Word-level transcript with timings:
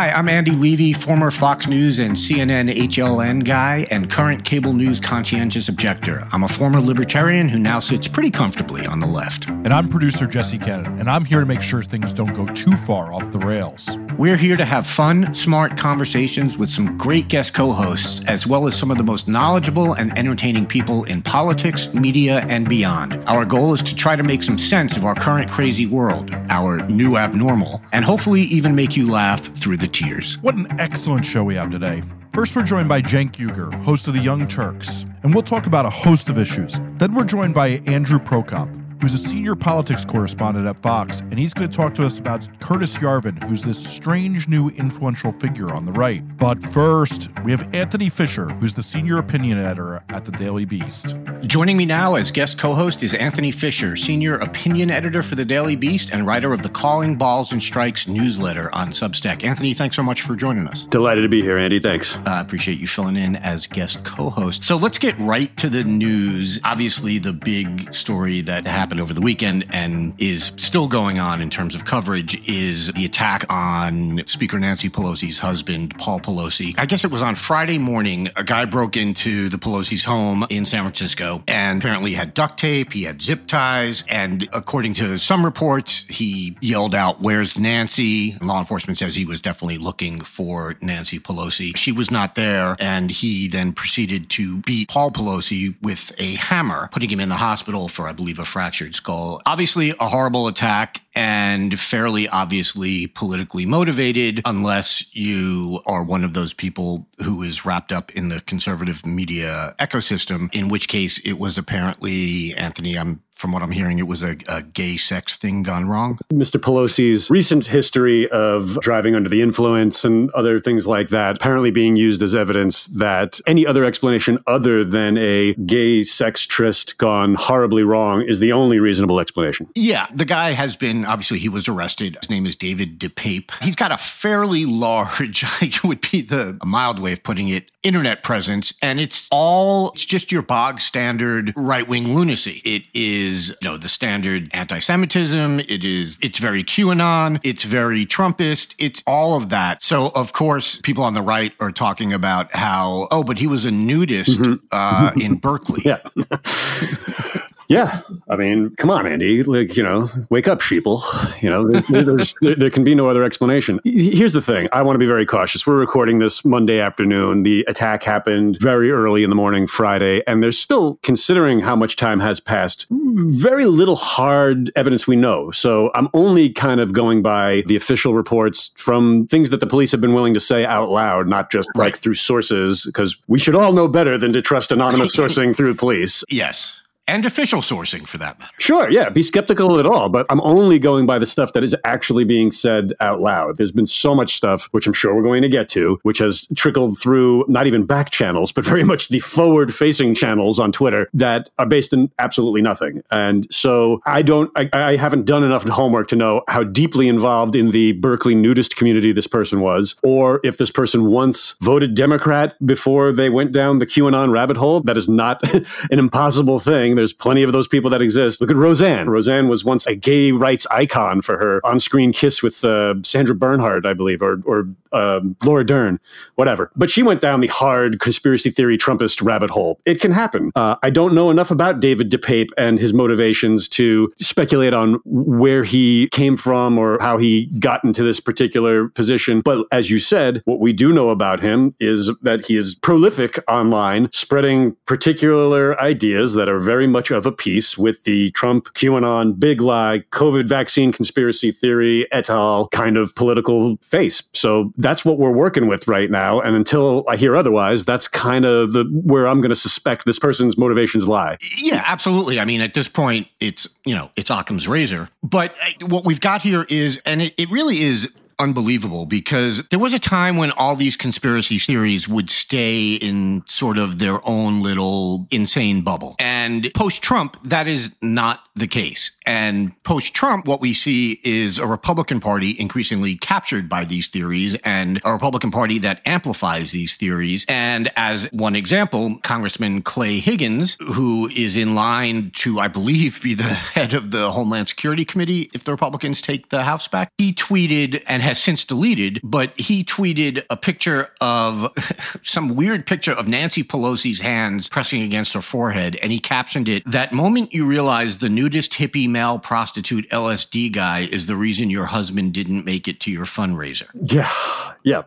Hi, 0.00 0.12
I'm 0.12 0.30
Andy 0.30 0.52
Levy, 0.52 0.94
former 0.94 1.30
Fox 1.30 1.66
News 1.68 1.98
and 1.98 2.16
CNN 2.16 2.74
HLN 2.74 3.44
guy 3.44 3.86
and 3.90 4.10
current 4.10 4.46
cable 4.46 4.72
news 4.72 4.98
conscientious 4.98 5.68
objector. 5.68 6.26
I'm 6.32 6.42
a 6.42 6.48
former 6.48 6.80
libertarian 6.80 7.50
who 7.50 7.58
now 7.58 7.80
sits 7.80 8.08
pretty 8.08 8.30
comfortably 8.30 8.86
on 8.86 9.00
the 9.00 9.06
left. 9.06 9.46
And 9.46 9.74
I'm 9.74 9.90
producer 9.90 10.26
Jesse 10.26 10.56
Cannon, 10.56 10.98
and 10.98 11.10
I'm 11.10 11.26
here 11.26 11.40
to 11.40 11.44
make 11.44 11.60
sure 11.60 11.82
things 11.82 12.14
don't 12.14 12.32
go 12.32 12.46
too 12.54 12.78
far 12.78 13.12
off 13.12 13.30
the 13.30 13.40
rails. 13.40 13.98
We're 14.16 14.38
here 14.38 14.56
to 14.56 14.64
have 14.64 14.86
fun, 14.86 15.34
smart 15.34 15.76
conversations 15.76 16.56
with 16.56 16.70
some 16.70 16.96
great 16.96 17.28
guest 17.28 17.52
co 17.52 17.72
hosts, 17.72 18.22
as 18.26 18.46
well 18.46 18.66
as 18.66 18.74
some 18.74 18.90
of 18.90 18.96
the 18.96 19.04
most 19.04 19.28
knowledgeable 19.28 19.92
and 19.92 20.16
entertaining 20.16 20.64
people 20.64 21.04
in 21.04 21.20
politics, 21.20 21.92
media, 21.92 22.38
and 22.48 22.66
beyond. 22.66 23.22
Our 23.26 23.44
goal 23.44 23.74
is 23.74 23.82
to 23.82 23.94
try 23.94 24.16
to 24.16 24.22
make 24.22 24.42
some 24.44 24.56
sense 24.56 24.96
of 24.96 25.04
our 25.04 25.14
current 25.14 25.50
crazy 25.50 25.84
world, 25.86 26.34
our 26.48 26.78
new 26.88 27.18
abnormal, 27.18 27.82
and 27.92 28.02
hopefully 28.02 28.42
even 28.44 28.74
make 28.74 28.96
you 28.96 29.10
laugh 29.10 29.42
through 29.42 29.76
the 29.76 29.89
tears. 29.92 30.38
What 30.38 30.56
an 30.56 30.80
excellent 30.80 31.24
show 31.24 31.44
we 31.44 31.54
have 31.54 31.70
today. 31.70 32.02
First, 32.32 32.54
we're 32.54 32.62
joined 32.62 32.88
by 32.88 33.02
Cenk 33.02 33.32
Uygur, 33.32 33.72
host 33.82 34.06
of 34.06 34.14
The 34.14 34.20
Young 34.20 34.46
Turks, 34.46 35.04
and 35.22 35.34
we'll 35.34 35.42
talk 35.42 35.66
about 35.66 35.84
a 35.84 35.90
host 35.90 36.28
of 36.28 36.38
issues. 36.38 36.78
Then 36.98 37.14
we're 37.14 37.24
joined 37.24 37.54
by 37.54 37.82
Andrew 37.86 38.18
Prokop, 38.18 38.68
who's 39.00 39.14
a 39.14 39.18
senior 39.18 39.54
politics 39.54 40.04
correspondent 40.04 40.66
at 40.66 40.78
Vox, 40.80 41.20
and 41.20 41.38
he's 41.38 41.54
going 41.54 41.70
to 41.70 41.76
talk 41.76 41.94
to 41.94 42.04
us 42.04 42.18
about 42.18 42.46
Curtis 42.60 42.98
Yarvin, 42.98 43.42
who's 43.44 43.62
this 43.62 43.82
strange 43.82 44.48
new 44.48 44.68
influential 44.70 45.32
figure 45.32 45.70
on 45.70 45.86
the 45.86 45.92
right. 45.92 46.22
But 46.36 46.62
first, 46.62 47.30
we 47.44 47.50
have 47.50 47.74
Anthony 47.74 48.08
Fisher, 48.08 48.48
who's 48.48 48.74
the 48.74 48.82
senior 48.82 49.18
opinion 49.18 49.58
editor 49.58 50.02
at 50.08 50.24
the 50.24 50.32
Daily 50.32 50.64
Beast. 50.64 51.16
Joining 51.46 51.76
me 51.76 51.86
now 51.86 52.16
as 52.16 52.30
guest 52.30 52.58
co 52.58 52.74
host 52.74 53.02
is 53.02 53.14
Anthony 53.14 53.50
Fisher, 53.50 53.96
senior 53.96 54.36
opinion 54.36 54.90
editor 54.90 55.22
for 55.22 55.34
the 55.34 55.44
Daily 55.44 55.76
Beast 55.76 56.10
and 56.10 56.26
writer 56.26 56.52
of 56.52 56.62
the 56.62 56.68
Calling 56.68 57.16
Balls 57.16 57.52
and 57.52 57.62
Strikes 57.62 58.06
newsletter 58.06 58.74
on 58.74 58.90
Substack. 58.90 59.44
Anthony, 59.44 59.72
thanks 59.72 59.96
so 59.96 60.02
much 60.02 60.22
for 60.22 60.36
joining 60.36 60.66
us. 60.66 60.84
Delighted 60.84 61.22
to 61.22 61.28
be 61.28 61.40
here, 61.40 61.56
Andy. 61.56 61.78
Thanks. 61.80 62.16
I 62.26 62.38
uh, 62.38 62.42
appreciate 62.42 62.78
you 62.78 62.86
filling 62.86 63.16
in 63.16 63.36
as 63.36 63.66
guest 63.66 64.04
co 64.04 64.30
host. 64.30 64.64
So 64.64 64.76
let's 64.76 64.98
get 64.98 65.18
right 65.18 65.54
to 65.56 65.68
the 65.68 65.84
news. 65.84 66.60
Obviously, 66.64 67.18
the 67.18 67.32
big 67.32 67.92
story 67.92 68.40
that 68.42 68.66
happened 68.66 68.89
happened 68.90 69.00
over 69.00 69.14
the 69.14 69.20
weekend 69.20 69.64
and 69.70 70.12
is 70.18 70.50
still 70.56 70.88
going 70.88 71.20
on 71.20 71.40
in 71.40 71.48
terms 71.48 71.76
of 71.76 71.84
coverage 71.84 72.42
is 72.48 72.88
the 72.94 73.04
attack 73.04 73.44
on 73.48 74.20
Speaker 74.26 74.58
Nancy 74.58 74.90
Pelosi's 74.90 75.38
husband, 75.38 75.96
Paul 75.96 76.18
Pelosi. 76.18 76.74
I 76.76 76.86
guess 76.86 77.04
it 77.04 77.10
was 77.12 77.22
on 77.22 77.36
Friday 77.36 77.78
morning. 77.78 78.30
A 78.34 78.42
guy 78.42 78.64
broke 78.64 78.96
into 78.96 79.48
the 79.48 79.58
Pelosi's 79.58 80.02
home 80.02 80.44
in 80.50 80.66
San 80.66 80.82
Francisco 80.82 81.40
and 81.46 81.80
apparently 81.80 82.14
had 82.14 82.34
duct 82.34 82.58
tape, 82.58 82.92
he 82.92 83.04
had 83.04 83.22
zip 83.22 83.46
ties, 83.46 84.02
and 84.08 84.48
according 84.52 84.94
to 84.94 85.18
some 85.18 85.44
reports, 85.44 86.04
he 86.08 86.56
yelled 86.60 86.92
out, 86.92 87.20
Where's 87.20 87.60
Nancy? 87.60 88.36
Law 88.42 88.58
enforcement 88.58 88.98
says 88.98 89.14
he 89.14 89.24
was 89.24 89.40
definitely 89.40 89.78
looking 89.78 90.20
for 90.20 90.74
Nancy 90.82 91.20
Pelosi. 91.20 91.76
She 91.76 91.92
was 91.92 92.10
not 92.10 92.34
there, 92.34 92.74
and 92.80 93.08
he 93.08 93.46
then 93.46 93.72
proceeded 93.72 94.28
to 94.30 94.58
beat 94.62 94.88
Paul 94.88 95.12
Pelosi 95.12 95.76
with 95.80 96.10
a 96.18 96.34
hammer, 96.34 96.88
putting 96.90 97.08
him 97.08 97.20
in 97.20 97.28
the 97.28 97.36
hospital 97.36 97.86
for, 97.86 98.08
I 98.08 98.12
believe, 98.12 98.40
a 98.40 98.44
fracture 98.44 98.79
skull. 98.94 99.42
Obviously, 99.46 99.94
a 100.00 100.08
horrible 100.08 100.46
attack 100.46 101.02
and 101.14 101.78
fairly 101.78 102.28
obviously 102.28 103.06
politically 103.06 103.66
motivated, 103.66 104.40
unless 104.44 105.14
you 105.14 105.80
are 105.86 106.02
one 106.02 106.24
of 106.24 106.32
those 106.32 106.54
people 106.54 107.06
who 107.22 107.42
is 107.42 107.64
wrapped 107.64 107.92
up 107.92 108.10
in 108.12 108.28
the 108.28 108.40
conservative 108.42 109.04
media 109.04 109.74
ecosystem, 109.78 110.48
in 110.54 110.68
which 110.68 110.88
case 110.88 111.18
it 111.18 111.34
was 111.34 111.58
apparently, 111.58 112.54
Anthony, 112.54 112.96
I'm 112.96 113.22
from 113.40 113.52
what 113.52 113.62
I'm 113.62 113.70
hearing, 113.70 113.98
it 113.98 114.06
was 114.06 114.22
a, 114.22 114.36
a, 114.48 114.62
gay 114.62 114.98
sex 114.98 115.36
thing 115.36 115.62
gone 115.62 115.88
wrong. 115.88 116.18
Mr. 116.30 116.60
Pelosi's 116.60 117.30
recent 117.30 117.66
history 117.66 118.28
of 118.28 118.78
driving 118.82 119.14
under 119.14 119.30
the 119.30 119.40
influence 119.40 120.04
and 120.04 120.30
other 120.32 120.60
things 120.60 120.86
like 120.86 121.08
that 121.08 121.36
apparently 121.36 121.70
being 121.70 121.96
used 121.96 122.22
as 122.22 122.34
evidence 122.34 122.86
that 122.86 123.40
any 123.46 123.66
other 123.66 123.84
explanation 123.84 124.38
other 124.46 124.84
than 124.84 125.16
a 125.16 125.54
gay 125.54 126.02
sex 126.02 126.46
tryst 126.46 126.98
gone 126.98 127.34
horribly 127.34 127.82
wrong 127.82 128.22
is 128.22 128.38
the 128.38 128.52
only 128.52 128.78
reasonable 128.78 129.18
explanation. 129.18 129.66
Yeah, 129.74 130.06
the 130.14 130.26
guy 130.26 130.50
has 130.50 130.76
been 130.76 131.06
obviously 131.06 131.38
he 131.38 131.48
was 131.48 131.66
arrested. 131.66 132.18
His 132.20 132.30
name 132.30 132.44
is 132.44 132.56
David 132.56 132.98
DePape. 133.00 133.50
He's 133.62 133.76
got 133.76 133.90
a 133.90 133.98
fairly 133.98 134.66
large, 134.66 135.44
it 135.62 135.82
would 135.82 136.02
be 136.12 136.20
the 136.20 136.58
mild 136.64 136.98
way 136.98 137.14
of 137.14 137.22
putting 137.22 137.48
it, 137.48 137.70
internet 137.82 138.22
presence, 138.22 138.74
and 138.82 139.00
it's 139.00 139.28
all 139.32 139.90
it's 139.92 140.04
just 140.04 140.30
your 140.30 140.42
bog 140.42 140.80
standard 140.80 141.54
right 141.56 141.88
wing 141.88 142.14
lunacy. 142.14 142.60
It 142.64 142.82
is 142.92 143.29
you 143.30 143.68
know 143.68 143.76
the 143.76 143.88
standard 143.88 144.48
anti-Semitism. 144.52 145.60
It 145.60 145.84
is 145.84 146.18
it's 146.22 146.38
very 146.38 146.64
QAnon. 146.64 147.40
It's 147.42 147.64
very 147.64 148.06
Trumpist. 148.06 148.74
It's 148.78 149.02
all 149.06 149.36
of 149.36 149.48
that. 149.50 149.82
So 149.82 150.10
of 150.14 150.32
course 150.32 150.76
people 150.76 151.04
on 151.04 151.14
the 151.14 151.22
right 151.22 151.52
are 151.60 151.72
talking 151.72 152.12
about 152.12 152.54
how 152.54 153.08
oh, 153.10 153.22
but 153.22 153.38
he 153.38 153.46
was 153.46 153.64
a 153.64 153.70
nudist 153.70 154.38
mm-hmm. 154.38 154.66
uh, 154.72 155.12
in 155.20 155.36
Berkeley. 155.36 155.82
Yeah. 155.90 156.00
Yeah, 157.70 158.00
I 158.28 158.34
mean, 158.34 158.74
come 158.74 158.90
on, 158.90 159.06
Andy. 159.06 159.44
Like, 159.44 159.76
you 159.76 159.84
know, 159.84 160.08
wake 160.28 160.48
up, 160.48 160.58
sheeple. 160.58 161.00
You 161.40 161.50
know, 161.50 161.70
there, 161.70 162.02
there, 162.02 162.54
there, 162.56 162.68
can 162.68 162.82
be 162.82 162.96
no 162.96 163.08
other 163.08 163.22
explanation. 163.22 163.78
Here's 163.84 164.32
the 164.32 164.42
thing: 164.42 164.66
I 164.72 164.82
want 164.82 164.96
to 164.96 164.98
be 164.98 165.06
very 165.06 165.24
cautious. 165.24 165.64
We're 165.64 165.78
recording 165.78 166.18
this 166.18 166.44
Monday 166.44 166.80
afternoon. 166.80 167.44
The 167.44 167.64
attack 167.68 168.02
happened 168.02 168.58
very 168.60 168.90
early 168.90 169.22
in 169.22 169.30
the 169.30 169.36
morning, 169.36 169.68
Friday, 169.68 170.20
and 170.26 170.42
there's 170.42 170.58
still, 170.58 170.98
considering 171.04 171.60
how 171.60 171.76
much 171.76 171.94
time 171.94 172.18
has 172.18 172.40
passed, 172.40 172.88
very 172.90 173.66
little 173.66 173.94
hard 173.94 174.72
evidence 174.74 175.06
we 175.06 175.14
know. 175.14 175.52
So 175.52 175.92
I'm 175.94 176.08
only 176.12 176.50
kind 176.50 176.80
of 176.80 176.92
going 176.92 177.22
by 177.22 177.62
the 177.68 177.76
official 177.76 178.14
reports 178.14 178.72
from 178.78 179.28
things 179.28 179.50
that 179.50 179.60
the 179.60 179.68
police 179.68 179.92
have 179.92 180.00
been 180.00 180.12
willing 180.12 180.34
to 180.34 180.40
say 180.40 180.66
out 180.66 180.90
loud, 180.90 181.28
not 181.28 181.52
just 181.52 181.68
right. 181.76 181.84
like 181.84 181.98
through 181.98 182.16
sources, 182.16 182.84
because 182.84 183.16
we 183.28 183.38
should 183.38 183.54
all 183.54 183.72
know 183.72 183.86
better 183.86 184.18
than 184.18 184.32
to 184.32 184.42
trust 184.42 184.72
anonymous 184.72 185.14
sourcing 185.16 185.56
through 185.56 185.72
the 185.72 185.78
police. 185.78 186.24
Yes 186.28 186.79
and 187.10 187.26
official 187.26 187.60
sourcing 187.60 188.06
for 188.06 188.18
that 188.18 188.38
matter. 188.38 188.52
Sure, 188.58 188.88
yeah, 188.88 189.08
be 189.08 189.22
skeptical 189.22 189.80
at 189.80 189.86
all, 189.86 190.08
but 190.08 190.26
I'm 190.30 190.40
only 190.42 190.78
going 190.78 191.06
by 191.06 191.18
the 191.18 191.26
stuff 191.26 191.52
that 191.54 191.64
is 191.64 191.74
actually 191.84 192.24
being 192.24 192.52
said 192.52 192.92
out 193.00 193.20
loud. 193.20 193.56
There's 193.56 193.72
been 193.72 193.86
so 193.86 194.14
much 194.14 194.36
stuff, 194.36 194.68
which 194.70 194.86
I'm 194.86 194.92
sure 194.92 195.12
we're 195.14 195.22
going 195.22 195.42
to 195.42 195.48
get 195.48 195.68
to, 195.70 195.98
which 196.04 196.18
has 196.18 196.46
trickled 196.54 197.00
through 197.00 197.44
not 197.48 197.66
even 197.66 197.84
back 197.84 198.10
channels, 198.10 198.52
but 198.52 198.64
very 198.70 198.84
much 198.84 199.08
the 199.08 199.18
forward 199.18 199.74
facing 199.74 200.14
channels 200.14 200.60
on 200.60 200.70
Twitter 200.70 201.10
that 201.12 201.50
are 201.58 201.66
based 201.66 201.92
in 201.92 202.12
absolutely 202.20 202.62
nothing. 202.62 203.02
And 203.10 203.52
so 203.52 204.00
I 204.06 204.22
don't, 204.22 204.50
I, 204.54 204.68
I 204.72 204.96
haven't 204.96 205.24
done 205.24 205.42
enough 205.42 205.64
homework 205.64 206.06
to 206.08 206.16
know 206.16 206.42
how 206.48 206.62
deeply 206.62 207.08
involved 207.08 207.56
in 207.56 207.72
the 207.72 207.92
Berkeley 207.92 208.36
nudist 208.36 208.76
community 208.76 209.10
this 209.12 209.26
person 209.26 209.60
was, 209.60 209.96
or 210.04 210.40
if 210.44 210.58
this 210.58 210.70
person 210.70 211.06
once 211.06 211.56
voted 211.60 211.94
Democrat 211.94 212.54
before 212.64 213.10
they 213.10 213.30
went 213.30 213.50
down 213.50 213.80
the 213.80 213.86
QAnon 213.86 214.32
rabbit 214.32 214.56
hole. 214.56 214.80
That 214.80 214.96
is 214.96 215.08
not 215.08 215.42
an 215.90 215.98
impossible 215.98 216.60
thing 216.60 216.99
there's 217.00 217.14
plenty 217.14 217.42
of 217.42 217.52
those 217.52 217.66
people 217.66 217.88
that 217.90 218.02
exist. 218.02 218.42
Look 218.42 218.50
at 218.50 218.56
Roseanne. 218.56 219.08
Roseanne 219.08 219.48
was 219.48 219.64
once 219.64 219.86
a 219.86 219.94
gay 219.94 220.32
rights 220.32 220.66
icon 220.70 221.22
for 221.22 221.38
her 221.38 221.64
on-screen 221.64 222.12
kiss 222.12 222.42
with 222.42 222.62
uh, 222.62 222.94
Sandra 223.02 223.34
Bernhard, 223.34 223.86
I 223.86 223.94
believe, 223.94 224.20
or 224.20 224.42
or 224.44 224.66
um, 224.92 225.36
Laura 225.44 225.64
Dern, 225.64 225.98
whatever. 226.34 226.70
But 226.76 226.90
she 226.90 227.02
went 227.02 227.20
down 227.20 227.40
the 227.40 227.46
hard 227.46 228.00
conspiracy 228.00 228.50
theory 228.50 228.76
Trumpist 228.76 229.24
rabbit 229.24 229.48
hole. 229.48 229.80
It 229.86 230.00
can 230.00 230.12
happen. 230.12 230.50
Uh, 230.56 230.76
I 230.82 230.90
don't 230.90 231.14
know 231.14 231.30
enough 231.30 231.50
about 231.50 231.80
David 231.80 232.10
DePape 232.10 232.50
and 232.58 232.78
his 232.78 232.92
motivations 232.92 233.68
to 233.70 234.12
speculate 234.18 234.74
on 234.74 235.00
where 235.04 235.64
he 235.64 236.08
came 236.10 236.36
from 236.36 236.76
or 236.76 236.98
how 237.00 237.18
he 237.18 237.46
got 237.60 237.82
into 237.84 238.02
this 238.02 238.20
particular 238.20 238.88
position. 238.88 239.40
But 239.40 239.66
as 239.72 239.90
you 239.90 240.00
said, 240.00 240.42
what 240.44 240.60
we 240.60 240.72
do 240.72 240.92
know 240.92 241.10
about 241.10 241.40
him 241.40 241.72
is 241.78 242.10
that 242.22 242.46
he 242.46 242.56
is 242.56 242.74
prolific 242.74 243.38
online, 243.48 244.10
spreading 244.12 244.76
particular 244.86 245.80
ideas 245.80 246.34
that 246.34 246.48
are 246.48 246.58
very 246.58 246.79
much 246.86 247.10
of 247.10 247.26
a 247.26 247.32
piece 247.32 247.76
with 247.76 248.04
the 248.04 248.30
Trump 248.32 248.66
QAnon 248.74 249.38
big 249.38 249.60
lie, 249.60 250.04
COVID 250.10 250.48
vaccine 250.48 250.92
conspiracy 250.92 251.52
theory 251.52 252.10
et 252.12 252.30
al. 252.30 252.68
kind 252.68 252.96
of 252.96 253.14
political 253.14 253.76
face. 253.82 254.22
So 254.34 254.72
that's 254.76 255.04
what 255.04 255.18
we're 255.18 255.30
working 255.30 255.66
with 255.66 255.88
right 255.88 256.10
now. 256.10 256.40
And 256.40 256.56
until 256.56 257.04
I 257.08 257.16
hear 257.16 257.36
otherwise, 257.36 257.84
that's 257.84 258.08
kind 258.08 258.44
of 258.44 258.72
the 258.72 258.84
where 259.04 259.26
I'm 259.26 259.40
going 259.40 259.50
to 259.50 259.56
suspect 259.56 260.06
this 260.06 260.18
person's 260.18 260.56
motivations 260.56 261.08
lie. 261.08 261.36
Yeah, 261.58 261.82
absolutely. 261.86 262.40
I 262.40 262.44
mean, 262.44 262.60
at 262.60 262.74
this 262.74 262.88
point, 262.88 263.28
it's 263.40 263.68
you 263.84 263.94
know 263.94 264.10
it's 264.16 264.30
Occam's 264.30 264.68
razor. 264.68 265.08
But 265.22 265.54
uh, 265.62 265.86
what 265.86 266.04
we've 266.04 266.20
got 266.20 266.42
here 266.42 266.66
is, 266.68 267.00
and 267.04 267.22
it, 267.22 267.34
it 267.36 267.50
really 267.50 267.82
is 267.82 268.12
unbelievable 268.40 269.06
because 269.06 269.66
there 269.68 269.78
was 269.78 269.94
a 269.94 269.98
time 269.98 270.36
when 270.36 270.50
all 270.52 270.74
these 270.74 270.96
conspiracy 270.96 271.58
theories 271.58 272.08
would 272.08 272.30
stay 272.30 272.94
in 272.94 273.42
sort 273.46 273.78
of 273.78 273.98
their 273.98 274.26
own 274.26 274.62
little 274.62 275.28
insane 275.30 275.82
bubble. 275.82 276.16
And 276.18 276.70
post 276.74 277.02
Trump, 277.02 277.36
that 277.44 277.68
is 277.68 277.94
not 278.00 278.40
the 278.56 278.66
case. 278.66 279.12
And 279.26 279.80
post 279.84 280.14
Trump, 280.14 280.46
what 280.46 280.60
we 280.60 280.72
see 280.72 281.20
is 281.22 281.58
a 281.58 281.66
Republican 281.66 282.20
Party 282.20 282.56
increasingly 282.58 283.16
captured 283.16 283.68
by 283.68 283.84
these 283.84 284.08
theories 284.08 284.56
and 284.64 285.00
a 285.04 285.12
Republican 285.12 285.50
Party 285.50 285.78
that 285.80 286.00
amplifies 286.06 286.72
these 286.72 286.96
theories. 286.96 287.44
And 287.48 287.90
as 287.96 288.28
one 288.32 288.56
example, 288.56 289.18
Congressman 289.22 289.82
Clay 289.82 290.18
Higgins, 290.18 290.76
who 290.80 291.28
is 291.28 291.56
in 291.56 291.74
line 291.74 292.30
to, 292.36 292.58
I 292.58 292.68
believe, 292.68 293.22
be 293.22 293.34
the 293.34 293.42
head 293.74 293.94
of 293.94 294.10
the 294.10 294.32
Homeland 294.32 294.68
Security 294.68 295.04
Committee 295.04 295.50
if 295.54 295.64
the 295.64 295.72
Republicans 295.72 296.22
take 296.22 296.48
the 296.48 296.64
House 296.64 296.88
back, 296.88 297.12
he 297.18 297.32
tweeted 297.32 298.02
and 298.06 298.22
has 298.30 298.40
since 298.40 298.64
deleted, 298.64 299.20
but 299.22 299.58
he 299.58 299.84
tweeted 299.84 300.44
a 300.48 300.56
picture 300.56 301.08
of 301.20 301.72
some 302.22 302.54
weird 302.54 302.86
picture 302.86 303.12
of 303.12 303.28
Nancy 303.28 303.62
Pelosi's 303.64 304.20
hands 304.20 304.68
pressing 304.68 305.02
against 305.02 305.34
her 305.34 305.40
forehead. 305.40 305.96
And 305.96 306.12
he 306.12 306.18
captioned 306.20 306.68
it, 306.68 306.84
That 306.86 307.12
moment 307.12 307.52
you 307.52 307.66
realize 307.66 308.18
the 308.18 308.28
nudist 308.28 308.72
hippie 308.72 309.08
male 309.08 309.38
prostitute 309.38 310.08
LSD 310.10 310.72
guy 310.72 311.00
is 311.00 311.26
the 311.26 311.36
reason 311.36 311.70
your 311.70 311.86
husband 311.86 312.32
didn't 312.32 312.64
make 312.64 312.86
it 312.86 313.00
to 313.00 313.10
your 313.10 313.26
fundraiser. 313.26 313.88
Yeah. 313.94 314.30
Yeah. 314.82 315.02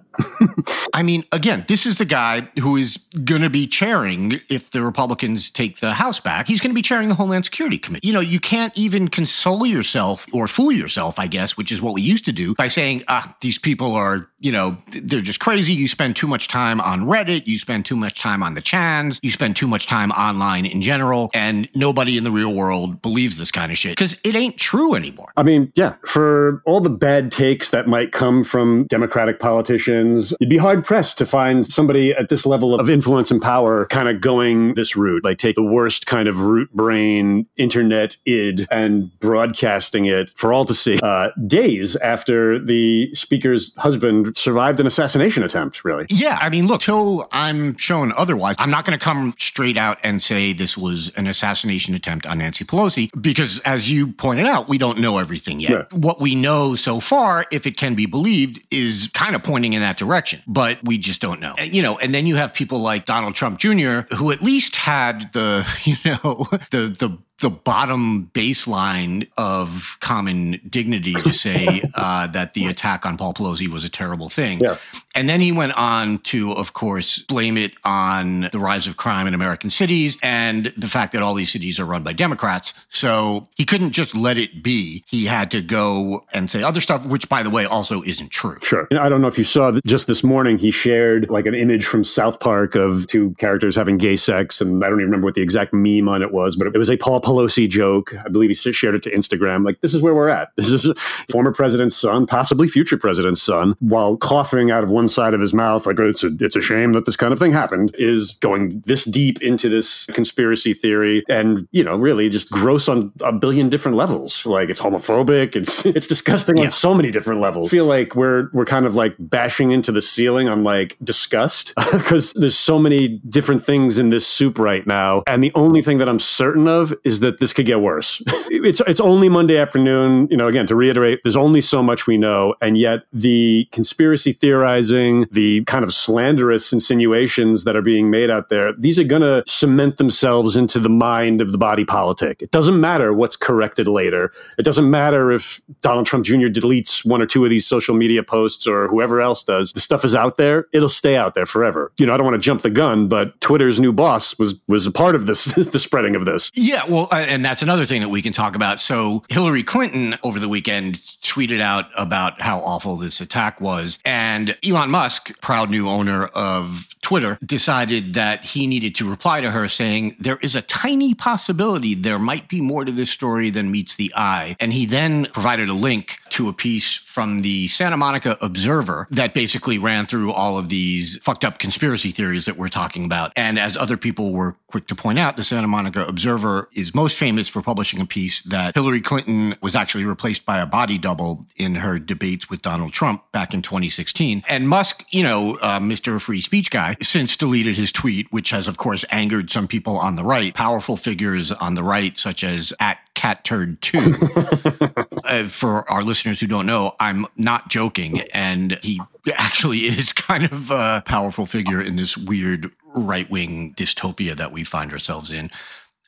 I 0.94 1.02
mean, 1.02 1.26
again, 1.32 1.66
this 1.68 1.88
is 1.88 1.98
the 1.98 2.06
guy 2.06 2.42
who 2.60 2.78
is 2.78 2.98
going 3.24 3.42
to 3.42 3.50
be 3.50 3.66
chairing 3.66 4.40
if 4.48 4.70
the 4.70 4.84
Republicans 4.84 5.50
take 5.50 5.80
the 5.80 5.94
House 5.94 6.20
back. 6.20 6.48
He's 6.48 6.62
going 6.62 6.70
to 6.70 6.76
be 6.76 6.84
chairing 6.84 7.10
the 7.10 7.16
Homeland 7.16 7.46
Security 7.46 7.80
Committee. 7.80 8.08
You 8.08 8.14
know, 8.14 8.20
you 8.20 8.40
can't 8.40 8.76
even 8.78 9.08
console 9.08 9.66
yourself 9.66 10.28
or 10.32 10.48
fool 10.48 10.72
yourself, 10.72 11.18
I 11.18 11.26
guess, 11.26 11.58
which 11.58 11.72
is 11.72 11.82
what 11.82 11.96
we 11.96 12.04
used 12.04 12.26
to 12.26 12.32
do 12.32 12.54
by 12.54 12.68
saying, 12.68 13.04
ah, 13.14 13.36
these 13.42 13.60
people 13.60 13.94
are, 13.94 14.28
you 14.40 14.52
know, 14.52 14.76
they're 14.92 15.22
just 15.22 15.40
crazy. 15.40 15.72
You 15.74 15.88
spend 15.88 16.16
too 16.16 16.26
much 16.26 16.48
time 16.48 16.82
on 16.82 17.06
Reddit. 17.06 17.46
You 17.46 17.60
spend 17.60 17.86
too 17.86 17.96
much 17.96 18.20
time 18.20 18.42
on 18.42 18.56
the 18.56 18.62
chans. 18.62 19.20
You 19.22 19.30
spend 19.30 19.56
too 19.56 19.68
much 19.68 19.86
time 19.86 20.12
online 20.12 20.66
in 20.66 20.82
general. 20.82 21.30
And 21.34 21.70
nobody 21.76 22.18
in 22.18 22.24
the 22.24 22.32
real 22.32 22.54
world 22.54 23.02
believes 23.02 23.38
this 23.38 23.52
kind 23.52 23.72
of 23.72 23.78
shit 23.78 23.92
because 23.92 24.18
it 24.24 24.36
ain't 24.36 24.58
true 24.58 24.96
anymore. 24.96 25.32
I 25.38 25.44
mean, 25.44 25.72
yeah, 25.76 25.96
for 26.06 26.64
all 26.66 26.82
the 26.82 26.90
bad 26.90 27.32
takes 27.32 27.70
that 27.70 27.88
might 27.88 28.12
come 28.12 28.44
from 28.44 28.86
Democratic 28.88 29.40
politicians, 29.40 30.34
you'd 30.40 30.50
be 30.50 30.58
hard 30.58 30.84
pressed 30.84 31.18
to 31.20 31.26
find 31.26 31.66
somebody 31.66 32.14
at 32.14 32.30
this 32.30 32.46
level 32.46 32.80
of 32.80 32.90
influence 32.90 33.30
and 33.30 33.42
power 33.42 33.86
kind 33.88 34.10
of 34.10 34.22
going 34.22 34.74
this 34.74 34.96
route. 34.96 35.24
Like, 35.24 35.38
take 35.38 35.56
the 35.56 35.64
worst 35.64 36.08
kind 36.08 36.28
of 36.28 36.42
root 36.42 36.72
brain 36.74 37.46
internet 37.58 38.18
id 38.26 38.68
and 38.72 39.12
broadcasting 39.20 40.06
it 40.06 40.34
for 40.36 40.52
all 40.52 40.66
to 40.66 40.74
see 40.74 40.98
uh, 41.04 41.30
days 41.46 41.96
after 41.98 42.58
the 42.58 42.93
speaker's 43.14 43.76
husband 43.76 44.36
survived 44.36 44.80
an 44.80 44.88
assassination 44.88 45.44
attempt, 45.44 45.84
really. 45.84 46.06
Yeah. 46.10 46.38
I 46.42 46.50
mean, 46.50 46.68
look, 46.68 46.82
till 46.82 47.28
I'm 47.32 47.78
shown 47.78 48.14
otherwise, 48.18 48.56
I'm 48.60 48.72
not 48.72 48.86
going 48.86 48.98
to 48.98 49.04
come 49.04 49.34
straight 49.38 49.78
out 49.78 49.98
and 50.04 50.22
say 50.22 50.54
this 50.54 50.78
was 50.78 51.12
an 51.16 51.28
assassination 51.28 51.96
attempt 51.96 52.26
on 52.26 52.40
Nancy 52.40 52.66
Pelosi 52.66 53.10
because, 53.20 53.60
as 53.60 53.90
you 53.90 54.12
pointed 54.12 54.46
out, 54.46 54.68
we 54.68 54.78
don't 54.78 55.00
know 55.00 55.18
everything 55.18 55.60
yet. 55.60 55.72
Yeah. 55.72 55.98
What 55.98 56.20
we 56.20 56.36
know 56.36 56.76
so 56.76 57.00
far, 57.00 57.46
if 57.52 57.66
it 57.66 57.78
can 57.78 57.96
be 57.96 58.06
believed, 58.06 58.62
is 58.72 59.10
kind 59.14 59.36
of 59.36 59.44
pointing 59.44 59.74
in 59.74 59.82
that 59.82 59.98
direction, 59.98 60.42
but 60.48 60.80
we 60.84 60.98
just 60.98 61.22
don't 61.22 61.40
know. 61.40 61.56
And, 61.58 61.74
you 61.76 61.82
know, 61.82 61.98
and 61.98 62.14
then 62.14 62.26
you 62.26 62.36
have 62.36 62.54
people 62.54 62.80
like 62.80 63.06
Donald 63.06 63.36
Trump 63.36 63.60
Jr., 63.60 64.02
who 64.16 64.32
at 64.32 64.42
least 64.42 64.76
had 64.76 65.32
the, 65.34 65.66
you 65.84 65.98
know, 66.06 66.48
the 66.72 66.88
the 66.88 67.18
the 67.40 67.50
bottom 67.50 68.30
baseline 68.34 69.28
of 69.38 69.98
common 70.00 70.62
dignity 70.70 71.14
to 71.14 71.34
say 71.34 71.82
uh, 71.96 72.28
that 72.28 72.54
the 72.54 72.68
attack 72.68 73.06
on 73.06 73.18
Paul 73.18 73.34
Pelosi 73.34 73.68
was 73.68 73.84
a 73.84 73.90
terrible 73.90 74.30
thing. 74.30 74.60
Yeah. 74.62 74.78
And 75.16 75.30
then 75.30 75.42
he 75.42 75.52
went 75.52 75.74
on 75.74 76.20
to, 76.20 76.54
of 76.54 76.74
course, 76.74 77.20
blame 77.20 77.58
it 77.58 77.74
on 77.84 78.50
the 78.52 78.60
rise 78.60 78.88
of 78.88 78.98
crime 78.98 79.28
in 79.28 79.34
American 79.34 79.70
cities 79.70 80.18
and 80.24 80.74
the 80.78 80.88
fact 80.88 81.14
that 81.14 81.22
all 81.22 81.34
these 81.34 81.52
cities 81.52 81.80
are 81.80 81.86
run 81.86 82.04
by 82.04 82.14
Democrats. 82.14 82.74
So 82.90 83.48
he 83.56 83.66
couldn't 83.66 83.92
just 83.92 84.16
let 84.16 84.38
it 84.38 84.64
be. 84.64 85.04
He 85.08 85.26
had 85.26 85.52
to 85.52 85.62
go 85.62 86.26
and 86.34 86.50
say 86.50 86.64
other 86.64 86.82
stuff, 86.82 87.06
which, 87.06 87.30
by 87.30 87.44
the 87.44 87.50
way, 87.50 87.66
also 87.66 88.02
isn't 88.04 88.30
true. 88.30 88.58
Sure. 88.62 88.88
I 88.92 89.10
don't 89.10 89.22
know 89.22 89.28
if 89.28 89.38
you 89.38 89.44
saw 89.44 89.72
that 89.72 89.86
just 89.86 90.08
this 90.08 90.24
morning, 90.24 90.58
he 90.58 90.72
shared 90.72 91.30
like 91.30 91.46
an 91.46 91.56
image 91.56 91.86
from 91.86 92.04
South 92.04 92.40
Park 92.40 92.76
of 92.76 93.06
two 93.08 93.36
characters 93.38 93.76
having 93.76 93.98
gay 93.98 94.16
sex. 94.16 94.62
And 94.62 94.84
I 94.84 94.90
don't 94.90 95.00
even 95.00 95.08
remember 95.08 95.26
what 95.26 95.36
the 95.36 95.42
exact 95.42 95.74
meme 95.74 96.08
on 96.08 96.22
it 96.22 96.32
was, 96.32 96.56
but 96.56 96.68
it 96.68 96.78
was 96.78 96.90
a 96.90 96.98
Paul 96.98 97.20
Pelosi 97.24 97.70
joke. 97.70 98.14
I 98.26 98.30
believe 98.30 98.50
he 98.50 98.56
shared 98.74 98.96
it 98.96 99.04
to 99.04 99.12
Instagram. 99.12 99.66
Like, 99.66 99.82
this 99.82 99.94
is 99.94 100.02
where 100.02 100.14
we're 100.14 100.30
at. 100.30 100.50
This 100.58 100.70
is 100.70 100.92
former 101.32 101.52
president's 101.54 101.96
son, 101.96 102.26
possibly 102.26 102.68
future 102.68 102.98
president's 102.98 103.42
son, 103.42 103.76
while 103.80 104.18
coughing 104.18 104.72
out 104.72 104.84
of 104.84 104.90
one 104.90 105.08
side 105.08 105.34
of 105.34 105.42
his 105.42 105.54
mouth, 105.54 105.86
like, 105.86 106.00
it's 106.00 106.24
a, 106.24 106.30
it's 106.40 106.56
a 106.56 106.62
shame 106.62 106.94
that 106.94 107.06
this 107.06 107.16
kind 107.16 107.32
of 107.34 107.40
thing 107.40 107.54
happened, 107.54 107.96
is 107.98 108.34
going 108.42 108.82
this 108.86 109.06
deep 109.06 109.42
into 109.42 109.70
this 109.70 110.06
conspiracy 110.08 110.74
theory 110.74 111.24
and, 111.30 111.68
you 111.72 111.84
know, 111.84 111.96
really 111.96 112.30
just 112.30 112.50
gross 112.52 112.88
on 112.90 113.12
a 113.22 113.32
billion 113.32 113.70
different 113.70 113.98
levels. 113.98 114.46
Like, 114.46 114.70
it's 114.70 114.82
homophobic. 114.82 115.56
It's, 115.56 115.86
it's 115.86 116.08
disgusting 116.08 116.58
Yeah. 116.58 116.66
on 116.66 116.70
so 116.72 116.94
many 116.94 117.12
different 117.12 117.40
levels. 117.42 117.70
I 117.70 117.72
feel 117.72 117.86
like 117.86 118.16
we're, 118.16 118.50
we're 118.54 118.66
kind 118.66 118.86
of 118.86 118.96
like 118.96 119.16
bashing 119.20 119.72
into 119.72 119.92
the 119.92 120.02
ceiling 120.02 120.50
on 120.50 120.64
like 120.64 120.98
disgust 121.04 121.74
because 121.92 122.34
there's 122.34 122.58
so 122.58 122.78
many 122.78 123.20
different 123.30 123.64
things 123.66 123.98
in 124.00 124.10
this 124.10 124.28
soup 124.28 124.60
right 124.60 124.86
now. 124.86 125.24
And 125.28 125.42
the 125.44 125.52
only 125.56 125.82
thing 125.82 126.00
that 126.00 126.10
I'm 126.10 126.20
certain 126.20 126.68
of 126.68 126.94
is 127.04 127.13
that 127.22 127.40
this 127.40 127.54
could 127.54 127.66
get 127.66 127.82
worse. 127.82 128.22
it's, 128.28 128.82
it's 128.88 129.00
only 129.00 129.30
Monday 129.30 129.58
afternoon. 129.58 130.28
You 130.30 130.38
know, 130.38 130.48
again, 130.48 130.68
to 130.68 130.76
reiterate, 130.76 131.22
there's 131.24 131.36
only 131.36 131.62
so 131.62 131.84
much 131.84 132.08
we 132.08 132.18
know. 132.18 132.56
And 132.62 132.78
yet 132.78 133.04
the 133.12 133.68
conspiracy 133.72 134.32
theorizing, 134.32 135.28
the 135.32 135.64
kind 135.66 135.84
of 135.84 135.94
slanderous 135.94 136.72
insinuations 136.74 137.64
that 137.64 137.76
are 137.76 137.82
being 137.82 138.10
made 138.10 138.30
out 138.30 138.50
there, 138.50 138.74
these 138.74 138.98
are 139.00 139.04
going 139.04 139.22
to 139.22 139.44
cement 139.48 139.98
themselves 139.98 140.56
into 140.56 140.80
the 140.80 140.90
mind 140.90 141.42
of 141.42 141.52
the 141.52 141.58
body 141.58 141.86
politic. 141.86 142.42
It 142.42 142.52
doesn't 142.52 142.80
matter 142.80 143.14
what's 143.14 143.36
corrected 143.36 143.88
later. 143.88 144.32
It 144.58 144.64
doesn't 144.64 144.90
matter 144.90 145.32
if 145.32 145.62
Donald 145.82 146.06
Trump 146.06 146.26
Jr. 146.26 146.48
deletes 146.48 147.06
one 147.06 147.22
or 147.22 147.26
two 147.26 147.44
of 147.44 147.50
these 147.50 147.66
social 147.66 147.96
media 147.96 148.24
posts 148.24 148.68
or 148.68 148.88
whoever 148.88 149.22
else 149.22 149.44
does. 149.44 149.72
The 149.74 149.80
stuff 149.80 150.06
is 150.06 150.16
out 150.16 150.38
there. 150.38 150.68
It'll 150.74 150.90
stay 150.90 151.16
out 151.16 151.36
there 151.36 151.46
forever. 151.46 151.92
You 151.98 152.06
know, 152.06 152.14
I 152.14 152.18
don't 152.18 152.26
want 152.26 152.36
to 152.36 152.46
jump 152.46 152.62
the 152.62 152.70
gun, 152.70 153.08
but 153.08 153.40
Twitter's 153.42 153.80
new 153.80 153.94
boss 153.94 154.38
was 154.40 154.62
was 154.68 154.86
a 154.86 154.92
part 154.92 155.16
of 155.16 155.26
this, 155.26 155.46
the 155.72 155.80
spreading 155.80 156.16
of 156.16 156.26
this. 156.26 156.52
Yeah, 156.54 156.84
well, 156.88 157.03
uh, 157.12 157.26
and 157.28 157.44
that's 157.44 157.62
another 157.62 157.86
thing 157.86 158.02
that 158.02 158.10
we 158.10 158.22
can 158.22 158.34
talk 158.34 158.56
about. 158.56 158.80
So, 158.80 159.24
Hillary 159.30 159.64
Clinton 159.64 160.18
over 160.24 160.40
the 160.40 160.50
weekend 160.50 160.96
tweeted 160.96 161.62
out 161.62 161.86
about 161.98 162.42
how 162.42 162.60
awful 162.60 162.98
this 162.98 163.22
attack 163.22 163.62
was. 163.62 164.00
And 164.06 164.58
Elon 164.68 164.92
Musk, 164.92 165.40
proud 165.42 165.70
new 165.70 165.88
owner 165.88 166.26
of 166.28 166.96
Twitter, 167.02 167.38
decided 167.46 168.14
that 168.14 168.46
he 168.46 168.68
needed 168.68 168.96
to 168.96 169.10
reply 169.10 169.42
to 169.42 169.52
her 169.52 169.68
saying, 169.68 170.16
There 170.20 170.40
is 170.42 170.56
a 170.56 170.62
tiny 170.62 171.14
possibility 171.14 171.96
there 171.96 172.20
might 172.20 172.48
be 172.48 172.62
more 172.62 172.86
to 172.86 172.92
this 172.92 173.10
story 173.10 173.50
than 173.50 173.72
meets 173.72 173.96
the 173.96 174.12
eye. 174.16 174.56
And 174.60 174.74
he 174.74 174.86
then 174.86 175.28
provided 175.34 175.70
a 175.70 175.74
link 175.74 176.20
to 176.34 176.50
a 176.50 176.54
piece 176.54 176.96
from 176.96 177.42
the 177.42 177.68
Santa 177.68 177.96
Monica 177.96 178.38
Observer 178.42 179.08
that 179.12 179.36
basically 179.36 179.78
ran 179.78 180.08
through 180.08 180.32
all 180.32 180.58
of 180.58 180.68
these 180.68 181.20
fucked 181.20 181.46
up 181.46 181.60
conspiracy 181.60 182.10
theories 182.10 182.46
that 182.46 182.58
we're 182.58 182.70
talking 182.70 183.06
about. 183.06 183.32
And 183.36 183.60
as 183.60 183.78
other 183.78 183.98
people 183.98 184.34
were 184.34 184.56
quick 184.66 184.88
to 184.88 184.96
point 184.96 185.20
out, 185.20 185.38
the 185.38 185.44
Santa 185.44 185.68
Monica 185.68 186.04
Observer 186.08 186.70
is 186.74 186.96
most 186.96 187.18
famous 187.18 187.48
for 187.48 187.62
publishing 187.62 188.00
a 188.00 188.06
piece 188.06 188.42
that 188.42 188.74
Hillary 188.74 189.00
Clinton 189.00 189.56
was 189.62 189.76
actually 189.76 190.06
replaced 190.06 190.44
by 190.44 190.60
a 190.60 190.66
body 190.66 190.98
double 190.98 191.46
in 191.56 191.76
her 191.76 192.00
debates 192.00 192.50
with 192.50 192.64
Donald 192.64 192.94
Trump 192.94 193.32
back 193.32 193.54
in 193.54 193.62
2016. 193.62 194.42
And 194.48 194.68
Musk, 194.68 195.06
you 195.12 195.22
know, 195.22 195.58
uh, 195.62 195.80
Mr. 195.80 196.20
Free 196.20 196.42
Speech 196.42 196.72
guy, 196.72 196.98
since 197.00 197.38
deleted 197.38 197.78
his 197.78 197.92
tweet, 197.92 198.26
which 198.32 198.50
has, 198.50 198.68
of 198.68 198.78
course, 198.78 199.06
angered 199.12 199.52
some 199.52 199.68
people 199.68 200.00
on 200.00 200.16
the 200.16 200.24
right, 200.24 200.52
powerful 200.56 200.98
figures 200.98 201.52
on 201.52 201.76
the 201.76 201.84
right, 201.84 202.18
such 202.18 202.44
as 202.44 202.74
at 202.80 202.98
Cat 203.14 203.44
Turd 203.44 203.80
2. 203.84 204.00
uh, 205.26 205.46
for 205.46 205.90
our 205.90 206.04
listeners 206.04 206.40
who 206.40 206.48
don't 206.48 206.66
know, 206.66 206.96
I'm 207.00 207.26
not 207.36 207.70
joking. 207.70 208.22
And 208.34 208.80
he 208.82 209.02
actually 209.34 209.80
is 209.86 210.14
kind 210.14 210.46
of 210.46 210.72
a 210.72 211.04
powerful 211.06 211.46
figure 211.46 211.82
in 211.82 211.96
this 211.96 212.18
weird 212.18 212.72
right 212.96 213.30
wing 213.30 213.74
dystopia 213.76 214.36
that 214.36 214.52
we 214.52 214.64
find 214.64 214.92
ourselves 214.92 215.32
in. 215.32 215.50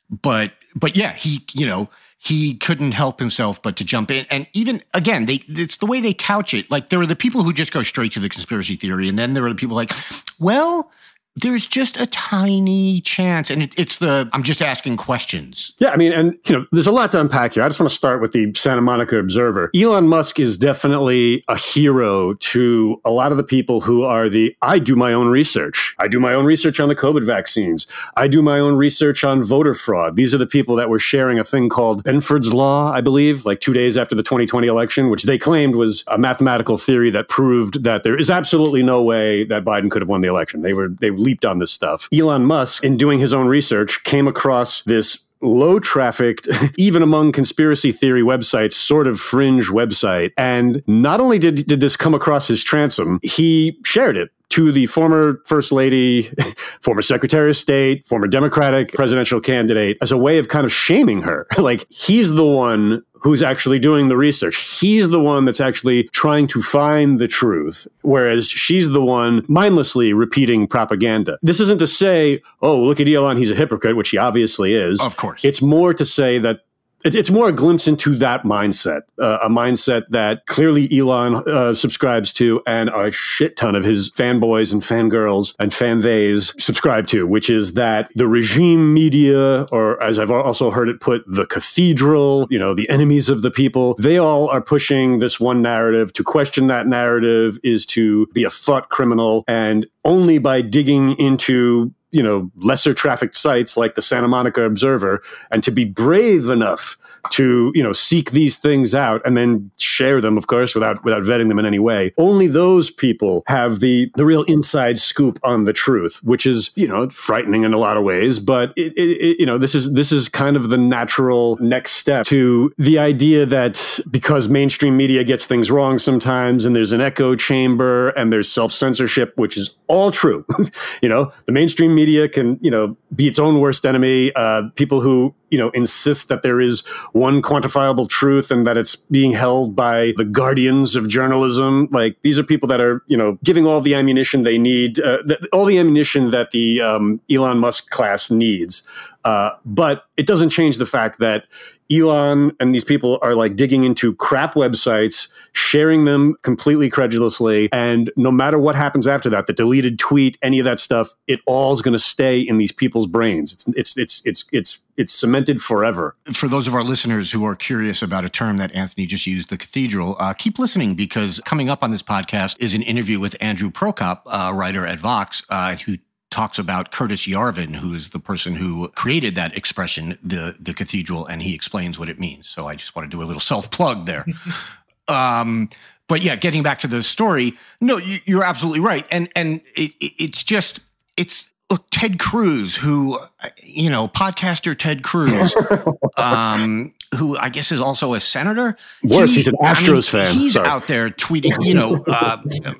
But, 0.08 0.52
but 0.74 0.96
yeah, 0.96 1.14
he, 1.14 1.44
you 1.52 1.66
know, 1.66 1.88
he 2.18 2.54
couldn't 2.54 2.92
help 2.92 3.18
himself 3.18 3.60
but 3.62 3.76
to 3.76 3.84
jump 3.84 4.10
in. 4.10 4.26
And 4.30 4.46
even 4.52 4.82
again, 4.94 5.26
they 5.26 5.42
it's 5.48 5.76
the 5.76 5.86
way 5.86 6.00
they 6.00 6.14
couch 6.14 6.54
it. 6.54 6.70
Like 6.70 6.88
there 6.88 7.00
are 7.00 7.06
the 7.06 7.16
people 7.16 7.42
who 7.42 7.52
just 7.52 7.72
go 7.72 7.82
straight 7.82 8.12
to 8.12 8.20
the 8.20 8.28
conspiracy 8.28 8.76
theory, 8.76 9.08
and 9.08 9.18
then 9.18 9.34
there 9.34 9.44
are 9.44 9.50
the 9.50 9.54
people 9.54 9.76
like, 9.76 9.92
well, 10.40 10.90
there's 11.36 11.66
just 11.66 12.00
a 12.00 12.06
tiny 12.06 13.02
chance, 13.02 13.50
and 13.50 13.62
it, 13.62 13.74
it's 13.78 13.98
the 13.98 14.28
I'm 14.32 14.42
just 14.42 14.62
asking 14.62 14.96
questions. 14.96 15.74
Yeah, 15.78 15.90
I 15.90 15.96
mean, 15.96 16.12
and 16.12 16.36
you 16.46 16.54
know, 16.56 16.66
there's 16.72 16.86
a 16.86 16.92
lot 16.92 17.10
to 17.12 17.20
unpack 17.20 17.54
here. 17.54 17.62
I 17.62 17.68
just 17.68 17.78
want 17.78 17.90
to 17.90 17.96
start 17.96 18.22
with 18.22 18.32
the 18.32 18.52
Santa 18.54 18.80
Monica 18.80 19.18
Observer. 19.18 19.70
Elon 19.74 20.08
Musk 20.08 20.40
is 20.40 20.56
definitely 20.56 21.44
a 21.48 21.56
hero 21.56 22.34
to 22.34 23.00
a 23.04 23.10
lot 23.10 23.32
of 23.32 23.36
the 23.36 23.44
people 23.44 23.82
who 23.82 24.02
are 24.02 24.30
the 24.30 24.56
I 24.62 24.78
do 24.78 24.96
my 24.96 25.12
own 25.12 25.28
research. 25.28 25.94
I 25.98 26.08
do 26.08 26.18
my 26.18 26.32
own 26.32 26.46
research 26.46 26.80
on 26.80 26.88
the 26.88 26.96
COVID 26.96 27.24
vaccines. 27.24 27.86
I 28.16 28.28
do 28.28 28.40
my 28.40 28.58
own 28.58 28.76
research 28.76 29.22
on 29.22 29.44
voter 29.44 29.74
fraud. 29.74 30.16
These 30.16 30.34
are 30.34 30.38
the 30.38 30.46
people 30.46 30.74
that 30.76 30.88
were 30.88 30.98
sharing 30.98 31.38
a 31.38 31.44
thing 31.44 31.68
called 31.68 32.02
Benford's 32.04 32.54
Law, 32.54 32.90
I 32.90 33.02
believe, 33.02 33.44
like 33.44 33.60
two 33.60 33.74
days 33.74 33.98
after 33.98 34.14
the 34.14 34.22
2020 34.22 34.66
election, 34.66 35.10
which 35.10 35.24
they 35.24 35.36
claimed 35.36 35.76
was 35.76 36.02
a 36.06 36.16
mathematical 36.16 36.78
theory 36.78 37.10
that 37.10 37.28
proved 37.28 37.84
that 37.84 38.04
there 38.04 38.16
is 38.16 38.30
absolutely 38.30 38.82
no 38.82 39.02
way 39.02 39.44
that 39.44 39.64
Biden 39.64 39.90
could 39.90 40.00
have 40.00 40.08
won 40.08 40.22
the 40.22 40.28
election. 40.28 40.62
They 40.62 40.72
were 40.72 40.88
they 40.88 41.10
leaped 41.26 41.44
on 41.44 41.58
this 41.58 41.72
stuff. 41.72 42.08
Elon 42.14 42.46
Musk, 42.46 42.84
in 42.84 42.96
doing 42.96 43.18
his 43.18 43.34
own 43.34 43.48
research, 43.48 44.02
came 44.04 44.26
across 44.26 44.82
this 44.82 45.26
low 45.42 45.78
trafficked, 45.78 46.48
even 46.76 47.02
among 47.02 47.32
conspiracy 47.32 47.92
theory 47.92 48.22
websites, 48.22 48.72
sort 48.72 49.06
of 49.06 49.20
fringe 49.20 49.68
website. 49.68 50.32
And 50.38 50.82
not 50.86 51.20
only 51.20 51.38
did, 51.38 51.66
did 51.66 51.80
this 51.80 51.96
come 51.96 52.14
across 52.14 52.48
his 52.48 52.64
transom, 52.64 53.20
he 53.22 53.78
shared 53.84 54.16
it 54.16 54.30
to 54.50 54.70
the 54.70 54.86
former 54.86 55.42
First 55.46 55.72
Lady, 55.72 56.30
former 56.80 57.02
Secretary 57.02 57.50
of 57.50 57.56
State, 57.56 58.06
former 58.06 58.28
Democratic 58.28 58.92
presidential 58.92 59.40
candidate 59.40 59.98
as 60.00 60.12
a 60.12 60.16
way 60.16 60.38
of 60.38 60.48
kind 60.48 60.64
of 60.64 60.72
shaming 60.72 61.22
her. 61.22 61.46
like 61.58 61.86
he's 61.90 62.32
the 62.32 62.46
one 62.46 63.02
who's 63.26 63.42
actually 63.42 63.80
doing 63.80 64.06
the 64.06 64.16
research. 64.16 64.78
He's 64.78 65.08
the 65.08 65.20
one 65.20 65.46
that's 65.46 65.60
actually 65.60 66.04
trying 66.12 66.46
to 66.46 66.62
find 66.62 67.18
the 67.18 67.26
truth, 67.26 67.88
whereas 68.02 68.48
she's 68.48 68.90
the 68.90 69.02
one 69.02 69.44
mindlessly 69.48 70.12
repeating 70.12 70.68
propaganda. 70.68 71.36
This 71.42 71.58
isn't 71.58 71.78
to 71.78 71.88
say, 71.88 72.40
oh, 72.62 72.80
look 72.80 73.00
at 73.00 73.08
Elon, 73.08 73.36
he's 73.36 73.50
a 73.50 73.56
hypocrite, 73.56 73.96
which 73.96 74.10
he 74.10 74.16
obviously 74.16 74.74
is. 74.74 75.00
Of 75.00 75.16
course. 75.16 75.44
It's 75.44 75.60
more 75.60 75.92
to 75.92 76.04
say 76.04 76.38
that 76.38 76.60
it's, 77.04 77.14
it's 77.14 77.30
more 77.30 77.48
a 77.48 77.52
glimpse 77.52 77.86
into 77.86 78.16
that 78.16 78.42
mindset, 78.42 79.02
uh, 79.20 79.38
a 79.42 79.48
mindset 79.48 80.04
that 80.10 80.46
clearly 80.46 80.88
Elon 80.96 81.36
uh, 81.36 81.74
subscribes 81.74 82.32
to, 82.34 82.62
and 82.66 82.88
a 82.90 83.10
shit 83.10 83.56
ton 83.56 83.74
of 83.74 83.84
his 83.84 84.10
fanboys 84.10 84.72
and 84.72 84.82
fangirls 84.82 85.54
and 85.58 85.72
fan 85.72 86.00
theys 86.00 86.52
subscribe 86.62 87.06
to, 87.08 87.26
which 87.26 87.48
is 87.48 87.74
that 87.74 88.10
the 88.14 88.26
regime 88.26 88.92
media, 88.92 89.66
or 89.72 90.02
as 90.02 90.18
I've 90.18 90.30
also 90.30 90.70
heard 90.70 90.88
it 90.88 91.00
put, 91.00 91.22
the 91.26 91.46
cathedral, 91.46 92.46
you 92.50 92.58
know, 92.58 92.74
the 92.74 92.88
enemies 92.88 93.28
of 93.28 93.42
the 93.42 93.50
people, 93.50 93.94
they 93.94 94.18
all 94.18 94.48
are 94.48 94.60
pushing 94.60 95.18
this 95.18 95.38
one 95.38 95.62
narrative. 95.62 96.12
To 96.14 96.24
question 96.24 96.66
that 96.66 96.86
narrative 96.86 97.58
is 97.62 97.86
to 97.86 98.26
be 98.32 98.44
a 98.44 98.50
thought 98.50 98.88
criminal, 98.88 99.44
and 99.46 99.86
only 100.04 100.38
by 100.38 100.62
digging 100.62 101.18
into 101.18 101.92
you 102.16 102.22
know 102.22 102.50
lesser 102.56 102.94
trafficked 102.94 103.36
sites 103.36 103.76
like 103.76 103.94
the 103.94 104.02
Santa 104.02 104.26
Monica 104.26 104.64
Observer 104.64 105.22
and 105.50 105.62
to 105.62 105.70
be 105.70 105.84
brave 105.84 106.48
enough 106.48 106.96
to 107.30 107.72
you 107.74 107.82
know 107.82 107.92
seek 107.92 108.30
these 108.30 108.56
things 108.56 108.94
out 108.94 109.22
and 109.24 109.36
then 109.36 109.70
share 109.78 110.20
them 110.20 110.36
of 110.36 110.46
course 110.46 110.74
without 110.74 111.02
without 111.04 111.22
vetting 111.22 111.48
them 111.48 111.58
in 111.58 111.66
any 111.66 111.78
way. 111.78 112.12
Only 112.18 112.46
those 112.46 112.90
people 112.90 113.42
have 113.46 113.80
the 113.80 114.10
the 114.16 114.24
real 114.24 114.42
inside 114.44 114.98
scoop 114.98 115.38
on 115.42 115.64
the 115.64 115.72
truth 115.72 116.20
which 116.22 116.46
is 116.46 116.70
you 116.74 116.86
know 116.86 117.08
frightening 117.10 117.64
in 117.64 117.72
a 117.72 117.78
lot 117.78 117.96
of 117.96 118.04
ways 118.04 118.38
but 118.38 118.72
it, 118.76 118.92
it, 118.96 119.38
you 119.38 119.46
know 119.46 119.58
this 119.58 119.74
is 119.74 119.92
this 119.92 120.12
is 120.12 120.28
kind 120.28 120.56
of 120.56 120.70
the 120.70 120.78
natural 120.78 121.56
next 121.60 121.92
step 121.92 122.26
to 122.26 122.72
the 122.78 122.98
idea 122.98 123.46
that 123.46 123.98
because 124.10 124.48
mainstream 124.48 124.96
media 124.96 125.24
gets 125.24 125.46
things 125.46 125.70
wrong 125.70 125.98
sometimes 125.98 126.64
and 126.64 126.74
there's 126.74 126.92
an 126.92 127.00
echo 127.00 127.34
chamber 127.34 128.10
and 128.10 128.32
there's 128.32 128.50
self-censorship 128.50 129.32
which 129.36 129.56
is 129.56 129.78
all 129.88 130.10
true 130.10 130.44
you 131.02 131.08
know 131.08 131.30
the 131.46 131.52
mainstream 131.52 131.94
media 131.94 132.28
can 132.28 132.58
you 132.60 132.70
know 132.70 132.96
be 133.14 133.26
its 133.26 133.38
own 133.38 133.60
worst 133.60 133.86
enemy. 133.86 134.32
Uh, 134.34 134.62
people 134.74 135.00
who 135.00 135.34
you 135.50 135.58
know 135.58 135.70
insist 135.70 136.28
that 136.28 136.42
there 136.42 136.60
is 136.60 136.80
one 137.12 137.42
quantifiable 137.42 138.08
truth 138.08 138.50
and 138.50 138.66
that 138.66 138.76
it's 138.76 138.96
being 138.96 139.32
held 139.32 139.76
by 139.76 140.12
the 140.16 140.24
guardians 140.24 140.96
of 140.96 141.08
journalism. 141.08 141.88
Like 141.90 142.16
these 142.22 142.38
are 142.38 142.44
people 142.44 142.68
that 142.68 142.80
are 142.80 143.02
you 143.06 143.16
know 143.16 143.38
giving 143.44 143.66
all 143.66 143.80
the 143.80 143.94
ammunition 143.94 144.42
they 144.42 144.58
need 144.58 145.00
uh, 145.00 145.22
th- 145.22 145.40
all 145.52 145.64
the 145.64 145.78
ammunition 145.78 146.30
that 146.30 146.50
the 146.50 146.80
um, 146.80 147.20
elon 147.30 147.58
musk 147.58 147.90
class 147.90 148.30
needs. 148.30 148.82
Uh, 149.24 149.50
but 149.64 150.04
it 150.16 150.24
doesn't 150.24 150.50
change 150.50 150.78
the 150.78 150.86
fact 150.86 151.18
that 151.18 151.44
Elon 151.90 152.52
and 152.58 152.74
these 152.74 152.84
people 152.84 153.18
are 153.22 153.34
like 153.34 153.56
digging 153.56 153.84
into 153.84 154.14
crap 154.14 154.54
websites, 154.54 155.28
sharing 155.52 156.04
them 156.04 156.34
completely 156.42 156.88
credulously. 156.88 157.68
And 157.72 158.10
no 158.16 158.30
matter 158.30 158.58
what 158.58 158.74
happens 158.74 159.06
after 159.06 159.28
that, 159.30 159.46
the 159.46 159.52
deleted 159.52 159.98
tweet, 159.98 160.38
any 160.42 160.58
of 160.58 160.64
that 160.64 160.80
stuff, 160.80 161.14
it 161.26 161.40
all 161.46 161.72
is 161.72 161.82
going 161.82 161.92
to 161.92 161.98
stay 161.98 162.40
in 162.40 162.58
these 162.58 162.72
people's 162.72 163.06
brains. 163.06 163.52
It's, 163.52 163.68
it's, 163.68 163.96
it's, 163.96 164.26
it's, 164.26 164.44
it's, 164.52 164.84
it's 164.96 165.12
cemented 165.12 165.60
forever. 165.60 166.16
For 166.32 166.48
those 166.48 166.66
of 166.66 166.74
our 166.74 166.82
listeners 166.82 167.32
who 167.32 167.44
are 167.44 167.54
curious 167.54 168.02
about 168.02 168.24
a 168.24 168.28
term 168.28 168.56
that 168.56 168.74
Anthony 168.74 169.06
just 169.06 169.26
used, 169.26 169.50
the 169.50 169.58
cathedral, 169.58 170.16
uh, 170.18 170.32
keep 170.32 170.58
listening 170.58 170.94
because 170.94 171.40
coming 171.44 171.68
up 171.68 171.82
on 171.82 171.90
this 171.90 172.02
podcast 172.02 172.56
is 172.60 172.74
an 172.74 172.82
interview 172.82 173.20
with 173.20 173.36
Andrew 173.40 173.70
Prokop, 173.70 174.22
uh, 174.26 174.52
writer 174.54 174.86
at 174.86 174.98
Vox, 174.98 175.44
uh, 175.50 175.76
who 175.76 175.98
talks 176.30 176.58
about 176.58 176.92
Curtis 176.92 177.26
Yarvin, 177.26 177.76
who 177.76 177.94
is 177.94 178.10
the 178.10 178.18
person 178.18 178.54
who 178.54 178.88
created 178.88 179.34
that 179.36 179.56
expression, 179.56 180.18
the 180.22 180.56
the 180.60 180.74
cathedral, 180.74 181.26
and 181.26 181.42
he 181.42 181.54
explains 181.54 181.98
what 181.98 182.08
it 182.08 182.18
means. 182.18 182.48
So 182.48 182.66
I 182.66 182.74
just 182.74 182.96
want 182.96 183.10
to 183.10 183.16
do 183.16 183.22
a 183.22 183.24
little 183.26 183.40
self 183.40 183.70
plug 183.70 184.06
there. 184.06 184.26
um, 185.08 185.68
but 186.08 186.22
yeah, 186.22 186.36
getting 186.36 186.62
back 186.62 186.78
to 186.80 186.88
the 186.88 187.02
story, 187.02 187.54
no, 187.80 187.98
you, 187.98 188.40
are 188.40 188.44
absolutely 188.44 188.80
right, 188.80 189.06
and 189.10 189.28
and 189.34 189.60
it, 189.74 189.92
it, 190.00 190.12
it's 190.18 190.44
just 190.44 190.80
it's 191.16 191.50
look 191.70 191.86
Ted 191.90 192.18
Cruz, 192.18 192.76
who 192.76 193.18
you 193.62 193.90
know, 193.90 194.08
podcaster 194.08 194.76
Ted 194.76 195.02
Cruz, 195.02 195.54
um, 196.16 196.92
who 197.14 197.36
I 197.38 197.48
guess 197.48 197.72
is 197.72 197.80
also 197.80 198.14
a 198.14 198.20
senator. 198.20 198.76
Worse, 199.02 199.30
he, 199.30 199.36
he's 199.36 199.48
an 199.48 199.56
Astros 199.62 200.14
I 200.14 200.18
mean, 200.18 200.26
fan. 200.26 200.34
He's 200.34 200.52
Sorry. 200.52 200.68
out 200.68 200.86
there 200.86 201.10
tweeting, 201.10 201.56
you 201.64 201.74
know, 201.74 202.04
uh, 202.06 202.38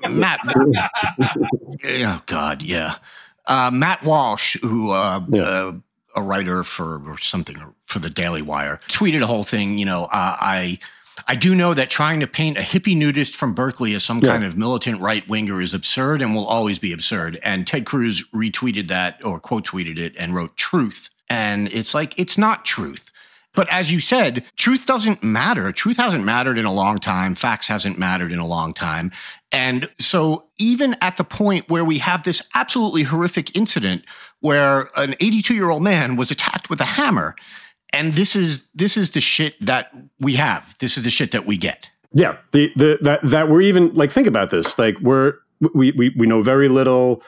Matt. 0.09 0.39
oh 1.85 2.21
God, 2.25 2.61
yeah 2.61 2.95
uh, 3.47 3.71
Matt 3.71 4.03
Walsh, 4.03 4.57
who 4.61 4.91
uh, 4.91 5.21
yeah. 5.29 5.41
uh, 5.41 5.73
a 6.15 6.21
writer 6.21 6.63
for 6.63 7.01
or 7.09 7.17
something 7.17 7.73
for 7.85 7.99
the 7.99 8.09
Daily 8.09 8.41
Wire, 8.41 8.79
tweeted 8.87 9.21
a 9.21 9.27
whole 9.27 9.43
thing. 9.43 9.77
You 9.77 9.85
know, 9.85 10.05
uh, 10.05 10.37
I. 10.39 10.79
I 11.27 11.35
do 11.35 11.55
know 11.55 11.73
that 11.73 11.89
trying 11.89 12.19
to 12.19 12.27
paint 12.27 12.59
a 12.59 12.61
hippie 12.61 12.95
nudist 12.95 13.35
from 13.35 13.53
Berkeley 13.53 13.95
as 13.95 14.03
some 14.03 14.19
yeah. 14.19 14.29
kind 14.29 14.45
of 14.45 14.55
militant 14.55 15.01
right 15.01 15.27
winger 15.27 15.59
is 15.59 15.73
absurd 15.73 16.21
and 16.21 16.35
will 16.35 16.45
always 16.45 16.77
be 16.77 16.93
absurd. 16.93 17.39
And 17.41 17.65
Ted 17.65 17.87
Cruz 17.87 18.23
retweeted 18.35 18.87
that 18.89 19.25
or 19.25 19.39
quote 19.39 19.65
tweeted 19.65 19.97
it 19.97 20.13
and 20.19 20.35
wrote 20.35 20.55
truth. 20.57 21.09
And 21.27 21.69
it's 21.73 21.95
like, 21.95 22.13
it's 22.19 22.37
not 22.37 22.65
truth. 22.65 23.06
But 23.57 23.67
as 23.73 23.91
you 23.91 23.99
said, 23.99 24.45
truth 24.55 24.85
doesn't 24.85 25.23
matter. 25.23 25.71
Truth 25.71 25.97
hasn't 25.97 26.23
mattered 26.23 26.59
in 26.59 26.65
a 26.65 26.71
long 26.71 26.99
time. 26.99 27.33
Facts 27.33 27.67
hasn't 27.67 27.97
mattered 27.97 28.31
in 28.31 28.37
a 28.37 28.45
long 28.45 28.71
time. 28.71 29.11
And 29.51 29.89
so 29.97 30.49
even 30.59 30.95
at 31.01 31.17
the 31.17 31.23
point 31.23 31.67
where 31.67 31.83
we 31.83 31.97
have 31.97 32.23
this 32.23 32.43
absolutely 32.53 33.01
horrific 33.01 33.55
incident 33.55 34.03
where 34.41 34.91
an 34.95 35.15
82 35.19 35.55
year 35.55 35.71
old 35.71 35.81
man 35.81 36.17
was 36.17 36.29
attacked 36.29 36.69
with 36.69 36.79
a 36.81 36.85
hammer, 36.85 37.35
and 37.91 38.13
this 38.13 38.35
is 38.35 38.67
this 38.75 38.95
is 38.95 39.09
the 39.11 39.21
shit 39.21 39.55
that 39.65 39.91
we 40.19 40.35
have. 40.35 40.77
This 40.77 40.95
is 40.95 41.03
the 41.03 41.09
shit 41.09 41.31
that 41.31 41.47
we 41.47 41.57
get. 41.57 41.89
Yeah, 42.13 42.37
the 42.51 42.71
the 42.75 42.99
that 43.01 43.21
that 43.23 43.49
we're 43.49 43.61
even 43.61 43.91
like 43.95 44.11
think 44.11 44.27
about 44.27 44.51
this. 44.51 44.77
Like 44.77 44.99
we're 44.99 45.33
we 45.73 45.93
we 45.93 46.13
we 46.15 46.27
know 46.27 46.43
very 46.43 46.67
little 46.67 47.23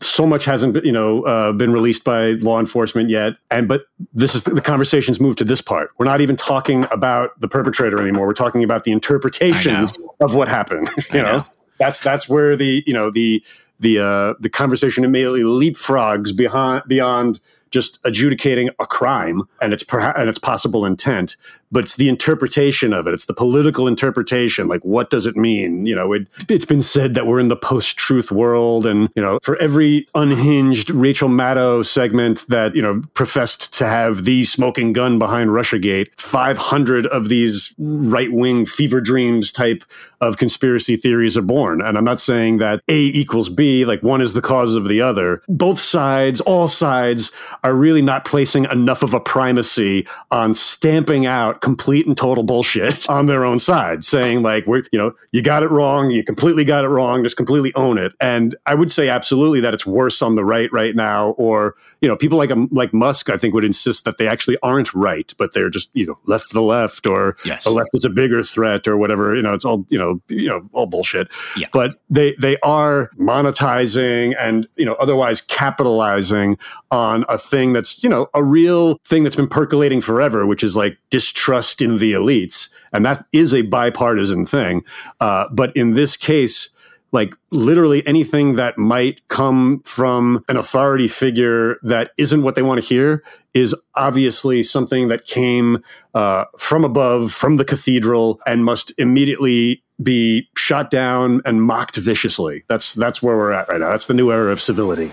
so 0.00 0.26
much 0.26 0.44
hasn't 0.44 0.82
you 0.84 0.92
know 0.92 1.22
uh, 1.24 1.52
been 1.52 1.72
released 1.72 2.04
by 2.04 2.32
law 2.40 2.58
enforcement 2.58 3.10
yet 3.10 3.34
and 3.50 3.68
but 3.68 3.84
this 4.12 4.34
is 4.34 4.44
the 4.44 4.60
conversations 4.60 5.20
moved 5.20 5.38
to 5.38 5.44
this 5.44 5.60
part 5.60 5.90
we're 5.98 6.06
not 6.06 6.20
even 6.20 6.36
talking 6.36 6.84
about 6.90 7.38
the 7.40 7.48
perpetrator 7.48 8.00
anymore 8.00 8.26
we're 8.26 8.32
talking 8.32 8.64
about 8.64 8.84
the 8.84 8.92
interpretations 8.92 9.98
of 10.20 10.34
what 10.34 10.48
happened 10.48 10.88
you 11.12 11.20
know? 11.22 11.38
know? 11.38 11.46
that's 11.78 12.00
that's 12.00 12.28
where 12.28 12.56
the 12.56 12.82
you 12.86 12.92
know 12.92 13.10
the 13.10 13.44
the 13.80 13.98
uh, 13.98 14.34
the 14.40 14.48
conversation 14.48 15.04
immediately 15.04 15.42
leapfrogs 15.42 16.34
behind 16.34 16.82
beyond 16.86 17.40
just 17.72 17.98
adjudicating 18.04 18.70
a 18.78 18.86
crime 18.86 19.42
and 19.60 19.72
its 19.72 19.82
perha- 19.82 20.18
and 20.18 20.28
its 20.28 20.38
possible 20.38 20.84
intent, 20.84 21.36
but 21.72 21.84
it's 21.84 21.96
the 21.96 22.08
interpretation 22.08 22.92
of 22.92 23.06
it. 23.06 23.14
It's 23.14 23.24
the 23.24 23.34
political 23.34 23.88
interpretation. 23.88 24.68
Like, 24.68 24.84
what 24.84 25.10
does 25.10 25.26
it 25.26 25.36
mean? 25.36 25.86
You 25.86 25.94
know, 25.94 26.12
it, 26.12 26.28
has 26.48 26.66
been 26.66 26.82
said 26.82 27.14
that 27.14 27.26
we're 27.26 27.40
in 27.40 27.48
the 27.48 27.56
post-truth 27.56 28.30
world, 28.30 28.86
and 28.86 29.08
you 29.16 29.22
know, 29.22 29.38
for 29.42 29.56
every 29.56 30.06
unhinged 30.14 30.90
Rachel 30.90 31.30
Maddow 31.30 31.84
segment 31.84 32.46
that 32.48 32.76
you 32.76 32.82
know 32.82 33.02
professed 33.14 33.72
to 33.74 33.86
have 33.86 34.24
the 34.24 34.44
smoking 34.44 34.92
gun 34.92 35.18
behind 35.18 35.50
RussiaGate, 35.50 36.08
five 36.20 36.58
hundred 36.58 37.06
of 37.06 37.28
these 37.28 37.74
right-wing 37.78 38.66
fever 38.66 39.00
dreams 39.00 39.50
type 39.50 39.84
of 40.20 40.36
conspiracy 40.36 40.96
theories 40.96 41.36
are 41.36 41.42
born. 41.42 41.80
And 41.80 41.96
I'm 41.98 42.04
not 42.04 42.20
saying 42.20 42.58
that 42.58 42.80
A 42.88 42.98
equals 42.98 43.48
B, 43.48 43.84
like 43.84 44.02
one 44.02 44.20
is 44.20 44.34
the 44.34 44.42
cause 44.42 44.76
of 44.76 44.88
the 44.88 45.00
other. 45.00 45.42
Both 45.48 45.80
sides, 45.80 46.40
all 46.42 46.68
sides 46.68 47.32
are 47.64 47.74
really 47.74 48.02
not 48.02 48.24
placing 48.24 48.64
enough 48.64 49.02
of 49.02 49.14
a 49.14 49.20
primacy 49.20 50.06
on 50.30 50.54
stamping 50.54 51.26
out 51.26 51.60
complete 51.60 52.06
and 52.06 52.16
total 52.16 52.42
bullshit 52.44 53.08
on 53.10 53.26
their 53.26 53.44
own 53.44 53.58
side, 53.58 54.04
saying 54.04 54.42
like, 54.42 54.66
"We're 54.66 54.82
you 54.92 54.98
know, 54.98 55.14
you 55.32 55.42
got 55.42 55.62
it 55.62 55.70
wrong, 55.70 56.10
you 56.10 56.24
completely 56.24 56.64
got 56.64 56.84
it 56.84 56.88
wrong, 56.88 57.22
just 57.24 57.36
completely 57.36 57.72
own 57.74 57.98
it." 57.98 58.12
And 58.20 58.54
I 58.66 58.74
would 58.74 58.90
say 58.90 59.08
absolutely 59.08 59.60
that 59.60 59.74
it's 59.74 59.86
worse 59.86 60.22
on 60.22 60.34
the 60.34 60.44
right 60.44 60.72
right 60.72 60.94
now, 60.96 61.30
or 61.30 61.74
you 62.00 62.08
know, 62.08 62.16
people 62.16 62.38
like 62.38 62.50
um, 62.50 62.68
like 62.72 62.92
Musk, 62.92 63.30
I 63.30 63.36
think, 63.36 63.54
would 63.54 63.64
insist 63.64 64.04
that 64.04 64.18
they 64.18 64.26
actually 64.28 64.56
aren't 64.62 64.92
right, 64.94 65.32
but 65.38 65.54
they're 65.54 65.70
just 65.70 65.90
you 65.94 66.06
know 66.06 66.18
left 66.26 66.48
to 66.48 66.54
the 66.54 66.62
left, 66.62 67.06
or 67.06 67.36
Yes. 67.44 67.64
the 67.64 67.70
left 67.70 67.90
is 67.94 68.04
a 68.04 68.10
bigger 68.10 68.42
threat, 68.42 68.86
or 68.88 68.96
whatever. 68.96 69.34
You 69.34 69.42
know, 69.42 69.54
it's 69.54 69.64
all 69.64 69.86
you 69.88 69.98
know, 69.98 70.20
you 70.28 70.48
know, 70.48 70.68
all 70.72 70.86
bullshit. 70.86 71.28
Yeah. 71.56 71.68
But 71.72 71.96
they 72.10 72.34
they 72.40 72.56
are 72.62 73.10
monetizing 73.18 74.34
and 74.38 74.66
you 74.76 74.84
know 74.84 74.94
otherwise 74.94 75.40
capitalizing 75.40 76.58
on 76.90 77.24
a 77.28 77.38
thing 77.52 77.72
that's 77.72 78.02
you 78.02 78.10
know 78.10 78.28
a 78.34 78.42
real 78.42 78.98
thing 79.04 79.22
that's 79.22 79.36
been 79.36 79.48
percolating 79.48 80.00
forever, 80.00 80.44
which 80.44 80.64
is 80.64 80.74
like 80.74 80.98
distrust 81.10 81.80
in 81.80 81.98
the 81.98 82.14
elites, 82.14 82.72
and 82.92 83.06
that 83.06 83.24
is 83.32 83.54
a 83.54 83.62
bipartisan 83.62 84.44
thing. 84.44 84.82
Uh, 85.20 85.46
but 85.52 85.76
in 85.76 85.94
this 85.94 86.16
case, 86.16 86.70
like 87.12 87.34
literally 87.50 88.04
anything 88.06 88.56
that 88.56 88.78
might 88.78 89.20
come 89.28 89.80
from 89.84 90.42
an 90.48 90.56
authority 90.56 91.06
figure 91.06 91.76
that 91.82 92.10
isn't 92.16 92.42
what 92.42 92.54
they 92.54 92.62
want 92.62 92.82
to 92.82 92.86
hear 92.86 93.22
is 93.52 93.74
obviously 93.94 94.62
something 94.62 95.08
that 95.08 95.26
came 95.26 95.84
uh, 96.14 96.44
from 96.58 96.84
above, 96.84 97.32
from 97.32 97.58
the 97.58 97.64
cathedral, 97.64 98.40
and 98.46 98.64
must 98.64 98.92
immediately 98.98 99.82
be 100.02 100.48
shot 100.56 100.90
down 100.90 101.42
and 101.44 101.62
mocked 101.62 101.96
viciously. 101.96 102.64
That's 102.68 102.94
that's 102.94 103.22
where 103.22 103.36
we're 103.36 103.52
at 103.52 103.68
right 103.68 103.80
now. 103.80 103.90
That's 103.90 104.06
the 104.06 104.14
new 104.14 104.32
era 104.32 104.50
of 104.50 104.60
civility. 104.60 105.12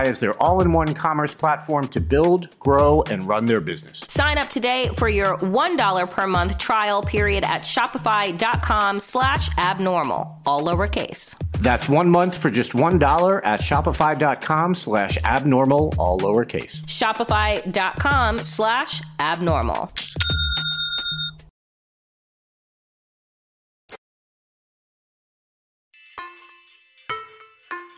as 0.00 0.18
their 0.18 0.32
all 0.42 0.62
in 0.62 0.72
one 0.72 0.94
commerce 0.94 1.34
platform 1.34 1.86
to 1.88 2.00
build, 2.00 2.58
grow, 2.58 3.02
and 3.10 3.26
run 3.28 3.44
their 3.44 3.60
business. 3.60 4.02
Sign 4.08 4.38
up 4.38 4.48
today 4.48 4.88
for 4.96 5.08
your 5.08 5.36
$1 5.36 6.10
per 6.10 6.26
month 6.26 6.56
trial 6.56 7.02
period 7.02 7.44
at 7.44 7.60
shopify.com 7.60 8.98
slash 8.98 9.50
abnormal, 9.58 10.40
all 10.46 10.62
lowercase. 10.62 11.36
That's 11.60 11.88
one 11.88 12.08
month 12.08 12.36
for 12.36 12.50
just 12.50 12.72
$1 12.72 13.40
at 13.44 13.60
shopify.com 13.60 14.74
slash 14.74 15.18
abnormal, 15.24 15.94
all 15.98 16.18
lowercase. 16.18 16.82
Shopify.com 16.86 18.38
slash 18.38 19.02
abnormal. 19.20 19.92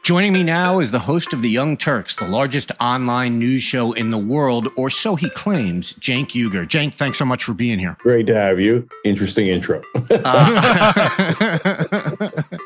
Joining 0.05 0.35
me 0.35 0.43
now 0.43 0.81
is 0.81 0.91
the 0.91 0.99
host 0.99 1.33
of 1.33 1.41
The 1.41 1.49
Young 1.49 1.79
Turks, 1.79 2.15
the 2.15 2.29
largest 2.29 2.71
online 2.79 3.39
news 3.39 3.63
show 3.63 3.95
in 3.95 4.11
the 4.11 4.19
world, 4.19 4.69
or 4.77 4.91
so 4.91 5.17
he 5.17 5.31
claims, 5.31 5.95
Cenk 5.95 6.33
Uygur. 6.33 6.67
Cenk, 6.67 6.93
thanks 6.93 7.17
so 7.17 7.25
much 7.25 7.43
for 7.43 7.55
being 7.55 7.79
here. 7.79 7.97
Great 8.01 8.27
to 8.27 8.35
have 8.35 8.61
you. 8.61 8.87
Interesting 9.07 9.47
intro. 9.47 9.81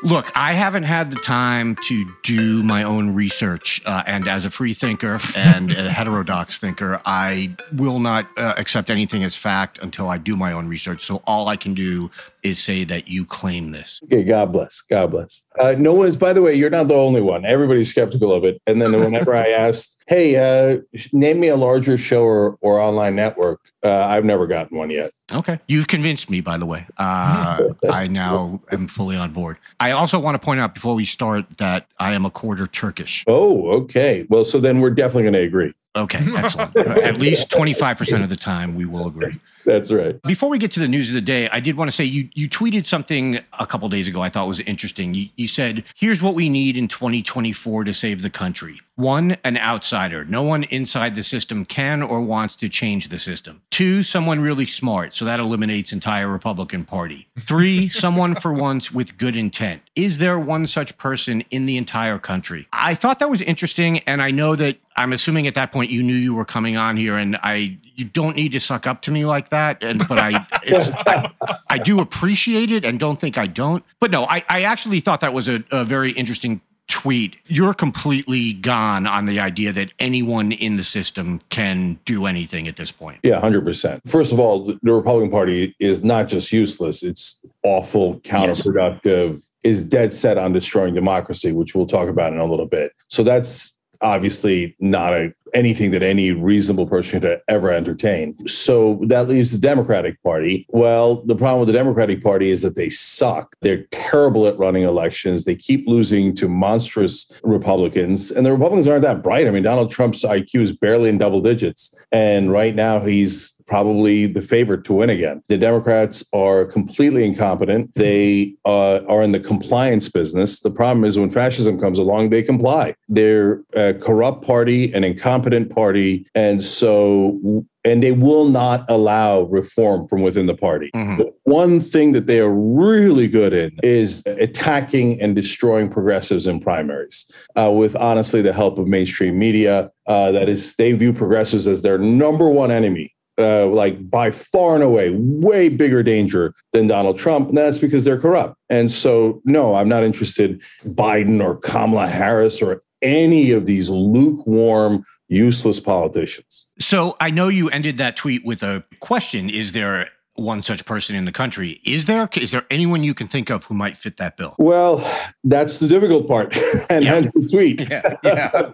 Look, 0.03 0.29
I 0.35 0.51
haven't 0.51 0.83
had 0.83 1.11
the 1.11 1.19
time 1.23 1.77
to 1.87 2.05
do 2.23 2.61
my 2.61 2.83
own 2.83 3.13
research, 3.13 3.81
uh, 3.85 4.03
and 4.05 4.27
as 4.27 4.43
a 4.43 4.49
free 4.49 4.73
thinker 4.73 5.21
and 5.33 5.71
a 5.71 5.89
heterodox 5.93 6.57
thinker, 6.57 6.99
I 7.05 7.55
will 7.71 7.99
not 7.99 8.25
uh, 8.35 8.55
accept 8.57 8.89
anything 8.89 9.23
as 9.23 9.37
fact 9.37 9.79
until 9.81 10.09
I 10.09 10.17
do 10.17 10.35
my 10.35 10.51
own 10.51 10.67
research. 10.67 11.03
So 11.03 11.23
all 11.25 11.47
I 11.47 11.55
can 11.55 11.73
do 11.73 12.11
is 12.43 12.59
say 12.59 12.83
that 12.85 13.07
you 13.07 13.23
claim 13.25 13.71
this. 13.71 14.01
okay, 14.05 14.23
God 14.23 14.51
bless. 14.51 14.81
God 14.81 15.11
bless. 15.11 15.43
Uh, 15.57 15.75
no 15.77 15.93
one's, 15.93 16.17
by 16.17 16.33
the 16.33 16.41
way, 16.41 16.53
you're 16.53 16.69
not 16.69 16.89
the 16.89 16.95
only 16.95 17.21
one. 17.21 17.28
Everybody's 17.45 17.89
skeptical 17.89 18.31
of 18.33 18.43
it. 18.43 18.61
And 18.67 18.81
then 18.81 18.91
whenever 18.91 19.35
I 19.35 19.49
asked, 19.49 20.03
hey, 20.07 20.35
uh, 20.35 20.81
name 21.13 21.39
me 21.39 21.47
a 21.47 21.55
larger 21.55 21.97
show 21.97 22.23
or, 22.23 22.57
or 22.61 22.79
online 22.79 23.15
network, 23.15 23.61
uh, 23.83 24.05
I've 24.05 24.25
never 24.25 24.47
gotten 24.47 24.77
one 24.77 24.89
yet. 24.89 25.11
Okay. 25.31 25.59
You've 25.67 25.87
convinced 25.87 26.29
me, 26.29 26.41
by 26.41 26.57
the 26.57 26.65
way. 26.65 26.85
Uh, 26.97 27.69
I 27.89 28.07
now 28.07 28.61
am 28.71 28.87
fully 28.87 29.15
on 29.15 29.31
board. 29.31 29.57
I 29.79 29.91
also 29.91 30.19
want 30.19 30.35
to 30.35 30.39
point 30.39 30.59
out 30.59 30.73
before 30.73 30.95
we 30.95 31.05
start 31.05 31.57
that 31.57 31.87
I 31.99 32.13
am 32.13 32.25
a 32.25 32.31
quarter 32.31 32.67
Turkish. 32.67 33.23
Oh, 33.27 33.69
okay. 33.71 34.25
Well, 34.29 34.43
so 34.43 34.59
then 34.59 34.79
we're 34.79 34.89
definitely 34.89 35.23
going 35.23 35.33
to 35.33 35.39
agree. 35.39 35.73
Okay, 35.95 36.19
excellent. 36.35 36.75
At 36.77 37.17
least 37.17 37.49
25% 37.49 38.23
of 38.23 38.29
the 38.29 38.35
time, 38.35 38.75
we 38.75 38.85
will 38.85 39.07
agree. 39.07 39.39
That's 39.69 39.91
right. 39.91 40.19
Before 40.23 40.49
we 40.49 40.57
get 40.57 40.71
to 40.71 40.79
the 40.79 40.87
news 40.87 41.09
of 41.09 41.13
the 41.13 41.21
day, 41.21 41.47
I 41.49 41.59
did 41.59 41.77
want 41.77 41.91
to 41.91 41.95
say 41.95 42.03
you 42.03 42.27
you 42.33 42.49
tweeted 42.49 42.87
something 42.87 43.39
a 43.59 43.67
couple 43.67 43.87
days 43.87 44.07
ago 44.07 44.21
I 44.21 44.29
thought 44.29 44.47
was 44.47 44.59
interesting. 44.61 45.13
You, 45.13 45.29
you 45.35 45.47
said, 45.47 45.83
"Here's 45.95 46.21
what 46.21 46.33
we 46.33 46.49
need 46.49 46.75
in 46.75 46.87
2024 46.87 47.83
to 47.83 47.93
save 47.93 48.23
the 48.23 48.31
country." 48.31 48.81
One, 48.95 49.37
an 49.45 49.57
outsider. 49.57 50.25
No 50.25 50.43
one 50.43 50.63
inside 50.63 51.15
the 51.15 51.23
system 51.23 51.63
can 51.63 52.03
or 52.03 52.21
wants 52.21 52.57
to 52.57 52.67
change 52.67 53.07
the 53.07 53.17
system. 53.17 53.61
Two, 53.71 54.03
someone 54.03 54.41
really 54.41 54.65
smart. 54.65 55.13
So 55.13 55.23
that 55.23 55.39
eliminates 55.39 55.93
entire 55.93 56.27
Republican 56.27 56.83
Party. 56.83 57.29
Three, 57.39 57.87
someone 57.87 58.35
for 58.35 58.51
once 58.51 58.91
with 58.91 59.17
good 59.17 59.37
intent. 59.37 59.83
Is 59.95 60.17
there 60.17 60.37
one 60.37 60.67
such 60.67 60.97
person 60.97 61.45
in 61.49 61.65
the 61.65 61.77
entire 61.77 62.19
country? 62.19 62.67
I 62.73 62.93
thought 62.93 63.19
that 63.19 63.29
was 63.29 63.41
interesting. 63.41 63.99
And 63.99 64.21
I 64.21 64.31
know 64.31 64.57
that 64.57 64.75
I'm 64.97 65.13
assuming 65.13 65.47
at 65.47 65.53
that 65.53 65.71
point 65.71 65.91
you 65.91 66.03
knew 66.03 66.13
you 66.13 66.33
were 66.33 66.43
coming 66.43 66.75
on 66.75 66.97
here 66.97 67.15
and 67.15 67.37
I 67.41 67.77
you 67.99 68.05
don't 68.05 68.35
need 68.35 68.51
to 68.53 68.59
suck 68.59 68.87
up 68.87 69.01
to 69.03 69.11
me 69.11 69.25
like 69.25 69.49
that. 69.49 69.83
And 69.83 70.01
but 70.07 70.17
I 70.17 70.45
I, 70.63 71.31
I, 71.69 71.77
do 71.77 71.99
appreciate 71.99 72.71
it 72.71 72.85
and 72.85 72.99
don't 72.99 73.19
think 73.19 73.37
I 73.37 73.47
don't. 73.47 73.83
But 73.99 74.11
no, 74.11 74.25
I, 74.25 74.43
I 74.49 74.63
actually 74.63 74.99
thought 74.99 75.19
that 75.21 75.33
was 75.33 75.47
a, 75.47 75.63
a 75.71 75.83
very 75.83 76.11
interesting 76.11 76.61
tweet, 76.89 77.37
you're 77.45 77.73
completely 77.73 78.51
gone 78.51 79.07
on 79.07 79.25
the 79.25 79.39
idea 79.39 79.71
that 79.71 79.93
anyone 79.99 80.51
in 80.51 80.75
the 80.75 80.83
system 80.83 81.39
can 81.49 81.99
do 82.03 82.25
anything 82.25 82.67
at 82.67 82.75
this 82.75 82.91
point. 82.91 83.19
Yeah, 83.23 83.39
100%. 83.39 84.01
First 84.07 84.33
of 84.33 84.39
all, 84.39 84.65
the 84.65 84.93
Republican 84.93 85.31
Party 85.31 85.75
is 85.79 86.03
not 86.03 86.27
just 86.27 86.51
useless, 86.51 87.03
it's 87.03 87.39
awful, 87.63 88.19
counterproductive, 88.21 89.33
yes. 89.33 89.41
is 89.63 89.83
dead 89.83 90.11
set 90.11 90.37
on 90.37 90.51
destroying 90.51 90.93
democracy, 90.93 91.53
which 91.53 91.75
we'll 91.75 91.85
talk 91.85 92.09
about 92.09 92.33
in 92.33 92.39
a 92.39 92.45
little 92.45 92.65
bit. 92.65 92.91
So 93.07 93.23
that's 93.23 93.77
obviously 94.01 94.75
not 94.79 95.13
a 95.13 95.33
anything 95.53 95.91
that 95.91 96.03
any 96.03 96.31
reasonable 96.31 96.87
person 96.87 97.21
should 97.21 97.41
ever 97.47 97.71
entertain. 97.71 98.35
So 98.47 98.99
that 99.07 99.27
leaves 99.27 99.51
the 99.51 99.57
Democratic 99.57 100.21
Party. 100.23 100.65
Well, 100.69 101.23
the 101.25 101.35
problem 101.35 101.61
with 101.61 101.67
the 101.67 101.73
Democratic 101.73 102.21
Party 102.21 102.49
is 102.49 102.61
that 102.61 102.75
they 102.75 102.89
suck. 102.89 103.55
They're 103.61 103.83
terrible 103.91 104.47
at 104.47 104.57
running 104.57 104.83
elections. 104.83 105.45
They 105.45 105.55
keep 105.55 105.87
losing 105.87 106.35
to 106.35 106.47
monstrous 106.47 107.31
Republicans. 107.43 108.31
And 108.31 108.45
the 108.45 108.51
Republicans 108.51 108.87
aren't 108.87 109.03
that 109.03 109.23
bright. 109.23 109.47
I 109.47 109.51
mean, 109.51 109.63
Donald 109.63 109.91
Trump's 109.91 110.23
IQ 110.23 110.61
is 110.61 110.71
barely 110.71 111.09
in 111.09 111.17
double 111.17 111.41
digits. 111.41 111.95
And 112.11 112.51
right 112.51 112.75
now 112.75 112.99
he's 112.99 113.55
probably 113.69 114.25
the 114.25 114.41
favorite 114.41 114.83
to 114.83 114.93
win 114.93 115.09
again. 115.11 115.43
The 115.47 115.57
Democrats 115.57 116.23
are 116.33 116.65
completely 116.65 117.23
incompetent. 117.23 117.93
They 117.93 118.55
uh, 118.65 119.01
are 119.07 119.21
in 119.21 119.31
the 119.31 119.39
compliance 119.39 120.09
business. 120.09 120.61
The 120.61 120.71
problem 120.71 121.05
is 121.05 121.19
when 121.19 121.29
fascism 121.29 121.79
comes 121.79 121.99
along, 121.99 122.29
they 122.29 122.41
comply. 122.41 122.95
They're 123.07 123.61
a 123.75 123.93
corrupt 123.93 124.43
party, 124.43 124.91
an 124.93 125.03
incompetent 125.03 125.38
party. 125.69 126.25
And 126.35 126.63
so 126.63 127.65
and 127.85 128.03
they 128.03 128.11
will 128.11 128.49
not 128.49 128.85
allow 128.89 129.43
reform 129.43 130.07
from 130.07 130.21
within 130.21 130.47
the 130.47 130.55
party. 130.55 130.91
Mm-hmm. 130.93 131.23
One 131.43 131.79
thing 131.79 132.11
that 132.11 132.27
they 132.27 132.39
are 132.39 132.51
really 132.51 133.27
good 133.27 133.53
in 133.53 133.71
is 133.81 134.21
attacking 134.25 135.21
and 135.21 135.33
destroying 135.33 135.89
progressives 135.89 136.45
in 136.45 136.59
primaries, 136.59 137.31
uh, 137.55 137.71
with 137.71 137.95
honestly 137.95 138.41
the 138.41 138.53
help 138.53 138.77
of 138.77 138.87
mainstream 138.87 139.39
media. 139.39 139.91
Uh, 140.07 140.31
that 140.31 140.49
is, 140.49 140.75
they 140.75 140.91
view 140.91 141.13
progressives 141.13 141.67
as 141.67 141.81
their 141.81 141.97
number 141.97 142.49
one 142.49 142.69
enemy 142.69 143.15
uh, 143.39 143.67
like 143.67 144.09
by 144.09 144.29
far 144.31 144.75
and 144.75 144.83
away, 144.83 145.15
way 145.15 145.69
bigger 145.69 146.03
danger 146.03 146.53
than 146.73 146.87
Donald 146.87 147.17
Trump. 147.17 147.47
And 147.47 147.57
that's 147.57 147.77
because 147.77 148.03
they're 148.03 148.19
corrupt. 148.19 148.55
And 148.69 148.91
so, 148.91 149.41
no, 149.45 149.75
I'm 149.75 149.87
not 149.87 150.03
interested 150.03 150.61
Biden 150.85 151.41
or 151.41 151.55
Kamala 151.55 152.07
Harris 152.07 152.61
or 152.61 152.83
any 153.01 153.51
of 153.51 153.65
these 153.65 153.89
lukewarm, 153.89 155.05
useless 155.29 155.79
politicians. 155.79 156.67
So 156.79 157.15
I 157.21 157.29
know 157.29 157.47
you 157.47 157.69
ended 157.69 157.97
that 157.97 158.17
tweet 158.17 158.45
with 158.45 158.61
a 158.63 158.83
question. 158.99 159.49
Is 159.49 159.71
there 159.71 160.09
one 160.39 160.63
such 160.63 160.85
person 160.85 161.15
in 161.15 161.25
the 161.25 161.31
country. 161.31 161.79
Is 161.85 162.05
there 162.05 162.27
is 162.35 162.51
there 162.51 162.65
anyone 162.69 163.03
you 163.03 163.13
can 163.13 163.27
think 163.27 163.49
of 163.49 163.65
who 163.65 163.73
might 163.73 163.97
fit 163.97 164.17
that 164.17 164.37
bill? 164.37 164.55
Well, 164.57 165.05
that's 165.43 165.79
the 165.79 165.87
difficult 165.87 166.27
part, 166.27 166.55
and 166.89 167.03
yeah. 167.03 167.15
hence 167.15 167.33
the 167.33 167.47
tweet. 167.47 167.89
Yeah, 167.89 168.15
yeah. 168.23 168.71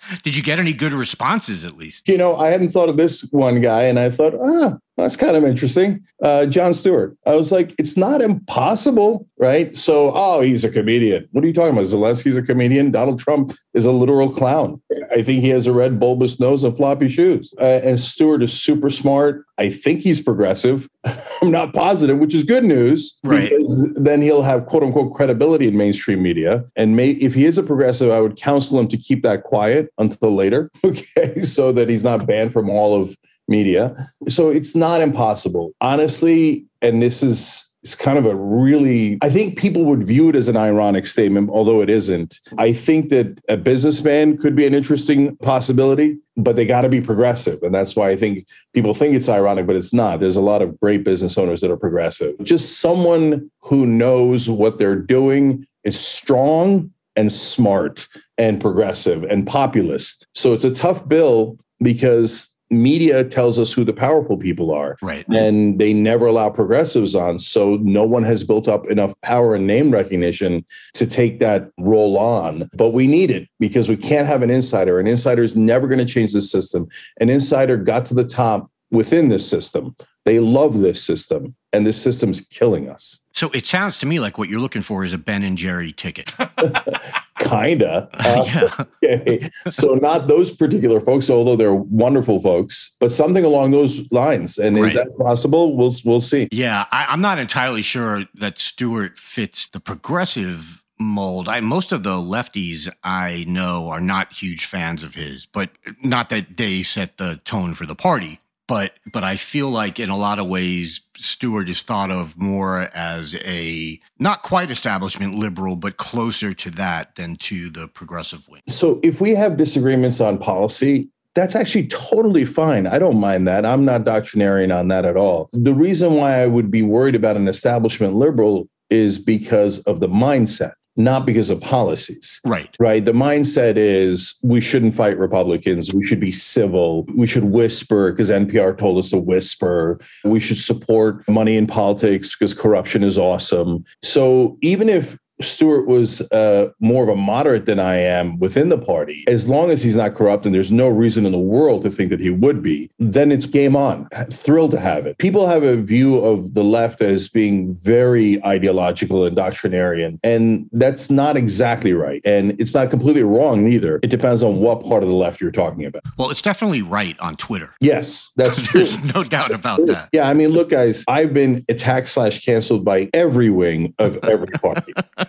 Did 0.22 0.36
you 0.36 0.42
get 0.42 0.58
any 0.58 0.72
good 0.72 0.92
responses 0.92 1.64
at 1.64 1.76
least? 1.76 2.08
You 2.08 2.18
know, 2.18 2.36
I 2.36 2.48
hadn't 2.48 2.70
thought 2.70 2.88
of 2.88 2.96
this 2.96 3.22
one 3.30 3.60
guy, 3.60 3.84
and 3.84 3.98
I 3.98 4.10
thought, 4.10 4.34
ah, 4.44 4.76
that's 4.96 5.16
kind 5.16 5.36
of 5.36 5.44
interesting. 5.44 6.04
Uh, 6.22 6.46
Jon 6.46 6.72
Stewart. 6.72 7.16
I 7.26 7.34
was 7.34 7.52
like, 7.52 7.74
it's 7.78 7.96
not 7.96 8.22
impossible, 8.22 9.28
right? 9.38 9.76
So, 9.76 10.10
oh, 10.14 10.40
he's 10.40 10.64
a 10.64 10.70
comedian. 10.70 11.28
What 11.32 11.44
are 11.44 11.46
you 11.46 11.52
talking 11.52 11.72
about? 11.72 11.84
Zelensky's 11.84 12.36
a 12.36 12.42
comedian. 12.42 12.90
Donald 12.90 13.18
Trump 13.18 13.52
is 13.74 13.84
a 13.84 13.92
literal 13.92 14.30
clown. 14.30 14.80
I 15.10 15.22
think 15.22 15.42
he 15.42 15.50
has 15.50 15.66
a 15.66 15.72
red 15.72 16.00
bulbous 16.00 16.40
nose 16.40 16.64
and 16.64 16.74
floppy 16.74 17.08
shoes. 17.08 17.52
Uh, 17.60 17.80
and 17.84 18.00
Stewart 18.00 18.42
is 18.42 18.52
super 18.52 18.88
smart. 18.88 19.44
I 19.58 19.68
think 19.68 20.00
he's 20.00 20.20
progressive. 20.20 20.88
I'm 21.42 21.50
not 21.50 21.74
positive, 21.74 22.18
which 22.18 22.34
is 22.34 22.42
good 22.42 22.64
news. 22.64 23.18
Right. 23.22 23.50
Because 23.50 23.92
then 23.96 24.22
he'll 24.22 24.42
have 24.42 24.66
quote 24.66 24.82
unquote 24.82 25.14
credibility 25.14 25.68
in 25.68 25.76
mainstream 25.76 26.22
media. 26.22 26.64
And 26.74 26.96
may, 26.96 27.10
if 27.10 27.34
he 27.34 27.44
is 27.44 27.58
a 27.58 27.62
progressive, 27.62 28.10
I 28.10 28.20
would 28.20 28.36
counsel 28.36 28.78
him 28.78 28.88
to 28.88 28.96
keep 28.96 29.22
that 29.22 29.44
quiet 29.44 29.92
until 29.98 30.34
later. 30.34 30.70
Okay. 30.86 31.42
So 31.42 31.72
that 31.72 31.88
he's 31.88 32.04
not 32.04 32.26
banned 32.26 32.52
from 32.52 32.70
all 32.70 33.00
of 33.00 33.16
media. 33.48 34.10
So 34.28 34.50
it's 34.50 34.74
not 34.74 35.00
impossible. 35.00 35.72
Honestly, 35.80 36.64
and 36.82 37.02
this 37.02 37.22
is 37.22 37.70
it's 37.82 37.94
kind 37.94 38.18
of 38.18 38.26
a 38.26 38.34
really 38.34 39.16
i 39.22 39.30
think 39.30 39.56
people 39.56 39.84
would 39.84 40.02
view 40.02 40.28
it 40.28 40.34
as 40.34 40.48
an 40.48 40.56
ironic 40.56 41.06
statement 41.06 41.48
although 41.52 41.80
it 41.80 41.88
isn't. 41.88 42.40
I 42.58 42.72
think 42.72 43.10
that 43.10 43.40
a 43.48 43.56
businessman 43.56 44.38
could 44.38 44.56
be 44.56 44.66
an 44.66 44.74
interesting 44.74 45.36
possibility 45.36 46.18
but 46.36 46.56
they 46.56 46.66
got 46.66 46.82
to 46.82 46.88
be 46.88 47.00
progressive. 47.00 47.62
And 47.62 47.72
that's 47.72 47.94
why 47.94 48.10
i 48.10 48.16
think 48.16 48.44
people 48.74 48.92
think 48.92 49.14
it's 49.14 49.28
ironic 49.28 49.68
but 49.68 49.76
it's 49.76 49.92
not. 49.92 50.18
There's 50.18 50.36
a 50.36 50.40
lot 50.40 50.62
of 50.62 50.78
great 50.80 51.04
business 51.04 51.38
owners 51.38 51.60
that 51.60 51.70
are 51.70 51.76
progressive. 51.76 52.34
Just 52.42 52.80
someone 52.80 53.48
who 53.60 53.86
knows 53.86 54.50
what 54.50 54.78
they're 54.78 54.96
doing 54.96 55.64
is 55.84 55.98
strong 55.98 56.90
and 57.14 57.30
smart 57.30 58.08
and 58.36 58.60
progressive 58.60 59.22
and 59.22 59.46
populist. 59.46 60.26
So 60.34 60.52
it's 60.54 60.64
a 60.64 60.74
tough 60.74 61.08
bill 61.08 61.56
because 61.80 62.55
media 62.70 63.24
tells 63.24 63.58
us 63.58 63.72
who 63.72 63.84
the 63.84 63.92
powerful 63.92 64.36
people 64.36 64.72
are. 64.72 64.96
Right. 65.00 65.26
And 65.28 65.78
they 65.78 65.92
never 65.92 66.26
allow 66.26 66.50
progressives 66.50 67.14
on. 67.14 67.38
So 67.38 67.76
no 67.76 68.04
one 68.04 68.22
has 68.24 68.42
built 68.42 68.68
up 68.68 68.86
enough 68.86 69.18
power 69.20 69.54
and 69.54 69.66
name 69.66 69.90
recognition 69.90 70.64
to 70.94 71.06
take 71.06 71.38
that 71.40 71.70
role 71.78 72.18
on. 72.18 72.68
But 72.74 72.90
we 72.90 73.06
need 73.06 73.30
it 73.30 73.48
because 73.60 73.88
we 73.88 73.96
can't 73.96 74.26
have 74.26 74.42
an 74.42 74.50
insider. 74.50 74.98
An 74.98 75.06
insider 75.06 75.42
is 75.42 75.54
never 75.54 75.86
going 75.86 76.04
to 76.04 76.12
change 76.12 76.32
the 76.32 76.40
system. 76.40 76.88
An 77.20 77.28
insider 77.28 77.76
got 77.76 78.06
to 78.06 78.14
the 78.14 78.24
top 78.24 78.70
within 78.90 79.28
this 79.28 79.48
system. 79.48 79.96
They 80.26 80.40
love 80.40 80.80
this 80.80 81.00
system, 81.00 81.54
and 81.72 81.86
this 81.86 82.02
system's 82.02 82.40
killing 82.40 82.88
us. 82.88 83.20
So 83.32 83.48
it 83.54 83.64
sounds 83.64 84.00
to 84.00 84.06
me 84.06 84.18
like 84.18 84.38
what 84.38 84.48
you're 84.48 84.60
looking 84.60 84.82
for 84.82 85.04
is 85.04 85.12
a 85.12 85.18
Ben 85.18 85.44
and 85.44 85.56
Jerry 85.56 85.92
ticket. 85.92 86.34
Kinda. 87.38 88.08
Uh, 88.12 88.44
yeah. 88.46 88.84
okay. 89.04 89.50
So 89.70 89.94
not 89.94 90.26
those 90.26 90.50
particular 90.50 91.00
folks, 91.00 91.30
although 91.30 91.54
they're 91.54 91.76
wonderful 91.76 92.40
folks, 92.40 92.96
but 92.98 93.12
something 93.12 93.44
along 93.44 93.70
those 93.70 94.10
lines. 94.10 94.58
And 94.58 94.76
right. 94.76 94.88
is 94.88 94.94
that 94.94 95.16
possible? 95.16 95.76
We'll 95.76 95.94
we'll 96.04 96.20
see. 96.20 96.48
Yeah, 96.50 96.86
I, 96.90 97.06
I'm 97.08 97.20
not 97.20 97.38
entirely 97.38 97.82
sure 97.82 98.24
that 98.34 98.58
Stewart 98.58 99.16
fits 99.16 99.68
the 99.68 99.78
progressive 99.78 100.82
mold. 100.98 101.48
I 101.48 101.60
most 101.60 101.92
of 101.92 102.02
the 102.02 102.16
lefties 102.16 102.88
I 103.04 103.44
know 103.46 103.90
are 103.90 104.00
not 104.00 104.32
huge 104.32 104.64
fans 104.64 105.04
of 105.04 105.14
his, 105.14 105.46
but 105.46 105.70
not 106.02 106.30
that 106.30 106.56
they 106.56 106.82
set 106.82 107.16
the 107.16 107.40
tone 107.44 107.74
for 107.74 107.86
the 107.86 107.94
party 107.94 108.40
but 108.66 108.92
but 109.12 109.24
I 109.24 109.36
feel 109.36 109.70
like 109.70 110.00
in 110.00 110.10
a 110.10 110.16
lot 110.16 110.38
of 110.38 110.46
ways 110.46 111.00
Stewart 111.16 111.68
is 111.68 111.82
thought 111.82 112.10
of 112.10 112.38
more 112.38 112.90
as 112.94 113.34
a 113.44 114.00
not 114.18 114.42
quite 114.42 114.70
establishment 114.70 115.34
liberal, 115.34 115.76
but 115.76 115.96
closer 115.96 116.52
to 116.54 116.70
that 116.72 117.14
than 117.16 117.36
to 117.36 117.70
the 117.70 117.88
progressive 117.88 118.48
wing. 118.48 118.62
So 118.68 119.00
if 119.02 119.20
we 119.20 119.34
have 119.34 119.56
disagreements 119.56 120.20
on 120.20 120.38
policy, 120.38 121.08
that's 121.34 121.54
actually 121.54 121.86
totally 121.88 122.44
fine. 122.44 122.86
I 122.86 122.98
don't 122.98 123.20
mind 123.20 123.46
that. 123.46 123.66
I'm 123.66 123.84
not 123.84 124.04
doctrinarian 124.04 124.72
on 124.72 124.88
that 124.88 125.04
at 125.04 125.16
all. 125.16 125.48
The 125.52 125.74
reason 125.74 126.14
why 126.14 126.40
I 126.40 126.46
would 126.46 126.70
be 126.70 126.82
worried 126.82 127.14
about 127.14 127.36
an 127.36 127.46
establishment 127.46 128.14
liberal 128.14 128.68
is 128.88 129.18
because 129.18 129.80
of 129.80 130.00
the 130.00 130.08
mindset 130.08 130.72
not 130.96 131.26
because 131.26 131.50
of 131.50 131.60
policies. 131.60 132.40
Right. 132.44 132.74
Right. 132.80 133.04
The 133.04 133.12
mindset 133.12 133.74
is 133.76 134.36
we 134.42 134.60
shouldn't 134.60 134.94
fight 134.94 135.18
Republicans. 135.18 135.92
We 135.92 136.04
should 136.04 136.20
be 136.20 136.32
civil. 136.32 137.04
We 137.14 137.26
should 137.26 137.44
whisper 137.44 138.10
because 138.10 138.30
NPR 138.30 138.76
told 138.78 138.98
us 138.98 139.10
to 139.10 139.18
whisper. 139.18 140.00
We 140.24 140.40
should 140.40 140.58
support 140.58 141.26
money 141.28 141.56
in 141.56 141.66
politics 141.66 142.34
because 142.34 142.54
corruption 142.54 143.02
is 143.02 143.18
awesome. 143.18 143.84
So 144.02 144.58
even 144.62 144.88
if 144.88 145.18
Stewart 145.40 145.86
was 145.86 146.22
uh, 146.32 146.70
more 146.80 147.02
of 147.02 147.08
a 147.08 147.16
moderate 147.16 147.66
than 147.66 147.78
I 147.78 147.96
am 147.96 148.38
within 148.38 148.68
the 148.68 148.78
party, 148.78 149.24
as 149.28 149.48
long 149.48 149.70
as 149.70 149.82
he's 149.82 149.96
not 149.96 150.14
corrupt 150.14 150.46
and 150.46 150.54
there's 150.54 150.72
no 150.72 150.88
reason 150.88 151.26
in 151.26 151.32
the 151.32 151.38
world 151.38 151.82
to 151.82 151.90
think 151.90 152.10
that 152.10 152.20
he 152.20 152.30
would 152.30 152.62
be, 152.62 152.90
then 152.98 153.30
it's 153.30 153.46
game 153.46 153.76
on. 153.76 154.08
Thrilled 154.30 154.70
to 154.72 154.80
have 154.80 155.06
it. 155.06 155.18
People 155.18 155.46
have 155.46 155.62
a 155.62 155.76
view 155.76 156.18
of 156.18 156.54
the 156.54 156.64
left 156.64 157.00
as 157.00 157.28
being 157.28 157.74
very 157.74 158.42
ideological 158.44 159.24
and 159.24 159.36
doctrinarian, 159.36 160.18
and 160.22 160.68
that's 160.72 161.10
not 161.10 161.36
exactly 161.36 161.92
right. 161.92 162.22
And 162.24 162.58
it's 162.60 162.74
not 162.74 162.90
completely 162.90 163.22
wrong 163.22 163.64
neither. 163.64 164.00
It 164.02 164.08
depends 164.08 164.42
on 164.42 164.56
what 164.56 164.82
part 164.82 165.02
of 165.02 165.08
the 165.08 165.14
left 165.14 165.40
you're 165.40 165.50
talking 165.50 165.84
about. 165.84 166.02
Well, 166.16 166.30
it's 166.30 166.42
definitely 166.42 166.82
right 166.82 167.18
on 167.20 167.36
Twitter. 167.36 167.74
Yes, 167.80 168.32
that's 168.36 168.62
true. 168.66 168.80
There's 168.80 169.02
no 169.14 169.22
doubt 169.22 169.52
about 169.52 169.84
that. 169.86 170.08
Yeah, 170.12 170.28
I 170.28 170.34
mean, 170.34 170.50
look, 170.50 170.70
guys, 170.70 171.04
I've 171.08 171.34
been 171.34 171.64
attacked 171.68 172.08
slash 172.08 172.44
canceled 172.44 172.84
by 172.84 173.10
every 173.12 173.50
wing 173.50 173.94
of 173.98 174.16
every 174.24 174.48
party. 174.48 174.94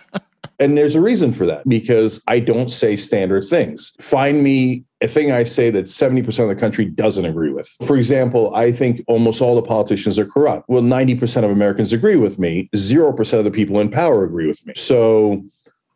And 0.60 0.76
there's 0.76 0.96
a 0.96 1.00
reason 1.00 1.32
for 1.32 1.46
that 1.46 1.68
because 1.68 2.20
I 2.26 2.40
don't 2.40 2.70
say 2.70 2.96
standard 2.96 3.44
things. 3.44 3.92
Find 4.00 4.42
me 4.42 4.84
a 5.00 5.06
thing 5.06 5.30
I 5.30 5.44
say 5.44 5.70
that 5.70 5.84
70% 5.84 6.26
of 6.42 6.48
the 6.48 6.56
country 6.56 6.84
doesn't 6.84 7.24
agree 7.24 7.50
with. 7.50 7.68
For 7.86 7.96
example, 7.96 8.52
I 8.54 8.72
think 8.72 9.04
almost 9.06 9.40
all 9.40 9.54
the 9.54 9.62
politicians 9.62 10.18
are 10.18 10.26
corrupt. 10.26 10.68
Well, 10.68 10.82
90% 10.82 11.44
of 11.44 11.50
Americans 11.50 11.92
agree 11.92 12.16
with 12.16 12.40
me. 12.40 12.68
0% 12.74 13.38
of 13.38 13.44
the 13.44 13.50
people 13.52 13.78
in 13.78 13.88
power 13.88 14.24
agree 14.24 14.48
with 14.48 14.66
me. 14.66 14.72
So 14.76 15.44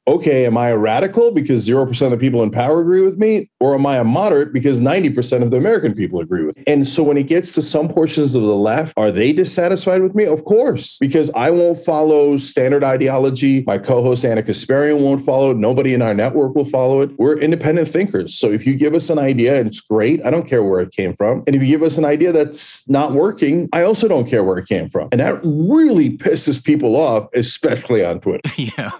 okay, 0.09 0.47
am 0.47 0.59
I 0.59 0.69
a 0.69 0.79
radical 0.79 1.31
because 1.31 1.67
0% 1.67 2.03
of 2.03 2.11
the 2.11 2.17
people 2.17 2.43
in 2.43 2.51
power 2.51 2.81
agree 2.81 3.03
with 3.03 3.19
me? 3.19 3.51
Or 3.61 3.75
am 3.75 3.87
I 3.87 3.97
a 3.97 4.05
moderate 4.05 4.53
because 4.53 4.81
90% 4.81 5.43
of 5.43 5.51
the 5.51 5.59
American 5.59 5.95
people 5.95 6.21
agree 6.21 6.45
with 6.45 6.57
me? 6.57 6.65
And 6.67 6.89
so 6.89 7.03
when 7.05 7.17
it 7.17 7.29
gets 7.29 7.55
to 7.55 7.63
some 7.63 7.89
portions 7.89 8.35
of 8.35 8.43
the 8.43 8.57
left, 8.57 8.95
are 8.97 9.13
they 9.13 9.33
dissatisfied 9.33 10.03
with 10.03 10.15
me? 10.15 10.25
Of 10.25 10.45
course, 10.45 10.99
because 10.99 11.31
I 11.35 11.51
won't 11.51 11.85
follow 11.85 12.37
standard 12.37 12.83
ideology. 12.83 13.63
My 13.67 13.79
co 13.79 14.03
host 14.03 14.25
Ana 14.25 14.43
Kasparian 14.43 15.01
won't 15.01 15.25
follow 15.25 15.53
it. 15.53 15.57
Nobody 15.57 15.95
in 15.95 16.03
our 16.03 16.15
network 16.15 16.55
will 16.55 16.65
follow 16.65 17.01
it. 17.03 17.11
We're 17.19 17.39
independent 17.39 17.87
thinkers. 17.87 18.35
So 18.35 18.51
if 18.51 18.67
you 18.67 18.75
give 18.75 18.95
us 18.95 19.09
an 19.09 19.19
idea 19.19 19.57
and 19.57 19.69
it's 19.69 19.81
great, 19.81 20.25
I 20.25 20.31
don't 20.31 20.49
care 20.49 20.65
where 20.65 20.81
it 20.81 20.91
came 20.91 21.15
from. 21.15 21.45
And 21.47 21.55
if 21.55 21.63
you 21.63 21.69
give 21.69 21.83
us 21.83 21.97
an 21.97 22.05
idea 22.05 22.33
that's 22.33 22.89
not 22.89 23.13
working, 23.13 23.69
I 23.73 23.83
also 23.83 24.09
don't 24.09 24.29
care 24.29 24.43
where 24.43 24.59
it 24.59 24.67
came 24.67 24.91
from. 24.91 25.09
And 25.13 25.21
that 25.21 25.41
really 25.45 26.17
pisses 26.17 26.63
people 26.63 26.97
off, 26.97 27.29
especially 27.35 28.05
on 28.05 28.21
Twitter. 28.21 28.51
yeah. 28.57 28.91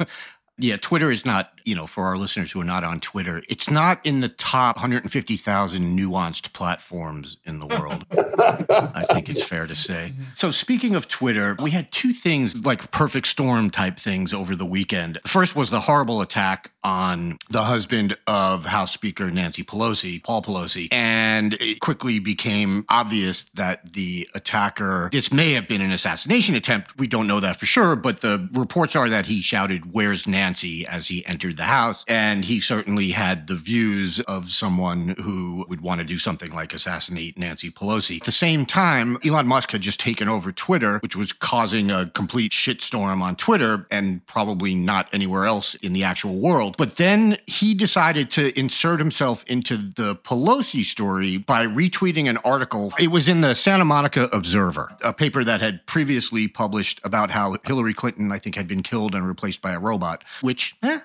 Yeah, 0.63 0.77
Twitter 0.77 1.11
is 1.11 1.25
not, 1.25 1.52
you 1.65 1.75
know, 1.75 1.87
for 1.87 2.07
our 2.07 2.17
listeners 2.17 2.53
who 2.53 2.61
are 2.61 2.65
not 2.65 2.85
on 2.85 3.01
Twitter, 3.01 3.43
it's 3.49 3.71
not 3.71 4.05
in 4.05 4.21
the 4.21 4.29
top 4.29 4.77
150,000 4.77 5.99
nuanced 5.99 6.53
platforms 6.53 7.39
in 7.45 7.59
the 7.59 7.67
world. 7.67 8.05
I 8.13 9.05
think 9.13 9.29
it's 9.29 9.45
fair 9.45 9.67
to 9.67 9.75
say. 9.75 10.13
So, 10.35 10.51
speaking 10.51 10.95
of 10.95 11.09
Twitter, 11.09 11.57
we 11.61 11.71
had 11.71 11.91
two 11.93 12.13
things 12.13 12.65
like 12.65 12.91
perfect 12.91 13.27
storm 13.27 13.71
type 13.71 13.99
things 13.99 14.33
over 14.33 14.57
the 14.57 14.67
weekend. 14.67 15.19
First 15.27 15.57
was 15.57 15.71
the 15.71 15.81
horrible 15.81 16.21
attack 16.21 16.73
on 16.85 17.39
the 17.51 17.65
husband 17.65 18.17
of 18.27 18.65
House 18.65 18.93
Speaker 18.93 19.31
Nancy 19.31 19.63
Pelosi, 19.63 20.23
Paul 20.23 20.43
Pelosi, 20.43 20.89
and 20.91 21.55
it 21.55 21.81
quickly 21.81 22.19
became 22.19 22.85
obvious 22.89 23.45
that 23.55 23.93
the 23.93 24.29
attacker, 24.35 25.09
this 25.13 25.33
may 25.33 25.53
have 25.53 25.69
been 25.69 25.81
an 25.81 25.93
assassination 25.93 26.55
attempt. 26.55 26.99
We 26.99 27.07
don't 27.07 27.27
know 27.27 27.41
that 27.41 27.57
for 27.57 27.67
sure, 27.67 27.97
but 27.97 28.21
the 28.21 28.49
reports 28.53 28.97
are 28.97 29.09
that 29.09 29.27
he 29.27 29.41
shouted, 29.41 29.93
Where's 29.93 30.27
Nancy? 30.27 30.53
Nancy 30.53 30.87
as 30.87 31.09
he 31.09 31.25
entered 31.27 31.52
the 31.57 31.65
house. 31.65 32.05
And 32.09 32.45
he 32.45 32.61
certainly 32.61 33.11
had 33.11 33.47
the 33.47 33.55
views 33.55 34.21
of 34.21 34.51
someone 34.51 35.15
who 35.23 35.65
would 35.69 35.81
want 35.81 36.01
to 36.01 36.05
do 36.05 36.19
something 36.19 36.53
like 36.53 36.75
assassinate 36.75 37.39
Nancy 37.39 37.71
Pelosi. 37.71 38.17
At 38.17 38.25
the 38.25 38.33
same 38.33 38.67
time, 38.67 39.19
Elon 39.25 39.47
Musk 39.47 39.73
had 39.73 39.81
just 39.81 40.01
taken 40.01 40.29
over 40.29 40.53
Twitter, 40.53 40.99
which 40.99 41.17
was 41.17 41.33
causing 41.33 41.91
a 41.91 42.07
complete 42.07 42.53
shitstorm 42.53 43.21
on 43.21 43.37
Twitter 43.37 43.87
and 43.91 44.25
probably 44.27 44.75
not 44.75 45.09
anywhere 45.13 45.45
else 45.45 45.75
in 45.77 45.93
the 45.93 46.05
actual 46.05 46.39
world. 46.39 46.77
But 46.77 46.97
then 46.97 47.39
he 47.47 47.75
decided 47.75 48.31
to 48.33 48.59
insert 48.59 48.99
himself 48.99 49.45
into 49.47 49.77
the 49.77 50.17
Pelosi 50.17 50.85
story 50.85 51.39
by 51.39 51.67
retweeting 51.67 52.29
an 52.29 52.39
article. 52.39 52.93
It 52.99 53.11
was 53.11 53.29
in 53.29 53.41
the 53.41 53.55
Santa 53.55 53.85
Monica 53.85 54.25
Observer, 54.33 54.97
a 55.03 55.13
paper 55.13 55.45
that 55.45 55.61
had 55.61 55.87
previously 55.87 56.49
published 56.49 57.01
about 57.05 57.31
how 57.31 57.57
Hillary 57.65 57.95
Clinton, 57.95 58.33
I 58.33 58.39
think, 58.39 58.57
had 58.57 58.69
been 58.69 58.83
killed 58.83 59.15
and 59.15 59.27
replaced 59.27 59.63
by 59.63 59.73
a 59.73 59.79
robot 59.79 60.25
which, 60.41 60.75
eh, 60.83 60.99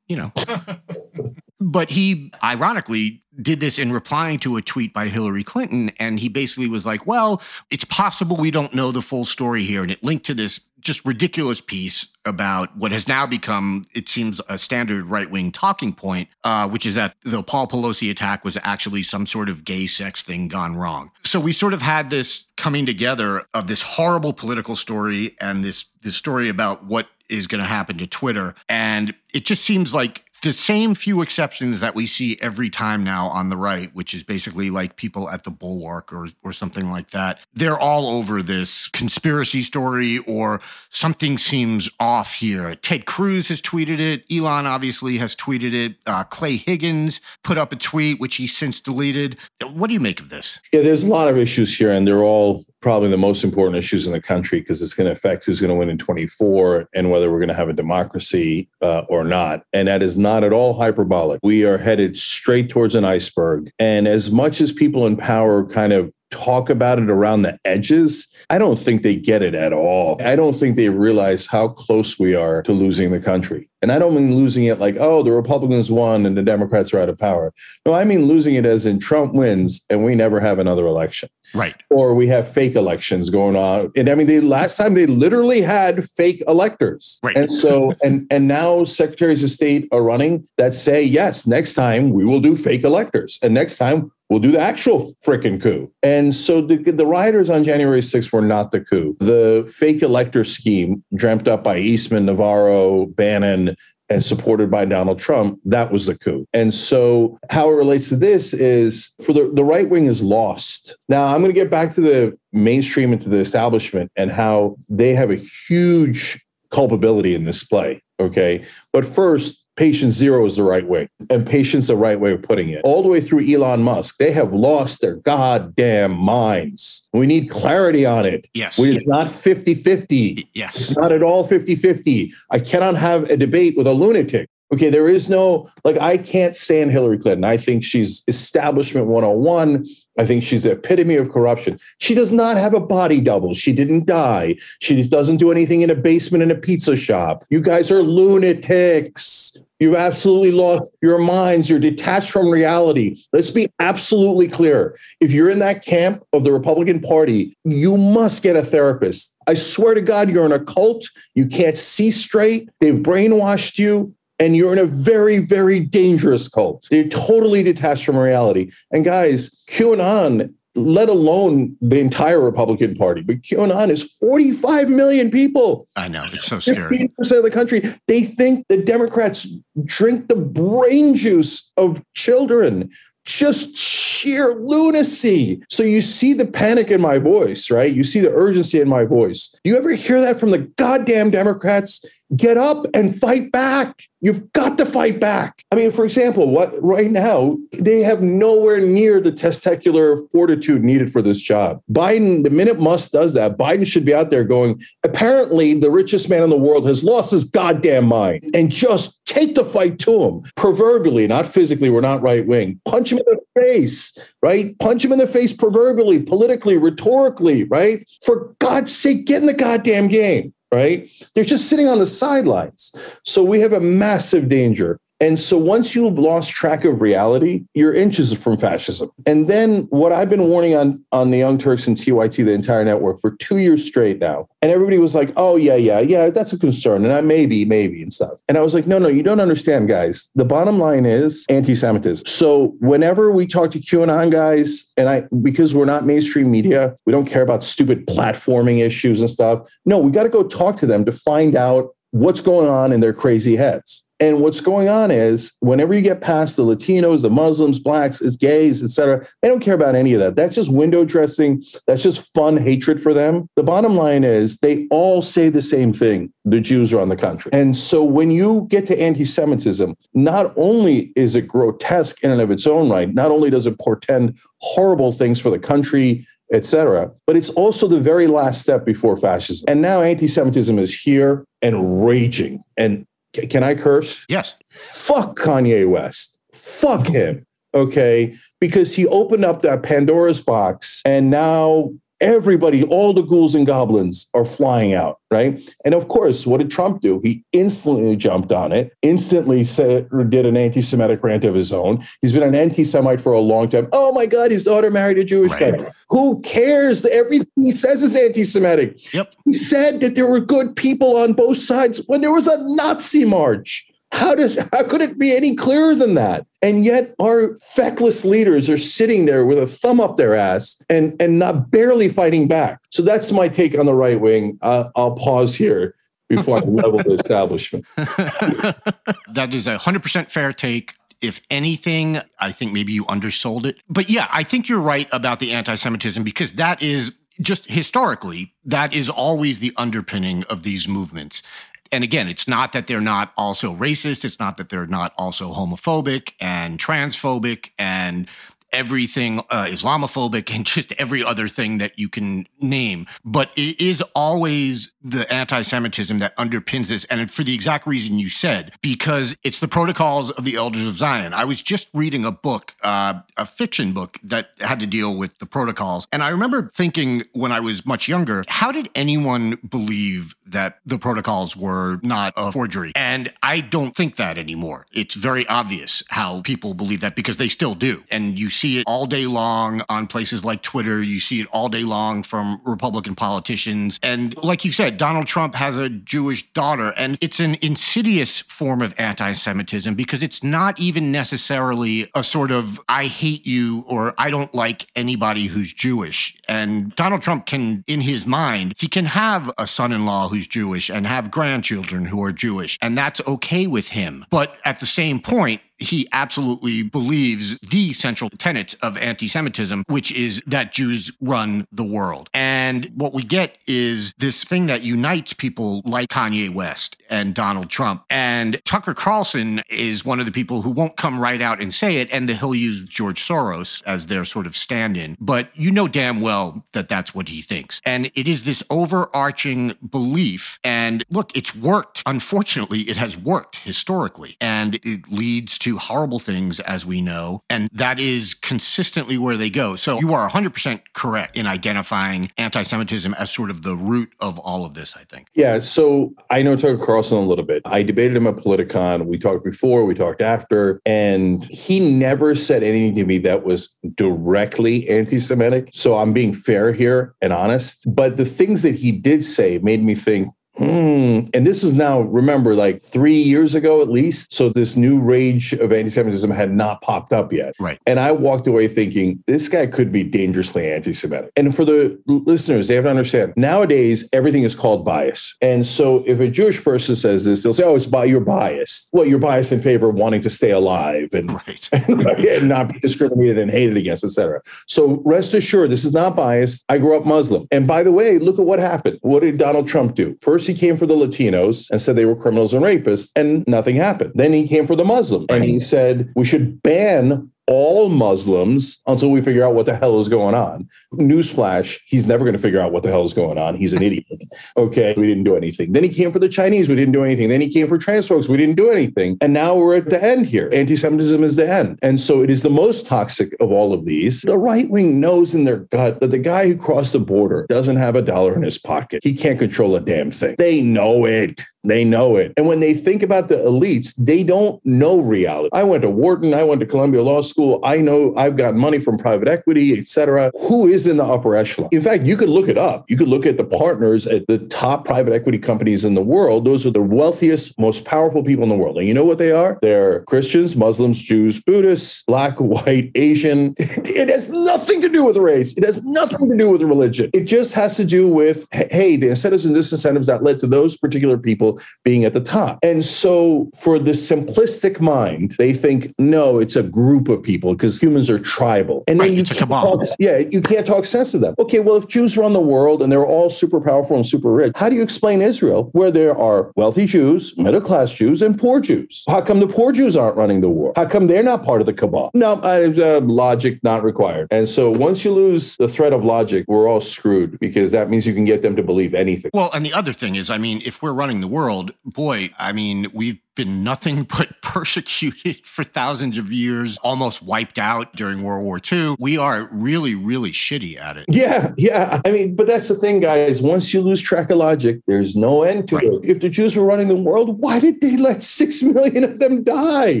you 0.08 0.16
know. 0.16 0.32
but 1.60 1.90
he 1.90 2.32
ironically 2.42 3.22
did 3.40 3.60
this 3.60 3.78
in 3.78 3.92
replying 3.92 4.38
to 4.40 4.56
a 4.56 4.62
tweet 4.62 4.92
by 4.92 5.08
Hillary 5.08 5.44
Clinton. 5.44 5.90
And 5.98 6.18
he 6.18 6.28
basically 6.28 6.68
was 6.68 6.84
like, 6.84 7.06
well, 7.06 7.40
it's 7.70 7.84
possible 7.84 8.36
we 8.36 8.50
don't 8.50 8.74
know 8.74 8.90
the 8.90 9.02
full 9.02 9.24
story 9.24 9.64
here. 9.64 9.82
And 9.82 9.90
it 9.90 10.02
linked 10.02 10.26
to 10.26 10.34
this 10.34 10.60
just 10.80 11.04
ridiculous 11.04 11.60
piece 11.60 12.06
about 12.24 12.76
what 12.76 12.92
has 12.92 13.08
now 13.08 13.26
become, 13.26 13.84
it 13.94 14.08
seems, 14.08 14.40
a 14.48 14.56
standard 14.56 15.06
right 15.06 15.28
wing 15.30 15.50
talking 15.50 15.92
point, 15.92 16.28
uh, 16.44 16.68
which 16.68 16.86
is 16.86 16.94
that 16.94 17.16
the 17.24 17.42
Paul 17.42 17.66
Pelosi 17.66 18.10
attack 18.10 18.44
was 18.44 18.56
actually 18.62 19.02
some 19.02 19.26
sort 19.26 19.48
of 19.48 19.64
gay 19.64 19.86
sex 19.86 20.22
thing 20.22 20.46
gone 20.46 20.76
wrong. 20.76 21.10
So 21.24 21.40
we 21.40 21.52
sort 21.52 21.74
of 21.74 21.82
had 21.82 22.10
this 22.10 22.46
coming 22.56 22.86
together 22.86 23.46
of 23.54 23.66
this 23.66 23.82
horrible 23.82 24.32
political 24.32 24.76
story 24.76 25.36
and 25.40 25.64
this 25.64 25.84
this 26.02 26.16
story 26.16 26.48
about 26.48 26.84
what 26.84 27.08
is 27.28 27.46
going 27.46 27.62
to 27.62 27.68
happen 27.68 27.98
to 27.98 28.06
Twitter. 28.06 28.54
And 28.68 29.14
it 29.32 29.44
just 29.44 29.64
seems 29.64 29.92
like 29.94 30.24
the 30.42 30.52
same 30.52 30.94
few 30.94 31.22
exceptions 31.22 31.80
that 31.80 31.94
we 31.94 32.06
see 32.06 32.38
every 32.40 32.70
time 32.70 33.02
now 33.02 33.26
on 33.28 33.48
the 33.48 33.56
right, 33.56 33.94
which 33.94 34.14
is 34.14 34.22
basically 34.22 34.70
like 34.70 34.96
people 34.96 35.28
at 35.28 35.44
the 35.44 35.50
bulwark 35.50 36.12
or, 36.12 36.28
or 36.42 36.52
something 36.52 36.90
like 36.90 37.10
that. 37.10 37.38
They're 37.54 37.78
all 37.78 38.06
over 38.06 38.42
this 38.42 38.88
conspiracy 38.88 39.62
story 39.62 40.18
or 40.18 40.60
something 40.90 41.38
seems 41.38 41.90
off 41.98 42.34
here. 42.34 42.74
Ted 42.74 43.06
Cruz 43.06 43.48
has 43.48 43.60
tweeted 43.60 43.98
it. 43.98 44.24
Elon 44.32 44.66
obviously 44.66 45.18
has 45.18 45.34
tweeted 45.34 45.72
it. 45.72 45.96
Uh, 46.06 46.24
Clay 46.24 46.56
Higgins 46.56 47.20
put 47.42 47.58
up 47.58 47.72
a 47.72 47.76
tweet, 47.76 48.20
which 48.20 48.36
he 48.36 48.46
since 48.46 48.80
deleted. 48.80 49.36
What 49.72 49.88
do 49.88 49.94
you 49.94 50.00
make 50.00 50.20
of 50.20 50.28
this? 50.28 50.58
Yeah, 50.72 50.82
there's 50.82 51.04
a 51.04 51.08
lot 51.08 51.28
of 51.28 51.36
issues 51.36 51.76
here, 51.76 51.92
and 51.92 52.06
they're 52.06 52.22
all 52.22 52.64
probably 52.80 53.10
the 53.10 53.18
most 53.18 53.42
important 53.42 53.76
issues 53.76 54.06
in 54.06 54.12
the 54.12 54.20
country 54.20 54.60
because 54.60 54.80
it's 54.80 54.94
going 54.94 55.06
to 55.06 55.12
affect 55.12 55.44
who's 55.44 55.60
going 55.60 55.70
to 55.70 55.74
win 55.74 55.90
in 55.90 55.98
24 55.98 56.88
and 56.94 57.10
whether 57.10 57.30
we're 57.30 57.38
going 57.38 57.48
to 57.48 57.54
have 57.54 57.68
a 57.68 57.72
democracy 57.72 58.68
uh, 58.82 59.02
or 59.08 59.24
not. 59.24 59.64
And 59.72 59.88
that 59.88 60.02
is 60.02 60.16
not 60.16 60.27
at 60.28 60.52
all 60.52 60.74
hyperbolic. 60.74 61.40
We 61.42 61.64
are 61.64 61.78
headed 61.78 62.16
straight 62.16 62.68
towards 62.70 62.94
an 62.94 63.04
iceberg. 63.04 63.70
And 63.78 64.06
as 64.06 64.30
much 64.30 64.60
as 64.60 64.72
people 64.72 65.06
in 65.06 65.16
power 65.16 65.64
kind 65.64 65.92
of 65.92 66.12
talk 66.30 66.68
about 66.68 66.98
it 66.98 67.10
around 67.10 67.42
the 67.42 67.58
edges, 67.64 68.28
I 68.50 68.58
don't 68.58 68.78
think 68.78 69.02
they 69.02 69.16
get 69.16 69.42
it 69.42 69.54
at 69.54 69.72
all. 69.72 70.20
I 70.22 70.36
don't 70.36 70.54
think 70.54 70.76
they 70.76 70.90
realize 70.90 71.46
how 71.46 71.68
close 71.68 72.18
we 72.18 72.34
are 72.34 72.62
to 72.62 72.72
losing 72.72 73.10
the 73.10 73.20
country. 73.20 73.68
And 73.80 73.92
I 73.92 73.98
don't 73.98 74.14
mean 74.14 74.34
losing 74.34 74.64
it 74.64 74.78
like, 74.78 74.96
oh, 74.98 75.22
the 75.22 75.32
Republicans 75.32 75.90
won 75.90 76.26
and 76.26 76.36
the 76.36 76.42
Democrats 76.42 76.92
are 76.92 76.98
out 76.98 77.08
of 77.08 77.18
power. 77.18 77.54
No, 77.86 77.94
I 77.94 78.04
mean 78.04 78.26
losing 78.26 78.54
it 78.54 78.66
as 78.66 78.86
in 78.86 78.98
Trump 78.98 79.34
wins 79.34 79.84
and 79.88 80.04
we 80.04 80.14
never 80.14 80.40
have 80.40 80.58
another 80.58 80.86
election. 80.86 81.28
Right. 81.54 81.74
Or 81.90 82.14
we 82.14 82.26
have 82.28 82.50
fake 82.50 82.74
elections 82.74 83.30
going 83.30 83.56
on. 83.56 83.90
And 83.96 84.08
I 84.08 84.14
mean, 84.14 84.26
the 84.26 84.40
last 84.40 84.76
time 84.76 84.94
they 84.94 85.06
literally 85.06 85.60
had 85.60 86.08
fake 86.08 86.42
electors. 86.46 87.20
Right. 87.22 87.36
And 87.36 87.52
so, 87.52 87.94
and 88.02 88.26
and 88.30 88.48
now 88.48 88.84
secretaries 88.84 89.42
of 89.42 89.50
state 89.50 89.88
are 89.92 90.02
running 90.02 90.46
that 90.56 90.74
say, 90.74 91.02
yes, 91.02 91.46
next 91.46 91.74
time 91.74 92.10
we 92.10 92.24
will 92.24 92.40
do 92.40 92.56
fake 92.56 92.84
electors. 92.84 93.38
And 93.42 93.54
next 93.54 93.78
time 93.78 94.10
we'll 94.28 94.40
do 94.40 94.50
the 94.50 94.60
actual 94.60 95.16
freaking 95.24 95.60
coup. 95.60 95.90
And 96.02 96.34
so 96.34 96.60
the, 96.60 96.76
the 96.76 97.06
rioters 97.06 97.50
on 97.50 97.64
January 97.64 98.00
6th 98.00 98.32
were 98.32 98.42
not 98.42 98.70
the 98.70 98.80
coup. 98.80 99.16
The 99.20 99.70
fake 99.74 100.02
elector 100.02 100.44
scheme 100.44 101.02
dreamt 101.14 101.48
up 101.48 101.64
by 101.64 101.78
Eastman, 101.78 102.26
Navarro, 102.26 103.06
Bannon, 103.06 103.74
and 104.10 104.24
supported 104.24 104.70
by 104.70 104.84
Donald 104.84 105.18
Trump, 105.18 105.60
that 105.64 105.92
was 105.92 106.06
the 106.06 106.16
coup. 106.16 106.46
And 106.52 106.72
so, 106.72 107.38
how 107.50 107.70
it 107.70 107.74
relates 107.74 108.08
to 108.08 108.16
this 108.16 108.54
is 108.54 109.14
for 109.22 109.32
the, 109.32 109.50
the 109.52 109.64
right 109.64 109.88
wing 109.88 110.06
is 110.06 110.22
lost. 110.22 110.96
Now, 111.08 111.26
I'm 111.26 111.40
going 111.40 111.52
to 111.52 111.60
get 111.60 111.70
back 111.70 111.94
to 111.94 112.00
the 112.00 112.38
mainstream 112.52 113.12
and 113.12 113.20
to 113.22 113.28
the 113.28 113.38
establishment 113.38 114.10
and 114.16 114.30
how 114.30 114.76
they 114.88 115.14
have 115.14 115.30
a 115.30 115.36
huge 115.68 116.40
culpability 116.70 117.34
in 117.34 117.44
this 117.44 117.64
play. 117.64 118.02
Okay. 118.20 118.64
But 118.92 119.04
first, 119.04 119.64
patient 119.78 120.10
zero 120.10 120.44
is 120.44 120.56
the 120.56 120.62
right 120.64 120.86
way, 120.86 121.08
and 121.30 121.46
patient's 121.46 121.86
the 121.86 121.96
right 121.96 122.18
way 122.18 122.32
of 122.32 122.42
putting 122.42 122.68
it. 122.68 122.80
All 122.82 123.00
the 123.00 123.08
way 123.08 123.20
through 123.20 123.48
Elon 123.48 123.82
Musk, 123.82 124.18
they 124.18 124.32
have 124.32 124.52
lost 124.52 125.00
their 125.00 125.14
goddamn 125.14 126.18
minds. 126.18 127.08
We 127.12 127.26
need 127.26 127.48
clarity 127.48 128.04
on 128.04 128.26
it. 128.26 128.48
Yes. 128.54 128.76
We, 128.76 128.96
it's 128.96 129.08
not 129.08 129.38
50 129.38 129.76
50. 129.76 130.50
Yes. 130.52 130.78
It's 130.78 130.96
not 130.96 131.12
at 131.12 131.22
all 131.22 131.46
50 131.46 131.76
50. 131.76 132.32
I 132.50 132.58
cannot 132.58 132.96
have 132.96 133.24
a 133.30 133.36
debate 133.36 133.76
with 133.76 133.86
a 133.86 133.92
lunatic. 133.92 134.48
Okay, 134.70 134.90
there 134.90 135.08
is 135.08 135.30
no, 135.30 135.66
like, 135.82 135.98
I 135.98 136.18
can't 136.18 136.54
stand 136.54 136.90
Hillary 136.90 137.16
Clinton. 137.16 137.44
I 137.44 137.56
think 137.56 137.82
she's 137.82 138.22
establishment 138.28 139.06
101. 139.06 139.86
I 140.18 140.26
think 140.26 140.42
she's 140.42 140.64
the 140.64 140.72
epitome 140.72 141.14
of 141.14 141.30
corruption. 141.30 141.78
She 141.98 142.14
does 142.14 142.32
not 142.32 142.58
have 142.58 142.74
a 142.74 142.80
body 142.80 143.22
double. 143.22 143.54
She 143.54 143.72
didn't 143.72 144.04
die. 144.04 144.56
She 144.80 144.94
just 144.94 145.10
doesn't 145.10 145.38
do 145.38 145.50
anything 145.50 145.80
in 145.80 145.88
a 145.88 145.94
basement 145.94 146.42
in 146.42 146.50
a 146.50 146.54
pizza 146.54 146.96
shop. 146.96 147.46
You 147.48 147.62
guys 147.62 147.90
are 147.90 148.02
lunatics. 148.02 149.56
You've 149.80 149.94
absolutely 149.94 150.50
lost 150.50 150.96
your 151.02 151.18
minds. 151.18 151.70
You're 151.70 151.78
detached 151.78 152.30
from 152.30 152.50
reality. 152.50 153.16
Let's 153.32 153.50
be 153.50 153.68
absolutely 153.78 154.48
clear. 154.48 154.98
If 155.20 155.30
you're 155.32 155.50
in 155.50 155.60
that 155.60 155.84
camp 155.84 156.24
of 156.32 156.44
the 156.44 156.52
Republican 156.52 157.00
Party, 157.00 157.56
you 157.64 157.96
must 157.96 158.42
get 158.42 158.56
a 158.56 158.62
therapist. 158.62 159.36
I 159.46 159.54
swear 159.54 159.94
to 159.94 160.02
God, 160.02 160.30
you're 160.30 160.46
in 160.46 160.52
a 160.52 160.64
cult. 160.64 161.08
You 161.34 161.46
can't 161.46 161.76
see 161.76 162.10
straight. 162.10 162.68
They've 162.80 162.94
brainwashed 162.94 163.78
you 163.78 164.14
and 164.38 164.56
you're 164.56 164.72
in 164.72 164.78
a 164.78 164.86
very, 164.86 165.38
very 165.38 165.80
dangerous 165.80 166.48
cult. 166.48 166.86
You're 166.90 167.08
totally 167.08 167.62
detached 167.62 168.04
from 168.04 168.16
reality. 168.16 168.70
And 168.90 169.04
guys, 169.04 169.64
QAnon 169.68 170.54
let 170.78 171.08
alone 171.08 171.76
the 171.80 172.00
entire 172.00 172.40
Republican 172.40 172.94
Party. 172.94 173.22
But 173.22 173.42
QAnon 173.42 173.90
is 173.90 174.02
45 174.20 174.88
million 174.88 175.30
people. 175.30 175.88
I 175.96 176.08
know. 176.08 176.24
It's 176.24 176.44
so 176.44 176.60
scary. 176.60 176.98
15% 176.98 177.36
of 177.36 177.42
the 177.42 177.50
country. 177.50 177.82
They 178.06 178.22
think 178.22 178.66
the 178.68 178.76
Democrats 178.76 179.46
drink 179.84 180.28
the 180.28 180.36
brain 180.36 181.14
juice 181.14 181.72
of 181.76 182.02
children. 182.14 182.90
Just 183.24 183.76
sheer 183.76 184.54
lunacy. 184.54 185.62
So 185.68 185.82
you 185.82 186.00
see 186.00 186.32
the 186.32 186.46
panic 186.46 186.90
in 186.90 187.00
my 187.00 187.18
voice, 187.18 187.70
right? 187.70 187.92
You 187.92 188.02
see 188.02 188.20
the 188.20 188.32
urgency 188.32 188.80
in 188.80 188.88
my 188.88 189.04
voice. 189.04 189.54
Do 189.62 189.70
you 189.70 189.76
ever 189.76 189.90
hear 189.90 190.20
that 190.20 190.40
from 190.40 190.50
the 190.50 190.58
goddamn 190.58 191.30
Democrats? 191.30 192.04
Get 192.36 192.56
up 192.56 192.86
and 192.94 193.14
fight 193.14 193.50
back. 193.52 194.02
You've 194.20 194.52
got 194.52 194.78
to 194.78 194.86
fight 194.86 195.20
back. 195.20 195.62
I 195.70 195.76
mean, 195.76 195.90
for 195.90 196.04
example, 196.04 196.50
what 196.50 196.72
right 196.82 197.10
now 197.10 197.56
they 197.72 198.00
have 198.00 198.20
nowhere 198.20 198.80
near 198.80 199.20
the 199.20 199.30
testicular 199.30 200.30
fortitude 200.32 200.82
needed 200.82 201.12
for 201.12 201.22
this 201.22 201.40
job. 201.40 201.80
Biden, 201.90 202.42
the 202.42 202.50
minute 202.50 202.80
Musk 202.80 203.12
does 203.12 203.32
that, 203.34 203.56
Biden 203.56 203.86
should 203.86 204.04
be 204.04 204.12
out 204.12 204.30
there 204.30 204.44
going, 204.44 204.82
apparently 205.04 205.74
the 205.74 205.90
richest 205.90 206.28
man 206.28 206.42
in 206.42 206.50
the 206.50 206.58
world 206.58 206.86
has 206.86 207.04
lost 207.04 207.30
his 207.30 207.44
goddamn 207.44 208.06
mind 208.06 208.50
and 208.54 208.70
just 208.70 209.24
take 209.24 209.54
the 209.54 209.64
fight 209.64 209.98
to 210.00 210.22
him. 210.22 210.42
Proverbially, 210.56 211.26
not 211.28 211.46
physically, 211.46 211.90
we're 211.90 212.00
not 212.00 212.22
right 212.22 212.46
wing. 212.46 212.80
Punch 212.84 213.12
him 213.12 213.18
in 213.18 213.24
the 213.26 213.60
face, 213.60 214.18
right? 214.42 214.76
Punch 214.80 215.04
him 215.04 215.12
in 215.12 215.18
the 215.18 215.26
face 215.26 215.52
proverbially, 215.52 216.18
politically, 216.20 216.76
rhetorically, 216.76 217.64
right? 217.64 218.04
For 218.24 218.54
God's 218.58 218.94
sake, 218.94 219.26
get 219.26 219.40
in 219.40 219.46
the 219.46 219.54
goddamn 219.54 220.08
game 220.08 220.52
right? 220.72 221.10
They're 221.34 221.44
just 221.44 221.68
sitting 221.68 221.88
on 221.88 221.98
the 221.98 222.06
sidelines. 222.06 222.92
So 223.24 223.42
we 223.42 223.60
have 223.60 223.72
a 223.72 223.80
massive 223.80 224.48
danger 224.48 225.00
and 225.20 225.38
so 225.38 225.58
once 225.58 225.94
you've 225.94 226.18
lost 226.18 226.52
track 226.52 226.84
of 226.84 227.00
reality, 227.00 227.64
you're 227.74 227.94
inches 227.94 228.32
from 228.32 228.56
fascism. 228.56 229.10
And 229.26 229.48
then 229.48 229.82
what 229.90 230.12
I've 230.12 230.30
been 230.30 230.44
warning 230.44 230.76
on 230.76 231.04
on 231.10 231.30
the 231.30 231.38
Young 231.38 231.58
Turks 231.58 231.88
and 231.88 231.96
TYT, 231.96 232.44
the 232.44 232.52
entire 232.52 232.84
network, 232.84 233.20
for 233.20 233.32
two 233.32 233.58
years 233.58 233.84
straight 233.84 234.18
now. 234.18 234.48
And 234.62 234.70
everybody 234.70 234.98
was 234.98 235.14
like, 235.14 235.32
oh, 235.36 235.56
yeah, 235.56 235.74
yeah, 235.76 236.00
yeah, 236.00 236.30
that's 236.30 236.52
a 236.52 236.58
concern. 236.58 237.04
And 237.04 237.12
I 237.12 237.20
maybe, 237.20 237.64
maybe 237.64 238.02
and 238.02 238.12
stuff. 238.12 238.40
And 238.48 238.56
I 238.56 238.60
was 238.60 238.74
like, 238.74 238.86
no, 238.86 238.98
no, 238.98 239.08
you 239.08 239.22
don't 239.22 239.40
understand, 239.40 239.88
guys. 239.88 240.28
The 240.34 240.44
bottom 240.44 240.78
line 240.78 241.06
is 241.06 241.46
anti-Semitism. 241.48 242.26
So 242.26 242.76
whenever 242.80 243.32
we 243.32 243.46
talk 243.46 243.70
to 243.72 243.80
QAnon 243.80 244.30
guys, 244.30 244.92
and 244.96 245.08
I 245.08 245.24
because 245.42 245.74
we're 245.74 245.84
not 245.84 246.06
mainstream 246.06 246.50
media, 246.50 246.96
we 247.06 247.12
don't 247.12 247.26
care 247.26 247.42
about 247.42 247.64
stupid 247.64 248.06
platforming 248.06 248.84
issues 248.84 249.20
and 249.20 249.30
stuff. 249.30 249.68
No, 249.84 249.98
we 249.98 250.10
got 250.10 250.24
to 250.24 250.28
go 250.28 250.42
talk 250.42 250.76
to 250.78 250.86
them 250.86 251.04
to 251.04 251.12
find 251.12 251.56
out 251.56 251.94
what's 252.10 252.40
going 252.40 252.68
on 252.68 252.92
in 252.92 253.00
their 253.00 253.12
crazy 253.12 253.56
heads. 253.56 254.04
And 254.20 254.40
what's 254.40 254.60
going 254.60 254.88
on 254.88 255.12
is 255.12 255.52
whenever 255.60 255.94
you 255.94 256.00
get 256.00 256.20
past 256.20 256.56
the 256.56 256.64
Latinos, 256.64 257.22
the 257.22 257.30
Muslims, 257.30 257.78
blacks, 257.78 258.20
it's 258.20 258.34
gays, 258.34 258.82
etc., 258.82 259.24
they 259.42 259.48
don't 259.48 259.60
care 259.60 259.74
about 259.74 259.94
any 259.94 260.12
of 260.12 260.18
that. 260.18 260.34
That's 260.34 260.56
just 260.56 260.72
window 260.72 261.04
dressing. 261.04 261.62
That's 261.86 262.02
just 262.02 262.28
fun 262.34 262.56
hatred 262.56 263.00
for 263.00 263.14
them. 263.14 263.48
The 263.54 263.62
bottom 263.62 263.96
line 263.96 264.24
is 264.24 264.58
they 264.58 264.88
all 264.90 265.22
say 265.22 265.50
the 265.50 265.62
same 265.62 265.92
thing. 265.92 266.32
The 266.44 266.60
Jews 266.60 266.92
are 266.92 266.98
on 266.98 267.10
the 267.10 267.16
country. 267.16 267.52
And 267.52 267.76
so 267.76 268.02
when 268.02 268.32
you 268.32 268.66
get 268.70 268.86
to 268.86 269.00
anti-Semitism, 269.00 269.94
not 270.14 270.52
only 270.56 271.12
is 271.14 271.36
it 271.36 271.46
grotesque 271.46 272.24
in 272.24 272.32
and 272.32 272.40
of 272.40 272.50
its 272.50 272.66
own 272.66 272.90
right, 272.90 273.14
not 273.14 273.30
only 273.30 273.50
does 273.50 273.68
it 273.68 273.78
portend 273.78 274.36
horrible 274.60 275.12
things 275.12 275.38
for 275.38 275.50
the 275.50 275.60
country, 275.60 276.26
etc. 276.52 277.10
But 277.26 277.36
it's 277.36 277.50
also 277.50 277.88
the 277.88 278.00
very 278.00 278.26
last 278.26 278.62
step 278.62 278.84
before 278.84 279.16
fascism. 279.16 279.66
And 279.68 279.82
now 279.82 280.02
anti-Semitism 280.02 280.78
is 280.78 280.98
here 280.98 281.44
and 281.62 282.04
raging. 282.04 282.62
And 282.76 283.06
can 283.50 283.62
I 283.62 283.74
curse? 283.74 284.24
Yes. 284.28 284.54
Fuck 284.94 285.38
Kanye 285.38 285.88
West. 285.88 286.38
Fuck 286.52 287.06
him. 287.06 287.44
Okay. 287.74 288.34
Because 288.60 288.94
he 288.94 289.06
opened 289.06 289.44
up 289.44 289.62
that 289.62 289.82
Pandora's 289.82 290.40
box 290.40 291.02
and 291.04 291.30
now 291.30 291.90
everybody, 292.20 292.84
all 292.84 293.12
the 293.12 293.22
ghouls 293.22 293.54
and 293.54 293.66
goblins 293.66 294.28
are 294.34 294.44
flying 294.44 294.94
out, 294.94 295.20
right? 295.30 295.60
And 295.84 295.94
of 295.94 296.08
course, 296.08 296.46
what 296.46 296.58
did 296.58 296.70
Trump 296.70 297.00
do? 297.00 297.20
He 297.22 297.44
instantly 297.52 298.16
jumped 298.16 298.52
on 298.52 298.72
it, 298.72 298.96
instantly 299.02 299.64
said, 299.64 300.08
did 300.30 300.46
an 300.46 300.56
anti 300.56 300.80
Semitic 300.80 301.22
rant 301.22 301.44
of 301.44 301.54
his 301.54 301.72
own. 301.72 302.04
He's 302.20 302.32
been 302.32 302.42
an 302.42 302.54
anti 302.54 302.84
Semite 302.84 303.20
for 303.20 303.32
a 303.32 303.40
long 303.40 303.68
time. 303.68 303.88
Oh 303.92 304.12
my 304.12 304.26
God, 304.26 304.50
his 304.50 304.64
daughter 304.64 304.90
married 304.90 305.18
a 305.18 305.24
Jewish 305.24 305.52
right. 305.52 305.76
guy. 305.76 305.92
Who 306.10 306.40
cares? 306.42 307.04
Everything 307.06 307.48
he 307.56 307.72
says 307.72 308.02
is 308.02 308.16
anti 308.16 308.44
Semitic. 308.44 309.12
Yep. 309.12 309.34
He 309.44 309.52
said 309.52 310.00
that 310.00 310.14
there 310.14 310.26
were 310.26 310.40
good 310.40 310.76
people 310.76 311.16
on 311.16 311.32
both 311.32 311.58
sides 311.58 312.02
when 312.06 312.20
there 312.20 312.32
was 312.32 312.46
a 312.46 312.56
Nazi 312.74 313.24
march. 313.24 313.87
How 314.12 314.34
does 314.34 314.58
how 314.72 314.84
could 314.84 315.00
it 315.00 315.18
be 315.18 315.36
any 315.36 315.54
clearer 315.54 315.94
than 315.94 316.14
that? 316.14 316.46
And 316.62 316.84
yet 316.84 317.14
our 317.20 317.58
feckless 317.74 318.24
leaders 318.24 318.68
are 318.70 318.78
sitting 318.78 319.26
there 319.26 319.44
with 319.44 319.58
a 319.58 319.66
thumb 319.66 320.00
up 320.00 320.16
their 320.16 320.34
ass 320.34 320.82
and 320.88 321.14
and 321.20 321.38
not 321.38 321.70
barely 321.70 322.08
fighting 322.08 322.48
back. 322.48 322.80
So 322.90 323.02
that's 323.02 323.32
my 323.32 323.48
take 323.48 323.78
on 323.78 323.86
the 323.86 323.94
right 323.94 324.20
wing. 324.20 324.58
Uh, 324.62 324.84
I'll 324.96 325.14
pause 325.14 325.54
here 325.54 325.94
before 326.28 326.58
I 326.58 326.60
level 326.60 326.98
the 326.98 327.12
establishment. 327.20 327.84
that 327.96 329.50
is 329.52 329.66
a 329.66 329.78
hundred 329.78 330.02
percent 330.02 330.30
fair 330.30 330.52
take. 330.52 330.94
If 331.20 331.40
anything, 331.50 332.20
I 332.38 332.52
think 332.52 332.72
maybe 332.72 332.92
you 332.92 333.04
undersold 333.06 333.66
it. 333.66 333.78
But 333.88 334.08
yeah, 334.08 334.28
I 334.32 334.44
think 334.44 334.68
you're 334.68 334.80
right 334.80 335.08
about 335.10 335.40
the 335.40 335.50
anti-Semitism 335.50 336.22
because 336.22 336.52
that 336.52 336.80
is 336.80 337.12
just 337.40 337.68
historically, 337.70 338.54
that 338.64 338.92
is 338.92 339.08
always 339.08 339.58
the 339.58 339.72
underpinning 339.76 340.44
of 340.44 340.62
these 340.62 340.88
movements 340.88 341.42
and 341.90 342.04
again, 342.04 342.28
it's 342.28 342.46
not 342.46 342.72
that 342.72 342.86
they're 342.86 343.00
not 343.00 343.32
also 343.36 343.74
racist. 343.74 344.24
It's 344.24 344.38
not 344.38 344.56
that 344.58 344.68
they're 344.68 344.86
not 344.86 345.12
also 345.16 345.52
homophobic 345.52 346.32
and 346.40 346.78
transphobic 346.78 347.70
and 347.78 348.28
everything 348.72 349.40
uh, 349.50 349.66
Islamophobic 349.68 350.54
and 350.54 350.64
just 350.66 350.92
every 350.92 351.22
other 351.24 351.48
thing 351.48 351.78
that 351.78 351.98
you 351.98 352.08
can 352.08 352.46
name. 352.60 353.06
But 353.24 353.50
it 353.56 353.80
is 353.80 354.02
always 354.14 354.90
the 355.02 355.32
anti 355.32 355.62
Semitism 355.62 356.18
that 356.18 356.36
underpins 356.36 356.88
this. 356.88 357.04
And 357.06 357.30
for 357.30 357.44
the 357.44 357.54
exact 357.54 357.86
reason 357.86 358.18
you 358.18 358.28
said, 358.28 358.72
because 358.82 359.36
it's 359.42 359.58
the 359.58 359.68
protocols 359.68 360.30
of 360.30 360.44
the 360.44 360.56
elders 360.56 360.86
of 360.86 360.96
Zion. 360.96 361.34
I 361.34 361.44
was 361.44 361.62
just 361.62 361.88
reading 361.94 362.24
a 362.24 362.32
book, 362.32 362.74
uh, 362.82 363.20
a 363.36 363.46
fiction 363.46 363.92
book 363.92 364.18
that 364.22 364.50
had 364.60 364.80
to 364.80 364.86
deal 364.86 365.16
with 365.16 365.38
the 365.38 365.46
protocols. 365.46 366.06
And 366.12 366.22
I 366.22 366.28
remember 366.28 366.70
thinking 366.74 367.24
when 367.32 367.52
I 367.52 367.60
was 367.60 367.86
much 367.86 368.08
younger, 368.08 368.44
how 368.48 368.72
did 368.72 368.88
anyone 368.94 369.58
believe 369.68 370.34
that 370.46 370.80
the 370.84 370.98
protocols 370.98 371.56
were 371.56 372.00
not 372.02 372.32
a 372.36 372.52
forgery? 372.52 372.92
And 372.94 373.32
I 373.42 373.60
don't 373.60 373.94
think 373.94 374.16
that 374.16 374.38
anymore. 374.38 374.86
It's 374.92 375.14
very 375.14 375.46
obvious 375.48 376.02
how 376.08 376.42
people 376.42 376.74
believe 376.74 377.00
that 377.00 377.16
because 377.16 377.36
they 377.36 377.48
still 377.48 377.74
do. 377.74 378.04
And 378.10 378.38
you 378.38 378.50
see 378.58 378.78
it 378.80 378.84
all 378.86 379.06
day 379.06 379.26
long 379.26 379.82
on 379.88 380.06
places 380.06 380.44
like 380.44 380.62
Twitter. 380.62 381.02
You 381.02 381.20
see 381.20 381.40
it 381.40 381.48
all 381.52 381.68
day 381.68 381.84
long 381.84 382.22
from 382.22 382.60
Republican 382.64 383.14
politicians. 383.14 383.98
And 384.02 384.36
like 384.42 384.64
you 384.64 384.72
said, 384.72 384.96
Donald 384.96 385.26
Trump 385.26 385.54
has 385.54 385.76
a 385.76 385.88
Jewish 385.88 386.50
daughter, 386.52 386.92
and 386.96 387.18
it's 387.20 387.40
an 387.40 387.56
insidious 387.62 388.40
form 388.40 388.82
of 388.82 388.94
anti 388.98 389.32
Semitism 389.32 389.94
because 389.94 390.22
it's 390.22 390.42
not 390.42 390.78
even 390.80 391.12
necessarily 391.12 392.10
a 392.14 392.22
sort 392.22 392.50
of 392.50 392.80
I 392.88 393.06
hate 393.06 393.46
you 393.46 393.84
or 393.86 394.14
I 394.18 394.30
don't 394.30 394.52
like 394.54 394.86
anybody 394.96 395.46
who's 395.46 395.72
Jewish. 395.72 396.36
And 396.48 396.94
Donald 396.96 397.22
Trump 397.22 397.46
can, 397.46 397.84
in 397.86 398.00
his 398.00 398.26
mind, 398.26 398.74
he 398.78 398.88
can 398.88 399.06
have 399.06 399.52
a 399.58 399.66
son 399.66 399.92
in 399.92 400.04
law 400.04 400.28
who's 400.28 400.46
Jewish 400.46 400.90
and 400.90 401.06
have 401.06 401.30
grandchildren 401.30 402.06
who 402.06 402.22
are 402.22 402.32
Jewish, 402.32 402.78
and 402.82 402.98
that's 402.98 403.20
okay 403.26 403.66
with 403.66 403.90
him. 403.90 404.24
But 404.30 404.56
at 404.64 404.80
the 404.80 404.86
same 404.86 405.20
point, 405.20 405.60
he 405.78 406.08
absolutely 406.12 406.82
believes 406.82 407.58
the 407.60 407.92
central 407.92 408.30
tenet 408.30 408.74
of 408.82 408.96
anti 408.96 409.28
Semitism, 409.28 409.84
which 409.88 410.12
is 410.12 410.42
that 410.46 410.72
Jews 410.72 411.12
run 411.20 411.66
the 411.72 411.84
world. 411.84 412.30
And 412.34 412.86
what 412.94 413.12
we 413.12 413.22
get 413.22 413.58
is 413.66 414.12
this 414.18 414.44
thing 414.44 414.66
that 414.66 414.82
unites 414.82 415.32
people 415.32 415.82
like 415.84 416.08
Kanye 416.08 416.52
West 416.52 416.96
and 417.10 417.34
Donald 417.34 417.70
Trump. 417.70 418.04
And 418.10 418.62
Tucker 418.64 418.94
Carlson 418.94 419.62
is 419.68 420.04
one 420.04 420.20
of 420.20 420.26
the 420.26 420.32
people 420.32 420.62
who 420.62 420.70
won't 420.70 420.96
come 420.96 421.20
right 421.20 421.40
out 421.40 421.60
and 421.60 421.72
say 421.72 421.96
it, 421.96 422.08
and 422.10 422.28
he'll 422.28 422.54
use 422.54 422.80
George 422.82 423.22
Soros 423.22 423.82
as 423.86 424.06
their 424.06 424.24
sort 424.24 424.46
of 424.46 424.56
stand 424.56 424.96
in. 424.96 425.16
But 425.20 425.50
you 425.54 425.70
know 425.70 425.88
damn 425.88 426.20
well 426.20 426.64
that 426.72 426.88
that's 426.88 427.14
what 427.14 427.28
he 427.28 427.42
thinks. 427.42 427.80
And 427.84 428.10
it 428.14 428.28
is 428.28 428.42
this 428.42 428.62
overarching 428.70 429.74
belief. 429.88 430.58
And 430.64 431.04
look, 431.10 431.36
it's 431.36 431.54
worked. 431.54 432.02
Unfortunately, 432.06 432.80
it 432.82 432.96
has 432.96 433.16
worked 433.16 433.56
historically, 433.58 434.36
and 434.40 434.76
it 434.76 435.10
leads 435.10 435.58
to 435.58 435.67
to 435.68 435.78
horrible 435.78 436.18
things, 436.18 436.60
as 436.60 436.86
we 436.86 437.00
know, 437.00 437.42
and 437.50 437.68
that 437.72 438.00
is 438.00 438.34
consistently 438.34 439.18
where 439.18 439.36
they 439.36 439.50
go. 439.50 439.76
So 439.76 440.00
you 440.00 440.14
are 440.14 440.28
100% 440.28 440.80
correct 440.94 441.36
in 441.36 441.46
identifying 441.46 442.30
anti 442.38 442.62
Semitism 442.62 443.14
as 443.14 443.30
sort 443.30 443.50
of 443.50 443.62
the 443.62 443.76
root 443.76 444.10
of 444.20 444.38
all 444.38 444.64
of 444.64 444.74
this, 444.74 444.96
I 444.96 445.04
think. 445.04 445.28
Yeah. 445.34 445.60
So 445.60 446.14
I 446.30 446.42
know 446.42 446.56
Tucker 446.56 446.84
Carlson 446.84 447.18
a 447.18 447.22
little 447.22 447.44
bit. 447.44 447.62
I 447.64 447.82
debated 447.82 448.16
him 448.16 448.26
at 448.26 448.36
Politicon. 448.36 449.06
We 449.06 449.18
talked 449.18 449.44
before, 449.44 449.84
we 449.84 449.94
talked 449.94 450.22
after, 450.22 450.80
and 450.86 451.44
he 451.44 451.80
never 451.80 452.34
said 452.34 452.62
anything 452.62 452.94
to 452.96 453.04
me 453.04 453.18
that 453.18 453.44
was 453.44 453.76
directly 453.94 454.88
anti 454.88 455.20
Semitic. 455.20 455.70
So 455.74 455.98
I'm 455.98 456.12
being 456.12 456.32
fair 456.32 456.72
here 456.72 457.14
and 457.20 457.32
honest. 457.32 457.84
But 457.94 458.16
the 458.16 458.24
things 458.24 458.62
that 458.62 458.74
he 458.74 458.92
did 458.92 459.22
say 459.22 459.58
made 459.58 459.84
me 459.84 459.94
think, 459.94 460.28
Hmm. 460.58 461.20
And 461.32 461.46
this 461.46 461.62
is 461.62 461.74
now, 461.74 462.00
remember, 462.00 462.54
like 462.54 462.82
three 462.82 463.16
years 463.22 463.54
ago 463.54 463.80
at 463.80 463.88
least. 463.88 464.32
So 464.32 464.48
this 464.48 464.76
new 464.76 464.98
rage 464.98 465.52
of 465.52 465.72
anti 465.72 465.88
Semitism 465.88 466.30
had 466.30 466.52
not 466.52 466.82
popped 466.82 467.12
up 467.12 467.32
yet. 467.32 467.54
Right. 467.60 467.78
And 467.86 468.00
I 468.00 468.10
walked 468.10 468.48
away 468.48 468.66
thinking, 468.66 469.22
this 469.26 469.48
guy 469.48 469.66
could 469.66 469.92
be 469.92 470.02
dangerously 470.02 470.70
anti 470.70 470.92
Semitic. 470.92 471.30
And 471.36 471.54
for 471.54 471.64
the 471.64 472.00
listeners, 472.06 472.66
they 472.66 472.74
have 472.74 472.84
to 472.84 472.90
understand 472.90 473.34
nowadays, 473.36 474.08
everything 474.12 474.42
is 474.42 474.54
called 474.54 474.84
bias. 474.84 475.36
And 475.40 475.64
so 475.64 476.02
if 476.06 476.18
a 476.18 476.28
Jewish 476.28 476.62
person 476.62 476.96
says 476.96 477.24
this, 477.24 477.44
they'll 477.44 477.54
say, 477.54 477.64
oh, 477.64 477.76
it's 477.76 477.86
by 477.86 478.04
your 478.04 478.20
bias. 478.20 478.88
Well, 478.92 479.06
you're 479.06 479.20
biased 479.20 479.52
in 479.52 479.62
favor 479.62 479.88
of 479.90 479.94
wanting 479.94 480.22
to 480.22 480.30
stay 480.30 480.50
alive 480.50 481.10
and, 481.12 481.28
Right. 481.28 481.68
and 481.72 482.48
not 482.48 482.72
be 482.72 482.78
discriminated 482.80 483.38
and 483.38 483.50
hated 483.50 483.76
against, 483.76 484.02
etc. 484.02 484.40
So 484.66 485.02
rest 485.04 485.34
assured, 485.34 485.70
this 485.70 485.84
is 485.84 485.92
not 485.92 486.16
bias. 486.16 486.64
I 486.68 486.78
grew 486.78 486.96
up 486.96 487.06
Muslim. 487.06 487.46
And 487.52 487.66
by 487.68 487.84
the 487.84 487.92
way, 487.92 488.18
look 488.18 488.40
at 488.40 488.44
what 488.44 488.58
happened. 488.58 488.98
What 489.02 489.20
did 489.20 489.38
Donald 489.38 489.68
Trump 489.68 489.94
do? 489.94 490.18
First, 490.20 490.47
he 490.48 490.54
came 490.54 490.76
for 490.76 490.86
the 490.86 490.96
Latinos 490.96 491.70
and 491.70 491.80
said 491.80 491.94
they 491.94 492.04
were 492.04 492.16
criminals 492.16 492.52
and 492.52 492.64
rapists, 492.64 493.12
and 493.14 493.46
nothing 493.46 493.76
happened. 493.76 494.12
Then 494.16 494.32
he 494.32 494.48
came 494.48 494.66
for 494.66 494.74
the 494.74 494.84
Muslim 494.84 495.26
and 495.28 495.44
he 495.44 495.60
said 495.60 496.10
we 496.16 496.24
should 496.24 496.60
ban 496.62 497.30
all 497.48 497.88
Muslims 497.88 498.80
until 498.86 499.10
we 499.10 499.20
figure 499.20 499.44
out 499.44 499.54
what 499.54 499.66
the 499.66 499.74
hell 499.74 499.98
is 499.98 500.08
going 500.08 500.34
on. 500.34 500.68
Newsflash, 500.94 501.80
he's 501.86 502.06
never 502.06 502.24
going 502.24 502.36
to 502.36 502.38
figure 502.40 502.60
out 502.60 502.72
what 502.72 502.82
the 502.82 502.90
hell 502.90 503.04
is 503.04 503.14
going 503.14 503.38
on. 503.38 503.56
He's 503.56 503.72
an 503.72 503.82
idiot. 503.82 504.04
Okay, 504.56 504.92
we 504.96 505.06
didn't 505.06 505.24
do 505.24 505.36
anything. 505.36 505.72
Then 505.72 505.84
he 505.84 505.88
came 505.88 506.10
for 506.10 506.18
the 506.18 506.28
Chinese, 506.28 506.68
we 506.68 506.74
didn't 506.74 506.92
do 506.92 507.04
anything. 507.04 507.28
Then 507.28 507.40
he 507.40 507.48
came 507.48 507.66
for 507.66 507.78
trans 507.78 508.08
folks, 508.08 508.28
we 508.28 508.36
didn't 508.36 508.56
do 508.56 508.70
anything. 508.70 509.16
And 509.20 509.32
now 509.32 509.54
we're 509.56 509.76
at 509.76 509.88
the 509.88 510.02
end 510.02 510.26
here. 510.26 510.50
Anti 510.52 510.74
Semitism 510.76 511.22
is 511.22 511.36
the 511.36 511.48
end. 511.48 511.78
And 511.80 512.00
so 512.00 512.22
it 512.22 512.30
is 512.30 512.42
the 512.42 512.50
most 512.50 512.86
toxic 512.86 513.34
of 513.40 513.52
all 513.52 513.72
of 513.72 513.84
these. 513.84 514.22
The 514.22 514.36
right 514.36 514.68
wing 514.68 515.00
knows 515.00 515.34
in 515.34 515.44
their 515.44 515.58
gut 515.58 516.00
that 516.00 516.10
the 516.10 516.18
guy 516.18 516.48
who 516.48 516.56
crossed 516.56 516.92
the 516.92 517.00
border 517.00 517.46
doesn't 517.48 517.76
have 517.76 517.96
a 517.96 518.02
dollar 518.02 518.34
in 518.34 518.42
his 518.42 518.58
pocket. 518.58 519.00
He 519.02 519.12
can't 519.12 519.38
control 519.38 519.76
a 519.76 519.80
damn 519.80 520.10
thing. 520.10 520.34
They 520.38 520.60
know 520.60 521.04
it. 521.04 521.44
They 521.64 521.84
know 521.84 522.16
it. 522.16 522.32
And 522.36 522.46
when 522.46 522.60
they 522.60 522.72
think 522.72 523.02
about 523.02 523.28
the 523.28 523.36
elites, 523.36 523.94
they 523.96 524.22
don't 524.22 524.64
know 524.64 525.00
reality. 525.00 525.50
I 525.52 525.64
went 525.64 525.82
to 525.82 525.90
Wharton, 525.90 526.32
I 526.34 526.44
went 526.44 526.60
to 526.60 526.66
Columbia 526.66 527.02
Law 527.02 527.22
School. 527.22 527.60
I 527.64 527.78
know 527.78 528.14
I've 528.16 528.36
got 528.36 528.54
money 528.54 528.78
from 528.78 528.96
private 528.96 529.28
equity, 529.28 529.78
et 529.78 529.86
cetera. 529.86 530.30
Who 530.42 530.66
is 530.66 530.86
in 530.86 530.96
the 530.96 531.04
upper 531.04 531.34
echelon? 531.34 531.68
In 531.72 531.80
fact, 531.80 532.04
you 532.04 532.16
could 532.16 532.28
look 532.28 532.48
it 532.48 532.58
up. 532.58 532.84
You 532.88 532.96
could 532.96 533.08
look 533.08 533.26
at 533.26 533.36
the 533.36 533.44
partners 533.44 534.06
at 534.06 534.26
the 534.28 534.38
top 534.38 534.84
private 534.84 535.12
equity 535.12 535.38
companies 535.38 535.84
in 535.84 535.94
the 535.94 536.02
world. 536.02 536.44
Those 536.44 536.64
are 536.64 536.70
the 536.70 536.82
wealthiest, 536.82 537.58
most 537.58 537.84
powerful 537.84 538.22
people 538.22 538.44
in 538.44 538.48
the 538.48 538.56
world. 538.56 538.78
And 538.78 538.86
you 538.86 538.94
know 538.94 539.04
what 539.04 539.18
they 539.18 539.32
are? 539.32 539.58
They're 539.60 540.02
Christians, 540.02 540.56
Muslims, 540.56 540.98
Jews, 540.98 541.40
Buddhists, 541.40 542.02
black, 542.06 542.36
white, 542.38 542.90
Asian. 542.94 543.54
It 543.98 544.10
has 544.10 544.28
nothing 544.28 544.80
to 544.82 544.88
do 544.88 545.04
with 545.04 545.16
race. 545.16 545.56
It 545.56 545.64
has 545.64 545.84
nothing 545.84 546.30
to 546.30 546.36
do 546.36 546.50
with 546.50 546.62
religion. 546.62 547.10
It 547.14 547.24
just 547.24 547.52
has 547.54 547.76
to 547.76 547.84
do 547.84 548.06
with, 548.06 548.46
hey, 548.52 548.96
the 548.96 549.08
incentives 549.08 549.44
and 549.44 549.56
disincentives 549.56 550.06
that 550.06 550.22
led 550.22 550.40
to 550.40 550.46
those 550.46 550.76
particular 550.76 551.18
people 551.18 551.57
being 551.84 552.04
at 552.04 552.12
the 552.12 552.20
top. 552.20 552.58
And 552.62 552.84
so 552.84 553.50
for 553.58 553.78
the 553.78 553.92
simplistic 553.92 554.80
mind, 554.80 555.34
they 555.38 555.52
think, 555.52 555.92
no, 555.98 556.38
it's 556.38 556.56
a 556.56 556.62
group 556.62 557.08
of 557.08 557.22
people 557.22 557.54
because 557.54 557.78
humans 557.78 558.10
are 558.10 558.18
tribal. 558.18 558.84
And 558.86 558.98
Right, 558.98 559.08
then 559.08 559.16
you 559.16 559.24
can't 559.24 559.50
talk, 559.50 559.82
yeah, 559.98 560.18
you 560.18 560.40
can't 560.40 560.66
talk 560.66 560.84
sense 560.84 561.12
to 561.12 561.18
them. 561.18 561.34
Okay, 561.38 561.60
well, 561.60 561.76
if 561.76 561.88
Jews 561.88 562.16
run 562.16 562.32
the 562.32 562.40
world 562.40 562.82
and 562.82 562.90
they're 562.90 563.06
all 563.06 563.30
super 563.30 563.60
powerful 563.60 563.96
and 563.96 564.06
super 564.06 564.32
rich, 564.32 564.52
how 564.56 564.68
do 564.68 564.76
you 564.76 564.82
explain 564.82 565.22
Israel 565.22 565.70
where 565.72 565.90
there 565.90 566.16
are 566.16 566.52
wealthy 566.56 566.86
Jews, 566.86 567.36
middle 567.36 567.60
class 567.60 567.94
Jews, 567.94 568.22
and 568.22 568.38
poor 568.38 568.60
Jews? 568.60 569.04
How 569.08 569.20
come 569.20 569.40
the 569.40 569.46
poor 569.46 569.72
Jews 569.72 569.96
aren't 569.96 570.16
running 570.16 570.40
the 570.40 570.50
war? 570.50 570.72
How 570.76 570.86
come 570.86 571.06
they're 571.06 571.22
not 571.22 571.44
part 571.44 571.60
of 571.60 571.66
the 571.66 571.72
cabal? 571.72 572.10
No, 572.14 572.34
uh, 572.34 573.00
logic 573.04 573.58
not 573.62 573.82
required. 573.82 574.28
And 574.30 574.48
so 574.48 574.70
once 574.70 575.04
you 575.04 575.12
lose 575.12 575.56
the 575.56 575.68
thread 575.68 575.92
of 575.92 576.04
logic, 576.04 576.44
we're 576.48 576.68
all 576.68 576.80
screwed 576.80 577.38
because 577.38 577.72
that 577.72 577.90
means 577.90 578.06
you 578.06 578.14
can 578.14 578.24
get 578.24 578.42
them 578.42 578.56
to 578.56 578.62
believe 578.62 578.94
anything. 578.94 579.30
Well, 579.34 579.50
and 579.52 579.64
the 579.64 579.72
other 579.72 579.92
thing 579.92 580.14
is, 580.14 580.30
I 580.30 580.38
mean, 580.38 580.62
if 580.64 580.82
we're 580.82 580.92
running 580.92 581.20
the 581.20 581.28
world, 581.28 581.37
boy, 581.84 582.30
I 582.38 582.52
mean, 582.52 582.90
we've 582.92 583.20
been 583.38 583.64
nothing 583.64 584.02
but 584.18 584.42
persecuted 584.42 585.46
for 585.46 585.64
thousands 585.64 586.18
of 586.18 586.30
years, 586.30 586.76
almost 586.82 587.22
wiped 587.22 587.58
out 587.58 587.94
during 587.96 588.22
World 588.22 588.44
War 588.44 588.60
II. 588.70 588.96
We 588.98 589.16
are 589.16 589.48
really, 589.50 589.94
really 589.94 590.32
shitty 590.32 590.78
at 590.78 590.98
it. 590.98 591.06
Yeah, 591.08 591.52
yeah. 591.56 592.02
I 592.04 592.10
mean, 592.10 592.34
but 592.36 592.46
that's 592.46 592.68
the 592.68 592.74
thing, 592.74 593.00
guys. 593.00 593.40
Once 593.40 593.72
you 593.72 593.80
lose 593.80 594.02
track 594.02 594.28
of 594.30 594.38
logic, 594.38 594.80
there's 594.86 595.16
no 595.16 595.42
end 595.44 595.68
to 595.68 595.76
Right. 595.76 595.86
it. 595.86 596.00
If 596.04 596.20
the 596.20 596.28
Jews 596.28 596.56
were 596.56 596.64
running 596.64 596.88
the 596.88 596.96
world, 596.96 597.40
why 597.40 597.60
did 597.60 597.80
they 597.80 597.96
let 597.96 598.22
six 598.22 598.62
million 598.76 599.04
of 599.04 599.20
them 599.20 599.44
die? 599.44 600.00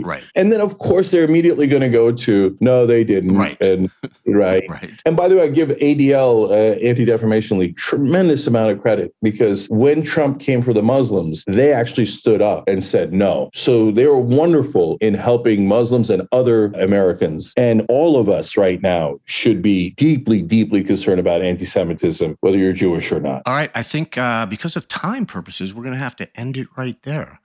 Right. 0.00 0.24
And 0.34 0.52
then, 0.52 0.60
of 0.60 0.78
course, 0.78 1.10
they're 1.12 1.24
immediately 1.24 1.66
going 1.68 1.82
to 1.82 1.88
go 1.88 2.10
to 2.12 2.56
no, 2.60 2.84
they 2.86 3.04
didn't. 3.04 3.36
Right. 3.36 3.60
And 3.62 3.90
right. 4.26 4.64
Right. 4.68 4.90
And 5.06 5.16
by 5.16 5.28
the 5.28 5.36
way, 5.36 5.42
I 5.44 5.48
give 5.48 5.68
ADL, 5.68 6.50
uh, 6.50 6.78
Anti 6.84 7.04
Defamation 7.04 7.58
League, 7.58 7.76
tremendous 7.76 8.46
amount 8.48 8.72
of 8.72 8.82
credit 8.82 9.14
because 9.22 9.68
when 9.70 10.02
Trump 10.02 10.40
came 10.40 10.60
for 10.60 10.72
the 10.72 10.82
Muslims, 10.82 11.44
they 11.46 11.72
actually 11.72 12.06
stood 12.06 12.42
up 12.42 12.68
and 12.68 12.82
said 12.82 13.12
no. 13.12 13.27
So 13.54 13.90
they 13.90 14.06
were 14.06 14.18
wonderful 14.18 14.98
in 15.00 15.14
helping 15.14 15.66
Muslims 15.66 16.10
and 16.10 16.26
other 16.32 16.66
Americans. 16.72 17.52
And 17.56 17.84
all 17.88 18.16
of 18.16 18.28
us 18.28 18.56
right 18.56 18.80
now 18.82 19.18
should 19.24 19.62
be 19.62 19.90
deeply, 19.90 20.42
deeply 20.42 20.82
concerned 20.82 21.20
about 21.20 21.42
anti 21.42 21.64
Semitism, 21.64 22.36
whether 22.40 22.56
you're 22.56 22.72
Jewish 22.72 23.12
or 23.12 23.20
not. 23.20 23.42
All 23.46 23.54
right. 23.54 23.70
I 23.74 23.82
think 23.82 24.18
uh, 24.18 24.46
because 24.46 24.76
of 24.76 24.88
time 24.88 25.26
purposes, 25.26 25.74
we're 25.74 25.84
going 25.84 25.94
to 25.94 26.00
have 26.00 26.16
to 26.16 26.40
end 26.40 26.56
it 26.56 26.68
right 26.76 27.00
there. 27.02 27.40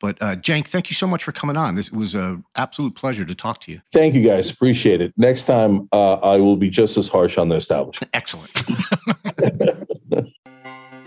But 0.00 0.16
uh, 0.22 0.36
Cenk, 0.36 0.68
thank 0.68 0.90
you 0.90 0.94
so 0.94 1.06
much 1.06 1.24
for 1.24 1.32
coming 1.32 1.56
on. 1.56 1.74
This 1.74 1.90
was 1.90 2.14
an 2.14 2.44
absolute 2.56 2.94
pleasure 2.94 3.24
to 3.24 3.34
talk 3.34 3.60
to 3.62 3.72
you. 3.72 3.80
Thank 3.92 4.14
you 4.14 4.22
guys. 4.22 4.50
Appreciate 4.50 5.00
it. 5.00 5.12
Next 5.16 5.46
time, 5.46 5.88
uh, 5.92 6.14
I 6.14 6.36
will 6.36 6.56
be 6.56 6.70
just 6.70 6.96
as 6.96 7.08
harsh 7.08 7.36
on 7.36 7.48
the 7.48 7.56
establishment. 7.56 8.10
Excellent. 8.14 8.52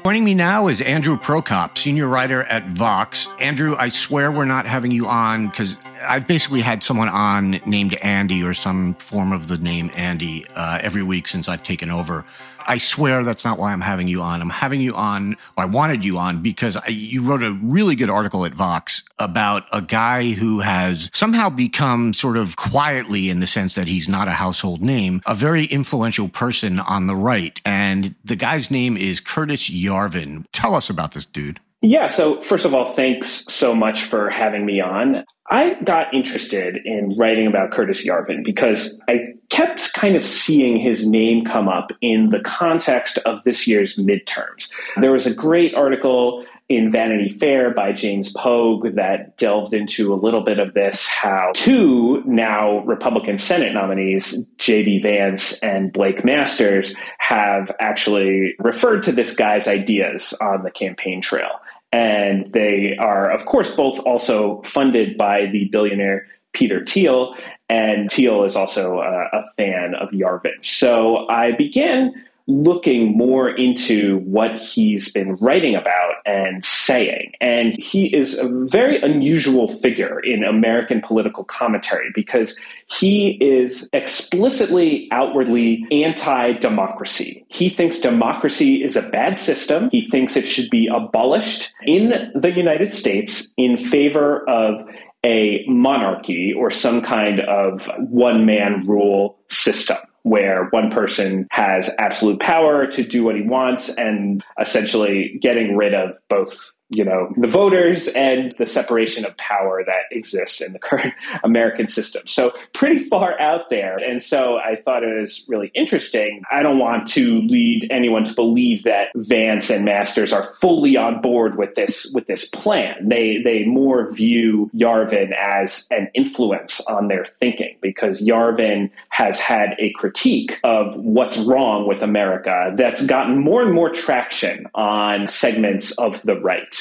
Joining 0.03 0.23
me 0.23 0.33
now 0.33 0.67
is 0.67 0.81
Andrew 0.81 1.15
Prokop, 1.15 1.77
senior 1.77 2.07
writer 2.07 2.43
at 2.45 2.67
Vox. 2.69 3.27
Andrew, 3.39 3.75
I 3.77 3.89
swear 3.89 4.31
we're 4.31 4.45
not 4.45 4.65
having 4.65 4.89
you 4.89 5.05
on 5.05 5.47
because 5.49 5.77
I've 6.01 6.25
basically 6.25 6.61
had 6.61 6.81
someone 6.81 7.07
on 7.07 7.51
named 7.67 7.93
Andy 7.95 8.43
or 8.43 8.55
some 8.55 8.95
form 8.95 9.31
of 9.31 9.47
the 9.47 9.59
name 9.59 9.91
Andy 9.93 10.43
uh, 10.55 10.79
every 10.81 11.03
week 11.03 11.27
since 11.27 11.47
I've 11.47 11.61
taken 11.61 11.91
over. 11.91 12.25
I 12.67 12.77
swear 12.77 13.23
that's 13.23 13.45
not 13.45 13.57
why 13.57 13.71
I'm 13.73 13.81
having 13.81 14.07
you 14.07 14.21
on. 14.21 14.41
I'm 14.41 14.49
having 14.49 14.81
you 14.81 14.93
on, 14.93 15.37
I 15.57 15.65
wanted 15.65 16.03
you 16.05 16.17
on 16.17 16.41
because 16.41 16.77
I, 16.77 16.87
you 16.87 17.23
wrote 17.23 17.43
a 17.43 17.53
really 17.61 17.95
good 17.95 18.09
article 18.09 18.45
at 18.45 18.53
Vox 18.53 19.03
about 19.19 19.65
a 19.71 19.81
guy 19.81 20.31
who 20.31 20.59
has 20.59 21.09
somehow 21.13 21.49
become 21.49 22.13
sort 22.13 22.37
of 22.37 22.55
quietly, 22.55 23.29
in 23.29 23.39
the 23.39 23.47
sense 23.47 23.75
that 23.75 23.87
he's 23.87 24.07
not 24.09 24.27
a 24.27 24.31
household 24.31 24.81
name, 24.81 25.21
a 25.25 25.35
very 25.35 25.65
influential 25.65 26.29
person 26.29 26.79
on 26.79 27.07
the 27.07 27.15
right. 27.15 27.59
And 27.65 28.15
the 28.23 28.35
guy's 28.35 28.71
name 28.71 28.97
is 28.97 29.19
Curtis 29.19 29.69
Yarvin. 29.69 30.45
Tell 30.51 30.75
us 30.75 30.89
about 30.89 31.13
this 31.13 31.25
dude. 31.25 31.59
Yeah. 31.81 32.07
So, 32.07 32.41
first 32.43 32.65
of 32.65 32.73
all, 32.73 32.93
thanks 32.93 33.45
so 33.51 33.73
much 33.73 34.03
for 34.03 34.29
having 34.29 34.65
me 34.65 34.81
on. 34.81 35.25
I 35.49 35.73
got 35.83 36.13
interested 36.13 36.77
in 36.85 37.17
writing 37.17 37.47
about 37.47 37.71
Curtis 37.71 38.05
Yarvin 38.05 38.45
because 38.45 39.01
I 39.09 39.33
kept 39.49 39.93
kind 39.93 40.15
of 40.15 40.23
seeing 40.23 40.77
his 40.77 41.07
name 41.07 41.43
come 41.43 41.67
up 41.67 41.91
in 41.99 42.29
the 42.29 42.39
context 42.39 43.17
of 43.25 43.43
this 43.43 43.67
year's 43.67 43.97
midterms. 43.97 44.71
There 45.01 45.11
was 45.11 45.25
a 45.25 45.33
great 45.33 45.73
article 45.73 46.45
in 46.69 46.89
Vanity 46.89 47.27
Fair 47.27 47.73
by 47.73 47.91
James 47.91 48.31
Pogue 48.31 48.95
that 48.95 49.35
delved 49.37 49.73
into 49.73 50.13
a 50.13 50.15
little 50.15 50.39
bit 50.39 50.57
of 50.57 50.73
this 50.73 51.05
how 51.05 51.51
two 51.53 52.23
now 52.25 52.79
Republican 52.85 53.37
Senate 53.37 53.73
nominees, 53.73 54.37
J.D. 54.57 55.01
Vance 55.01 55.59
and 55.59 55.91
Blake 55.91 56.23
Masters, 56.23 56.95
have 57.17 57.75
actually 57.81 58.55
referred 58.59 59.03
to 59.03 59.11
this 59.11 59.35
guy's 59.35 59.67
ideas 59.67 60.33
on 60.39 60.63
the 60.63 60.71
campaign 60.71 61.21
trail. 61.21 61.59
And 61.91 62.51
they 62.53 62.95
are, 62.97 63.29
of 63.29 63.45
course, 63.45 63.75
both 63.75 63.99
also 63.99 64.61
funded 64.63 65.17
by 65.17 65.47
the 65.47 65.65
billionaire 65.65 66.25
Peter 66.53 66.85
Thiel. 66.85 67.35
And 67.69 68.11
Thiel 68.11 68.43
is 68.43 68.55
also 68.55 68.99
a, 68.99 69.27
a 69.33 69.51
fan 69.57 69.95
of 69.95 70.09
Yarvin. 70.09 70.63
So 70.63 71.27
I 71.29 71.51
began 71.51 72.13
looking 72.47 73.15
more 73.17 73.49
into 73.49 74.19
what 74.19 74.59
he's 74.59 75.11
been 75.11 75.35
writing 75.35 75.75
about 75.75 76.15
and 76.25 76.63
saying. 76.63 77.33
And 77.39 77.77
he 77.77 78.15
is 78.15 78.37
a 78.37 78.47
very 78.47 79.01
unusual 79.01 79.67
figure 79.67 80.19
in 80.19 80.43
American 80.43 81.01
political 81.01 81.43
commentary 81.43 82.09
because 82.13 82.57
he 82.87 83.31
is 83.41 83.89
explicitly, 83.93 85.07
outwardly 85.11 85.85
anti 85.91 86.53
democracy. 86.53 87.45
He 87.49 87.69
thinks 87.69 87.99
democracy 87.99 88.83
is 88.83 88.95
a 88.95 89.07
bad 89.09 89.37
system. 89.37 89.89
He 89.91 90.07
thinks 90.07 90.35
it 90.35 90.47
should 90.47 90.69
be 90.69 90.87
abolished 90.87 91.71
in 91.85 92.31
the 92.35 92.51
United 92.51 92.93
States 92.93 93.51
in 93.57 93.77
favor 93.77 94.47
of 94.49 94.85
a 95.23 95.63
monarchy 95.67 96.53
or 96.53 96.71
some 96.71 97.01
kind 97.01 97.41
of 97.41 97.89
one 97.97 98.45
man 98.45 98.85
rule 98.87 99.37
system 99.49 99.97
where 100.23 100.65
one 100.69 100.91
person 100.91 101.47
has 101.51 101.89
absolute 101.97 102.39
power 102.39 102.85
to 102.85 103.03
do 103.03 103.23
what 103.23 103.35
he 103.35 103.41
wants 103.41 103.89
and 103.95 104.43
essentially 104.59 105.37
getting 105.41 105.75
rid 105.75 105.93
of 105.93 106.15
both 106.29 106.73
you 106.91 107.03
know 107.03 107.33
the 107.37 107.47
voters 107.47 108.07
and 108.09 108.53
the 108.59 108.65
separation 108.65 109.25
of 109.25 109.35
power 109.37 109.83
that 109.85 110.03
exists 110.11 110.61
in 110.61 110.73
the 110.73 110.79
current 110.79 111.13
American 111.43 111.87
system. 111.87 112.27
So 112.27 112.53
pretty 112.73 112.99
far 112.99 113.39
out 113.39 113.69
there, 113.69 113.97
and 113.97 114.21
so 114.21 114.57
I 114.57 114.75
thought 114.75 115.03
it 115.03 115.19
was 115.19 115.45
really 115.47 115.71
interesting. 115.73 116.43
I 116.51 116.61
don't 116.61 116.79
want 116.79 117.07
to 117.11 117.41
lead 117.41 117.87
anyone 117.89 118.25
to 118.25 118.33
believe 118.33 118.83
that 118.83 119.07
Vance 119.15 119.69
and 119.69 119.85
Masters 119.85 120.33
are 120.33 120.43
fully 120.43 120.97
on 120.97 121.21
board 121.21 121.57
with 121.57 121.75
this 121.75 122.11
with 122.13 122.27
this 122.27 122.47
plan. 122.49 123.07
They 123.07 123.41
they 123.43 123.63
more 123.63 124.11
view 124.11 124.69
Yarvin 124.75 125.31
as 125.31 125.87
an 125.91 126.09
influence 126.13 126.81
on 126.81 127.07
their 127.07 127.25
thinking 127.25 127.77
because 127.81 128.21
Yarvin 128.21 128.89
has 129.09 129.39
had 129.39 129.75
a 129.79 129.91
critique 129.93 130.59
of 130.63 130.95
what's 130.95 131.37
wrong 131.39 131.87
with 131.87 132.03
America 132.03 132.73
that's 132.75 133.05
gotten 133.05 133.37
more 133.37 133.61
and 133.61 133.73
more 133.73 133.89
traction 133.89 134.67
on 134.75 135.27
segments 135.27 135.91
of 135.93 136.21
the 136.23 136.35
right. 136.41 136.80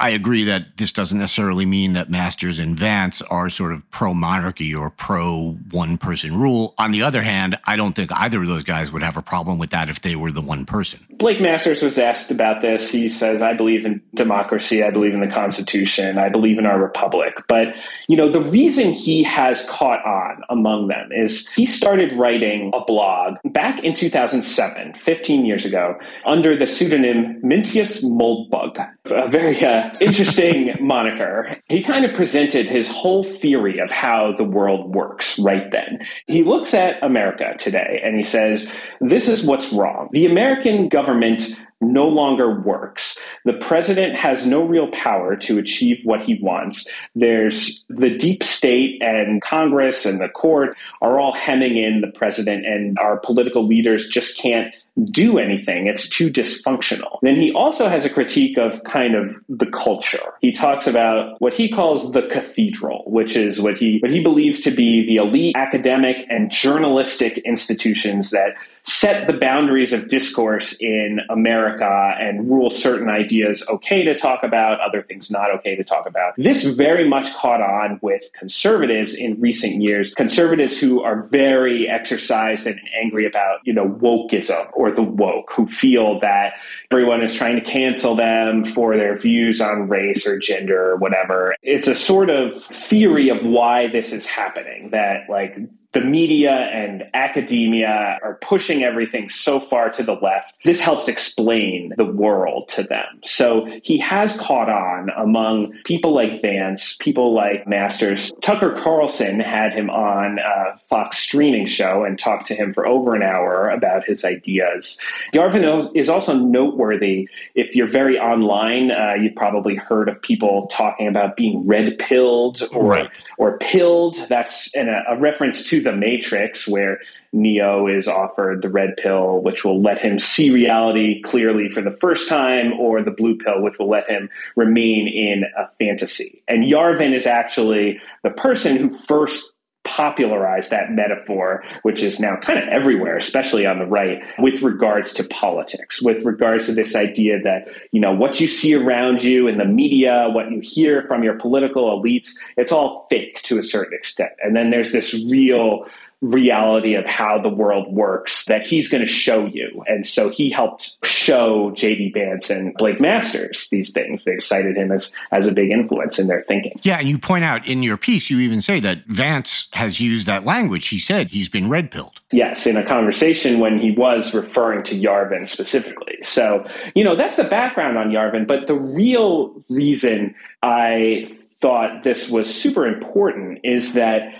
I 0.00 0.10
agree 0.10 0.44
that 0.44 0.78
this 0.78 0.92
doesn't 0.92 1.18
necessarily 1.18 1.66
mean 1.66 1.92
that 1.92 2.08
Masters 2.08 2.58
and 2.58 2.74
Vance 2.74 3.20
are 3.22 3.50
sort 3.50 3.72
of 3.72 3.88
pro 3.90 4.14
monarchy 4.14 4.74
or 4.74 4.88
pro 4.88 5.58
one 5.70 5.98
person 5.98 6.38
rule. 6.38 6.74
On 6.78 6.90
the 6.90 7.02
other 7.02 7.22
hand, 7.22 7.58
I 7.66 7.76
don't 7.76 7.92
think 7.92 8.10
either 8.14 8.40
of 8.40 8.48
those 8.48 8.62
guys 8.62 8.90
would 8.90 9.02
have 9.02 9.18
a 9.18 9.22
problem 9.22 9.58
with 9.58 9.68
that 9.70 9.90
if 9.90 10.00
they 10.00 10.16
were 10.16 10.32
the 10.32 10.40
one 10.40 10.64
person. 10.64 11.06
Blake 11.10 11.38
Masters 11.38 11.82
was 11.82 11.98
asked 11.98 12.30
about 12.30 12.62
this. 12.62 12.90
He 12.90 13.10
says, 13.10 13.42
I 13.42 13.52
believe 13.52 13.84
in 13.84 14.00
democracy. 14.14 14.82
I 14.82 14.90
believe 14.90 15.12
in 15.12 15.20
the 15.20 15.28
Constitution. 15.28 16.16
I 16.16 16.30
believe 16.30 16.58
in 16.58 16.64
our 16.64 16.80
republic. 16.80 17.34
But, 17.46 17.76
you 18.08 18.16
know, 18.16 18.30
the 18.30 18.40
reason 18.40 18.92
he 18.92 19.22
has 19.24 19.66
caught 19.68 20.02
on 20.06 20.42
among 20.48 20.88
them 20.88 21.10
is 21.12 21.46
he 21.50 21.66
started 21.66 22.14
writing 22.14 22.70
a 22.72 22.82
blog 22.82 23.36
back 23.44 23.84
in 23.84 23.92
2007, 23.92 24.94
15 25.04 25.44
years 25.44 25.66
ago, 25.66 25.98
under 26.24 26.56
the 26.56 26.66
pseudonym 26.66 27.38
Mencius 27.42 28.02
Moldbug, 28.02 28.88
a 29.04 29.28
very 29.28 29.62
uh, 29.62 29.89
interesting 30.00 30.74
moniker. 30.80 31.56
He 31.68 31.82
kind 31.82 32.04
of 32.04 32.14
presented 32.14 32.66
his 32.66 32.90
whole 32.90 33.24
theory 33.24 33.78
of 33.78 33.90
how 33.90 34.34
the 34.36 34.44
world 34.44 34.94
works 34.94 35.38
right 35.38 35.70
then. 35.70 36.06
He 36.26 36.42
looks 36.42 36.74
at 36.74 37.02
America 37.02 37.54
today 37.58 38.00
and 38.04 38.16
he 38.16 38.24
says, 38.24 38.70
This 39.00 39.28
is 39.28 39.44
what's 39.44 39.72
wrong. 39.72 40.08
The 40.12 40.26
American 40.26 40.88
government 40.88 41.56
no 41.80 42.06
longer 42.06 42.60
works. 42.60 43.18
The 43.44 43.54
president 43.54 44.14
has 44.14 44.46
no 44.46 44.62
real 44.62 44.88
power 44.88 45.34
to 45.36 45.58
achieve 45.58 46.00
what 46.04 46.20
he 46.20 46.38
wants. 46.42 46.86
There's 47.14 47.84
the 47.88 48.10
deep 48.10 48.42
state 48.42 49.02
and 49.02 49.40
Congress 49.40 50.04
and 50.04 50.20
the 50.20 50.28
court 50.28 50.76
are 51.00 51.18
all 51.18 51.32
hemming 51.32 51.78
in 51.78 52.02
the 52.02 52.08
president, 52.08 52.66
and 52.66 52.98
our 52.98 53.16
political 53.18 53.66
leaders 53.66 54.08
just 54.08 54.38
can't 54.38 54.74
do 55.06 55.38
anything. 55.38 55.86
It's 55.86 56.08
too 56.08 56.30
dysfunctional. 56.30 57.18
Then 57.22 57.36
he 57.36 57.52
also 57.52 57.88
has 57.88 58.04
a 58.04 58.10
critique 58.10 58.58
of 58.58 58.82
kind 58.84 59.14
of 59.14 59.34
the 59.48 59.66
culture. 59.66 60.34
He 60.40 60.52
talks 60.52 60.86
about 60.86 61.40
what 61.40 61.54
he 61.54 61.68
calls 61.68 62.12
the 62.12 62.22
cathedral, 62.22 63.04
which 63.06 63.36
is 63.36 63.60
what 63.60 63.78
he 63.78 63.98
what 64.00 64.10
he 64.10 64.20
believes 64.20 64.60
to 64.62 64.70
be 64.70 65.06
the 65.06 65.16
elite 65.16 65.56
academic 65.56 66.26
and 66.28 66.50
journalistic 66.50 67.38
institutions 67.38 68.30
that 68.30 68.54
set 68.84 69.26
the 69.26 69.32
boundaries 69.32 69.92
of 69.92 70.08
discourse 70.08 70.76
in 70.80 71.20
America 71.28 72.16
and 72.18 72.50
rule 72.50 72.70
certain 72.70 73.08
ideas 73.08 73.64
okay 73.68 74.02
to 74.02 74.14
talk 74.14 74.42
about, 74.42 74.80
other 74.80 75.02
things 75.02 75.30
not 75.30 75.50
okay 75.50 75.76
to 75.76 75.84
talk 75.84 76.06
about. 76.06 76.34
This 76.36 76.64
very 76.64 77.08
much 77.08 77.32
caught 77.34 77.60
on 77.60 77.98
with 78.02 78.22
conservatives 78.34 79.14
in 79.14 79.38
recent 79.40 79.82
years, 79.82 80.14
conservatives 80.14 80.78
who 80.78 81.02
are 81.02 81.22
very 81.24 81.88
exercised 81.88 82.66
and 82.66 82.80
angry 83.00 83.26
about, 83.26 83.60
you 83.64 83.72
know, 83.72 83.88
wokeism 83.88 84.68
or 84.72 84.89
the 84.96 85.02
woke, 85.02 85.50
who 85.54 85.66
feel 85.66 86.20
that 86.20 86.54
everyone 86.90 87.22
is 87.22 87.34
trying 87.34 87.56
to 87.56 87.62
cancel 87.62 88.14
them 88.14 88.64
for 88.64 88.96
their 88.96 89.16
views 89.16 89.60
on 89.60 89.88
race 89.88 90.26
or 90.26 90.38
gender 90.38 90.92
or 90.92 90.96
whatever. 90.96 91.54
It's 91.62 91.88
a 91.88 91.94
sort 91.94 92.30
of 92.30 92.62
theory 92.64 93.28
of 93.28 93.44
why 93.44 93.88
this 93.88 94.12
is 94.12 94.26
happening 94.26 94.90
that 94.90 95.28
like 95.28 95.58
the 95.92 96.00
media 96.00 96.52
and 96.52 97.04
academia 97.14 98.18
are 98.22 98.38
pushing 98.40 98.84
everything 98.84 99.28
so 99.28 99.58
far 99.58 99.90
to 99.90 100.02
the 100.02 100.12
left. 100.12 100.54
This 100.64 100.80
helps 100.80 101.08
explain 101.08 101.92
the 101.96 102.04
world 102.04 102.68
to 102.70 102.84
them. 102.84 103.06
So 103.24 103.66
he 103.82 103.98
has 103.98 104.36
caught 104.38 104.68
on 104.68 105.10
among 105.16 105.72
people 105.84 106.14
like 106.14 106.40
Vance, 106.42 106.96
people 107.00 107.34
like 107.34 107.66
Masters. 107.66 108.32
Tucker 108.40 108.78
Carlson 108.80 109.40
had 109.40 109.72
him 109.72 109.90
on 109.90 110.38
a 110.38 110.78
Fox 110.88 111.18
streaming 111.18 111.66
show 111.66 112.04
and 112.04 112.18
talked 112.18 112.46
to 112.46 112.54
him 112.54 112.72
for 112.72 112.86
over 112.86 113.16
an 113.16 113.22
hour 113.22 113.68
about 113.68 114.04
his 114.04 114.24
ideas. 114.24 114.98
Yarvin 115.34 115.90
is 115.96 116.08
also 116.08 116.34
noteworthy. 116.34 117.28
If 117.54 117.74
you're 117.74 117.90
very 117.90 118.18
online, 118.18 118.92
uh, 118.92 119.14
you've 119.20 119.34
probably 119.34 119.74
heard 119.74 120.08
of 120.08 120.20
people 120.22 120.68
talking 120.68 121.08
about 121.08 121.36
being 121.36 121.66
red 121.66 121.98
pilled 121.98 122.62
or, 122.72 122.86
right. 122.86 123.10
or 123.38 123.58
pilled. 123.58 124.16
That's 124.28 124.74
an, 124.74 124.88
a 124.88 125.18
reference 125.18 125.64
to 125.70 125.79
the 125.82 125.92
Matrix, 125.92 126.68
where 126.68 127.00
Neo 127.32 127.86
is 127.86 128.08
offered 128.08 128.62
the 128.62 128.68
red 128.68 128.96
pill, 128.96 129.40
which 129.40 129.64
will 129.64 129.80
let 129.80 129.98
him 129.98 130.18
see 130.18 130.50
reality 130.50 131.20
clearly 131.22 131.68
for 131.68 131.80
the 131.82 131.90
first 131.90 132.28
time, 132.28 132.72
or 132.74 133.02
the 133.02 133.10
blue 133.10 133.36
pill, 133.36 133.62
which 133.62 133.78
will 133.78 133.88
let 133.88 134.08
him 134.08 134.28
remain 134.56 135.06
in 135.06 135.44
a 135.56 135.68
fantasy. 135.78 136.42
And 136.48 136.64
Yarvin 136.64 137.14
is 137.14 137.26
actually 137.26 138.00
the 138.22 138.30
person 138.30 138.76
who 138.76 138.98
first 138.98 139.52
popularized 139.90 140.70
that 140.70 140.92
metaphor, 140.92 141.64
which 141.82 142.00
is 142.00 142.20
now 142.20 142.36
kind 142.36 142.58
of 142.60 142.68
everywhere, 142.68 143.16
especially 143.16 143.66
on 143.66 143.80
the 143.80 143.86
right, 143.86 144.22
with 144.38 144.62
regards 144.62 145.12
to 145.14 145.24
politics, 145.24 146.00
with 146.00 146.24
regards 146.24 146.66
to 146.66 146.72
this 146.72 146.94
idea 146.94 147.42
that, 147.42 147.68
you 147.90 148.00
know, 148.00 148.12
what 148.12 148.40
you 148.40 148.46
see 148.46 148.72
around 148.72 149.24
you 149.24 149.48
in 149.48 149.58
the 149.58 149.64
media, 149.64 150.28
what 150.30 150.50
you 150.52 150.60
hear 150.60 151.02
from 151.02 151.24
your 151.24 151.34
political 151.34 152.00
elites, 152.00 152.36
it's 152.56 152.70
all 152.70 153.06
fake 153.10 153.42
to 153.42 153.58
a 153.58 153.62
certain 153.64 153.92
extent. 153.92 154.30
And 154.42 154.54
then 154.54 154.70
there's 154.70 154.92
this 154.92 155.12
real 155.12 155.86
reality 156.20 156.94
of 156.94 157.06
how 157.06 157.40
the 157.40 157.48
world 157.48 157.90
works 157.92 158.44
that 158.44 158.64
he's 158.64 158.88
going 158.88 159.00
to 159.00 159.10
show 159.10 159.46
you. 159.46 159.82
And 159.86 160.06
so 160.06 160.28
he 160.28 160.50
helped 160.50 160.98
show 161.04 161.70
JD 161.70 162.12
Vance 162.12 162.50
and 162.50 162.74
Blake 162.74 163.00
Masters 163.00 163.68
these 163.70 163.92
things. 163.92 164.24
They've 164.24 164.42
cited 164.42 164.76
him 164.76 164.92
as, 164.92 165.12
as 165.32 165.46
a 165.46 165.52
big 165.52 165.70
influence 165.70 166.18
in 166.18 166.26
their 166.26 166.42
thinking. 166.42 166.78
Yeah. 166.82 166.98
And 166.98 167.08
you 167.08 167.18
point 167.18 167.44
out 167.44 167.66
in 167.66 167.82
your 167.82 167.96
piece, 167.96 168.28
you 168.28 168.38
even 168.40 168.60
say 168.60 168.80
that 168.80 169.06
Vance 169.06 169.68
has 169.72 170.00
used 170.00 170.26
that 170.26 170.44
language. 170.44 170.88
He 170.88 170.98
said 170.98 171.28
he's 171.28 171.48
been 171.48 171.70
red 171.70 171.90
pilled. 171.90 172.20
Yes. 172.32 172.66
In 172.66 172.76
a 172.76 172.86
conversation 172.86 173.58
when 173.58 173.78
he 173.78 173.90
was 173.90 174.34
referring 174.34 174.84
to 174.84 175.00
Yarvin 175.00 175.46
specifically. 175.46 176.18
So, 176.20 176.66
you 176.94 177.02
know, 177.02 177.16
that's 177.16 177.36
the 177.36 177.44
background 177.44 177.96
on 177.96 178.10
Yarvin. 178.10 178.46
But 178.46 178.66
the 178.66 178.74
real 178.74 179.54
reason 179.70 180.34
I 180.62 181.30
thought 181.62 182.04
this 182.04 182.28
was 182.28 182.52
super 182.52 182.86
important 182.86 183.60
is 183.64 183.94
that 183.94 184.32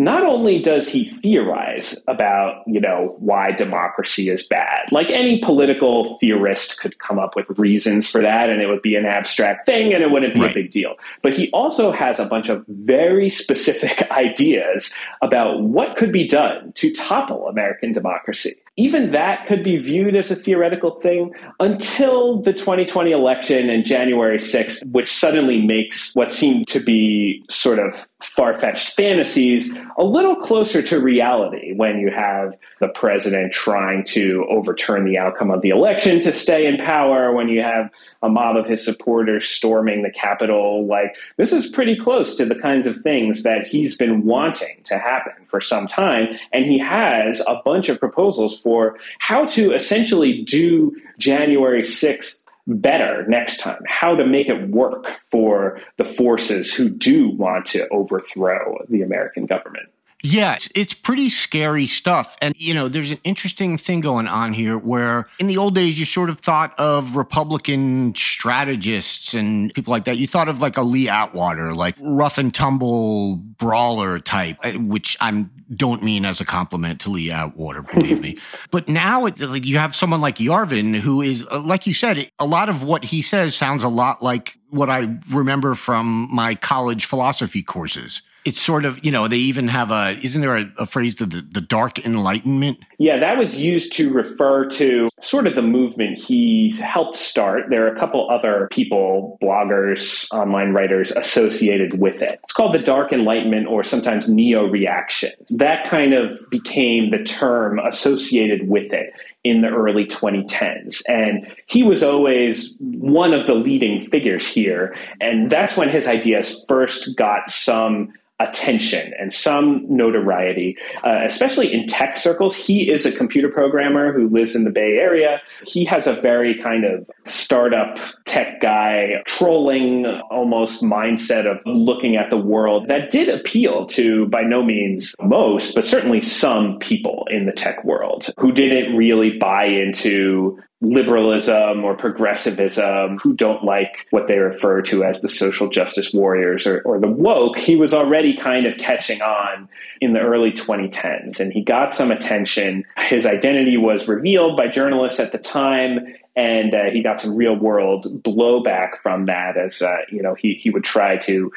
not 0.00 0.24
only 0.24 0.58
does 0.58 0.88
he 0.88 1.04
theorize 1.04 2.02
about, 2.08 2.62
you 2.66 2.80
know, 2.80 3.14
why 3.18 3.52
democracy 3.52 4.30
is 4.30 4.46
bad, 4.46 4.80
like 4.90 5.10
any 5.10 5.38
political 5.40 6.16
theorist 6.16 6.80
could 6.80 6.98
come 7.00 7.18
up 7.18 7.36
with 7.36 7.46
reasons 7.58 8.08
for 8.08 8.22
that 8.22 8.48
and 8.48 8.62
it 8.62 8.66
would 8.66 8.80
be 8.80 8.96
an 8.96 9.04
abstract 9.04 9.66
thing 9.66 9.92
and 9.92 10.02
it 10.02 10.10
wouldn't 10.10 10.32
be 10.32 10.40
right. 10.40 10.52
a 10.52 10.54
big 10.54 10.70
deal. 10.70 10.94
But 11.20 11.34
he 11.34 11.50
also 11.50 11.92
has 11.92 12.18
a 12.18 12.24
bunch 12.24 12.48
of 12.48 12.64
very 12.68 13.28
specific 13.28 14.10
ideas 14.10 14.90
about 15.20 15.60
what 15.60 15.98
could 15.98 16.12
be 16.12 16.26
done 16.26 16.72
to 16.76 16.90
topple 16.94 17.46
American 17.46 17.92
democracy 17.92 18.56
even 18.76 19.10
that 19.10 19.46
could 19.46 19.62
be 19.62 19.76
viewed 19.76 20.16
as 20.16 20.30
a 20.30 20.34
theoretical 20.34 20.92
thing 20.92 21.34
until 21.58 22.40
the 22.40 22.52
2020 22.52 23.10
election 23.10 23.68
and 23.68 23.84
January 23.84 24.38
6th, 24.38 24.86
which 24.92 25.12
suddenly 25.12 25.60
makes 25.60 26.14
what 26.14 26.32
seemed 26.32 26.66
to 26.68 26.80
be 26.80 27.44
sort 27.50 27.78
of 27.78 28.06
far 28.22 28.58
fetched 28.60 28.96
fantasies 28.96 29.76
a 29.96 30.04
little 30.04 30.36
closer 30.36 30.82
to 30.82 31.00
reality 31.00 31.72
when 31.74 31.98
you 31.98 32.10
have 32.10 32.54
the 32.80 32.88
president 32.88 33.52
trying 33.52 34.04
to 34.04 34.46
overturn 34.50 35.04
the 35.04 35.18
outcome 35.18 35.50
of 35.50 35.62
the 35.62 35.70
election 35.70 36.20
to 36.20 36.32
stay 36.32 36.66
in 36.66 36.76
power, 36.76 37.32
when 37.32 37.48
you 37.48 37.60
have 37.62 37.90
a 38.22 38.28
mob 38.28 38.56
of 38.56 38.66
his 38.66 38.84
supporters 38.84 39.46
storming 39.46 40.02
the 40.02 40.10
Capitol. 40.10 40.86
Like, 40.86 41.16
this 41.36 41.52
is 41.52 41.66
pretty 41.66 41.96
close 41.96 42.36
to 42.36 42.44
the 42.44 42.54
kinds 42.54 42.86
of 42.86 42.96
things 42.98 43.42
that 43.42 43.66
he's 43.66 43.96
been 43.96 44.24
wanting 44.24 44.82
to 44.84 44.98
happen 44.98 45.34
for 45.46 45.60
some 45.60 45.86
time. 45.86 46.28
And 46.52 46.64
he 46.64 46.78
has 46.78 47.42
a 47.46 47.60
bunch 47.64 47.88
of 47.88 47.98
proposals 47.98 48.60
for 48.60 48.98
how 49.18 49.46
to 49.46 49.72
essentially 49.72 50.42
do 50.42 50.94
January 51.18 51.82
6th 51.82 52.44
better 52.66 53.26
next 53.28 53.58
time, 53.58 53.82
how 53.86 54.14
to 54.14 54.24
make 54.24 54.48
it 54.48 54.68
work 54.70 55.06
for 55.30 55.80
the 55.98 56.04
forces 56.04 56.72
who 56.72 56.88
do 56.88 57.30
want 57.30 57.66
to 57.66 57.88
overthrow 57.88 58.78
the 58.88 59.02
American 59.02 59.46
government. 59.46 59.89
Yeah, 60.22 60.54
it's, 60.54 60.68
it's 60.74 60.94
pretty 60.94 61.30
scary 61.30 61.86
stuff. 61.86 62.36
And, 62.42 62.54
you 62.58 62.74
know, 62.74 62.88
there's 62.88 63.10
an 63.10 63.20
interesting 63.24 63.78
thing 63.78 64.00
going 64.00 64.28
on 64.28 64.52
here 64.52 64.76
where 64.76 65.28
in 65.38 65.46
the 65.46 65.56
old 65.56 65.74
days, 65.74 65.98
you 65.98 66.04
sort 66.04 66.28
of 66.28 66.40
thought 66.40 66.78
of 66.78 67.16
Republican 67.16 68.14
strategists 68.14 69.34
and 69.34 69.72
people 69.74 69.92
like 69.92 70.04
that. 70.04 70.18
You 70.18 70.26
thought 70.26 70.48
of 70.48 70.60
like 70.60 70.76
a 70.76 70.82
Lee 70.82 71.08
Atwater, 71.08 71.74
like 71.74 71.94
rough 72.00 72.38
and 72.38 72.52
tumble 72.52 73.36
brawler 73.36 74.18
type, 74.18 74.58
uh, 74.62 74.72
which 74.72 75.16
I 75.20 75.46
don't 75.74 76.02
mean 76.02 76.24
as 76.24 76.40
a 76.40 76.44
compliment 76.44 77.00
to 77.02 77.10
Lee 77.10 77.30
Atwater, 77.30 77.82
believe 77.82 78.20
me. 78.20 78.38
But 78.70 78.88
now 78.88 79.26
it, 79.26 79.40
like, 79.40 79.64
you 79.64 79.78
have 79.78 79.96
someone 79.96 80.20
like 80.20 80.36
Yarvin 80.36 80.94
who 80.98 81.22
is, 81.22 81.46
uh, 81.50 81.60
like 81.60 81.86
you 81.86 81.94
said, 81.94 82.30
a 82.38 82.46
lot 82.46 82.68
of 82.68 82.82
what 82.82 83.04
he 83.04 83.22
says 83.22 83.54
sounds 83.54 83.82
a 83.82 83.88
lot 83.88 84.22
like 84.22 84.58
what 84.68 84.90
I 84.90 85.16
remember 85.30 85.74
from 85.74 86.28
my 86.32 86.54
college 86.54 87.04
philosophy 87.06 87.62
courses 87.62 88.22
it's 88.44 88.60
sort 88.60 88.84
of 88.84 89.04
you 89.04 89.12
know 89.12 89.28
they 89.28 89.36
even 89.36 89.68
have 89.68 89.90
a 89.90 90.18
isn't 90.22 90.40
there 90.40 90.56
a, 90.56 90.72
a 90.78 90.86
phrase 90.86 91.14
the 91.16 91.26
the 91.26 91.60
dark 91.60 92.04
enlightenment? 92.04 92.78
Yeah 92.98 93.18
that 93.18 93.38
was 93.38 93.60
used 93.60 93.92
to 93.94 94.12
refer 94.12 94.66
to 94.70 95.10
sort 95.20 95.46
of 95.46 95.54
the 95.54 95.62
movement 95.62 96.18
he's 96.18 96.80
helped 96.80 97.16
start. 97.16 97.64
There 97.70 97.86
are 97.86 97.94
a 97.94 97.98
couple 97.98 98.28
other 98.30 98.68
people 98.70 99.38
bloggers 99.42 100.30
online 100.32 100.72
writers 100.72 101.10
associated 101.12 101.98
with 101.98 102.22
it. 102.22 102.40
It's 102.44 102.52
called 102.52 102.74
the 102.74 102.78
dark 102.78 103.12
enlightenment 103.12 103.66
or 103.66 103.84
sometimes 103.84 104.28
neo 104.28 104.64
reaction 104.66 105.32
that 105.50 105.84
kind 105.84 106.14
of 106.14 106.38
became 106.50 107.10
the 107.10 107.22
term 107.22 107.78
associated 107.78 108.68
with 108.68 108.92
it 108.92 109.12
in 109.44 109.62
the 109.62 109.68
early 109.68 110.04
2010s. 110.04 111.02
And 111.08 111.46
he 111.66 111.82
was 111.82 112.02
always 112.02 112.76
one 112.78 113.32
of 113.32 113.46
the 113.46 113.54
leading 113.54 114.08
figures 114.10 114.46
here. 114.46 114.94
And 115.20 115.50
that's 115.50 115.76
when 115.76 115.88
his 115.88 116.06
ideas 116.06 116.62
first 116.68 117.16
got 117.16 117.48
some 117.48 118.12
attention 118.40 119.12
and 119.18 119.32
some 119.32 119.84
notoriety, 119.88 120.76
uh, 121.04 121.20
especially 121.24 121.72
in 121.72 121.86
tech 121.86 122.16
circles. 122.16 122.56
He 122.56 122.90
is 122.90 123.04
a 123.04 123.12
computer 123.12 123.48
programmer 123.48 124.12
who 124.12 124.28
lives 124.28 124.56
in 124.56 124.64
the 124.64 124.70
Bay 124.70 124.96
Area. 124.98 125.40
He 125.66 125.84
has 125.84 126.06
a 126.06 126.14
very 126.20 126.60
kind 126.60 126.84
of 126.84 127.08
startup 127.26 127.98
tech 128.24 128.60
guy, 128.60 129.22
trolling 129.26 130.06
almost 130.30 130.82
mindset 130.82 131.46
of 131.46 131.58
looking 131.66 132.16
at 132.16 132.30
the 132.30 132.38
world 132.38 132.88
that 132.88 133.10
did 133.10 133.28
appeal 133.28 133.86
to, 133.86 134.26
by 134.26 134.42
no 134.42 134.62
means 134.62 135.14
most, 135.22 135.74
but 135.74 135.84
certainly 135.84 136.20
some 136.20 136.78
people 136.78 137.26
in 137.30 137.46
the 137.46 137.52
tech 137.52 137.84
world 137.84 138.30
who 138.38 138.52
didn't 138.52 138.96
really 138.96 139.29
buy 139.38 139.64
into 139.64 140.58
liberalism 140.82 141.84
or 141.84 141.94
progressivism 141.94 143.18
who 143.18 143.34
don't 143.34 143.64
like 143.64 144.06
what 144.10 144.28
they 144.28 144.38
refer 144.38 144.80
to 144.80 145.04
as 145.04 145.20
the 145.20 145.28
social 145.28 145.68
justice 145.68 146.14
warriors 146.14 146.66
or, 146.66 146.80
or, 146.82 146.98
the 146.98 147.06
woke, 147.06 147.58
he 147.58 147.76
was 147.76 147.92
already 147.92 148.34
kind 148.34 148.66
of 148.66 148.78
catching 148.78 149.20
on 149.20 149.68
in 150.00 150.14
the 150.14 150.20
early 150.20 150.50
2010s 150.50 151.38
and 151.38 151.52
he 151.52 151.60
got 151.62 151.92
some 151.92 152.10
attention. 152.10 152.82
His 152.96 153.26
identity 153.26 153.76
was 153.76 154.08
revealed 154.08 154.56
by 154.56 154.68
journalists 154.68 155.20
at 155.20 155.32
the 155.32 155.38
time. 155.38 156.14
And 156.36 156.74
uh, 156.74 156.84
he 156.92 157.02
got 157.02 157.20
some 157.20 157.36
real 157.36 157.56
world 157.56 158.22
blowback 158.22 159.00
from 159.02 159.26
that 159.26 159.58
as, 159.58 159.82
uh, 159.82 159.98
you 160.10 160.22
know, 160.22 160.34
he, 160.34 160.54
he 160.54 160.70
would 160.70 160.84
try 160.84 161.18
to 161.18 161.52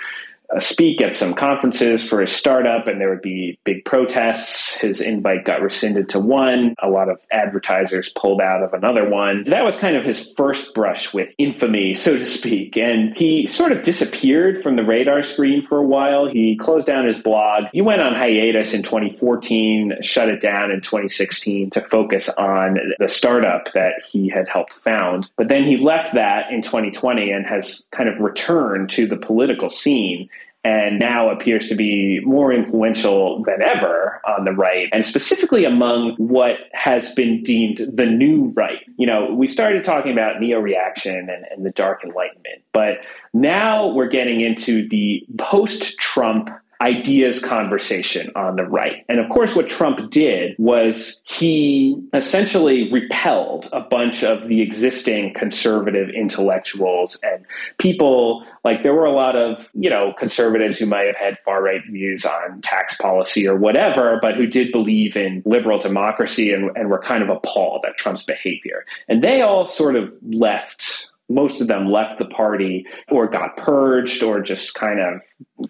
speak 0.59 1.01
at 1.01 1.15
some 1.15 1.33
conferences 1.33 2.07
for 2.07 2.21
his 2.21 2.31
startup, 2.31 2.87
and 2.87 2.99
there 2.99 3.09
would 3.09 3.21
be 3.21 3.57
big 3.63 3.85
protests. 3.85 4.77
His 4.77 5.01
invite 5.01 5.45
got 5.45 5.61
rescinded 5.61 6.09
to 6.09 6.19
one. 6.19 6.75
A 6.81 6.89
lot 6.89 7.09
of 7.09 7.19
advertisers 7.31 8.11
pulled 8.15 8.41
out 8.41 8.63
of 8.63 8.73
another 8.73 9.09
one. 9.09 9.45
That 9.49 9.63
was 9.63 9.77
kind 9.77 9.95
of 9.95 10.03
his 10.03 10.31
first 10.37 10.73
brush 10.73 11.13
with 11.13 11.33
infamy, 11.37 11.95
so 11.95 12.17
to 12.17 12.25
speak. 12.25 12.77
And 12.77 13.15
he 13.15 13.47
sort 13.47 13.71
of 13.71 13.83
disappeared 13.83 14.61
from 14.61 14.75
the 14.75 14.83
radar 14.83 15.23
screen 15.23 15.65
for 15.65 15.77
a 15.77 15.85
while. 15.85 16.27
He 16.27 16.55
closed 16.57 16.87
down 16.87 17.07
his 17.07 17.19
blog. 17.19 17.65
He 17.73 17.81
went 17.81 18.01
on 18.01 18.13
hiatus 18.13 18.73
in 18.73 18.83
2014, 18.83 19.97
shut 20.01 20.29
it 20.29 20.41
down 20.41 20.71
in 20.71 20.81
2016 20.81 21.71
to 21.71 21.81
focus 21.81 22.29
on 22.29 22.79
the 22.99 23.07
startup 23.07 23.71
that 23.73 23.93
he 24.07 24.29
had 24.29 24.47
helped 24.47 24.73
found. 24.73 25.29
But 25.35 25.47
then 25.47 25.63
he 25.63 25.77
left 25.77 26.13
that 26.13 26.51
in 26.51 26.61
2020 26.61 27.31
and 27.31 27.45
has 27.45 27.85
kind 27.91 28.09
of 28.09 28.19
returned 28.19 28.89
to 28.91 29.07
the 29.07 29.17
political 29.17 29.69
scene 29.69 30.29
and 30.63 30.97
now 30.97 31.29
appears 31.29 31.67
to 31.67 31.75
be 31.75 32.21
more 32.23 32.53
influential 32.53 33.43
than 33.43 33.61
ever 33.61 34.21
on 34.25 34.45
the 34.45 34.51
right, 34.51 34.87
and 34.93 35.05
specifically 35.05 35.65
among 35.65 36.15
what 36.17 36.57
has 36.73 37.13
been 37.13 37.43
deemed 37.43 37.81
the 37.93 38.05
new 38.05 38.53
right. 38.55 38.79
You 38.97 39.07
know, 39.07 39.33
we 39.33 39.47
started 39.47 39.83
talking 39.83 40.11
about 40.13 40.39
neo 40.39 40.59
reaction 40.59 41.29
and, 41.29 41.45
and 41.51 41.65
the 41.65 41.71
dark 41.71 42.03
enlightenment, 42.03 42.63
but 42.71 42.99
now 43.33 43.87
we're 43.87 44.07
getting 44.07 44.41
into 44.41 44.87
the 44.87 45.25
post 45.37 45.97
Trump 45.97 46.49
ideas 46.83 47.39
conversation 47.39 48.29
on 48.35 48.57
the 48.57 48.63
right. 48.63 49.05
And 49.07 49.19
of 49.19 49.29
course, 49.29 49.55
what 49.55 49.69
Trump 49.69 50.11
did 50.11 50.55
was 50.59 51.23
he 51.25 51.97
essentially 52.13 52.91
repelled 52.91 53.69
a 53.71 53.79
bunch 53.79 54.23
of 54.23 54.49
the 54.49 54.61
existing 54.61 55.33
conservative 55.33 56.09
intellectuals 56.09 57.19
and 57.23 57.45
people 57.77 58.45
like 58.65 58.83
there 58.83 58.93
were 58.93 59.05
a 59.05 59.11
lot 59.11 59.37
of, 59.37 59.65
you 59.73 59.89
know, 59.89 60.13
conservatives 60.19 60.77
who 60.77 60.85
might 60.85 61.07
have 61.07 61.15
had 61.15 61.37
far 61.45 61.63
right 61.63 61.81
views 61.89 62.25
on 62.25 62.61
tax 62.61 62.97
policy 62.97 63.47
or 63.47 63.55
whatever, 63.55 64.19
but 64.21 64.35
who 64.35 64.45
did 64.45 64.71
believe 64.71 65.15
in 65.15 65.41
liberal 65.45 65.79
democracy 65.79 66.51
and, 66.51 66.69
and 66.75 66.89
were 66.89 66.99
kind 66.99 67.23
of 67.23 67.29
appalled 67.29 67.85
at 67.87 67.97
Trump's 67.97 68.25
behavior. 68.25 68.85
And 69.07 69.23
they 69.23 69.41
all 69.41 69.65
sort 69.65 69.95
of 69.95 70.13
left 70.21 71.09
most 71.29 71.61
of 71.61 71.67
them 71.67 71.89
left 71.89 72.19
the 72.19 72.25
party 72.25 72.85
or 73.09 73.27
got 73.27 73.57
purged 73.57 74.23
or 74.23 74.41
just 74.41 74.75
kind 74.75 74.99
of 74.99 75.21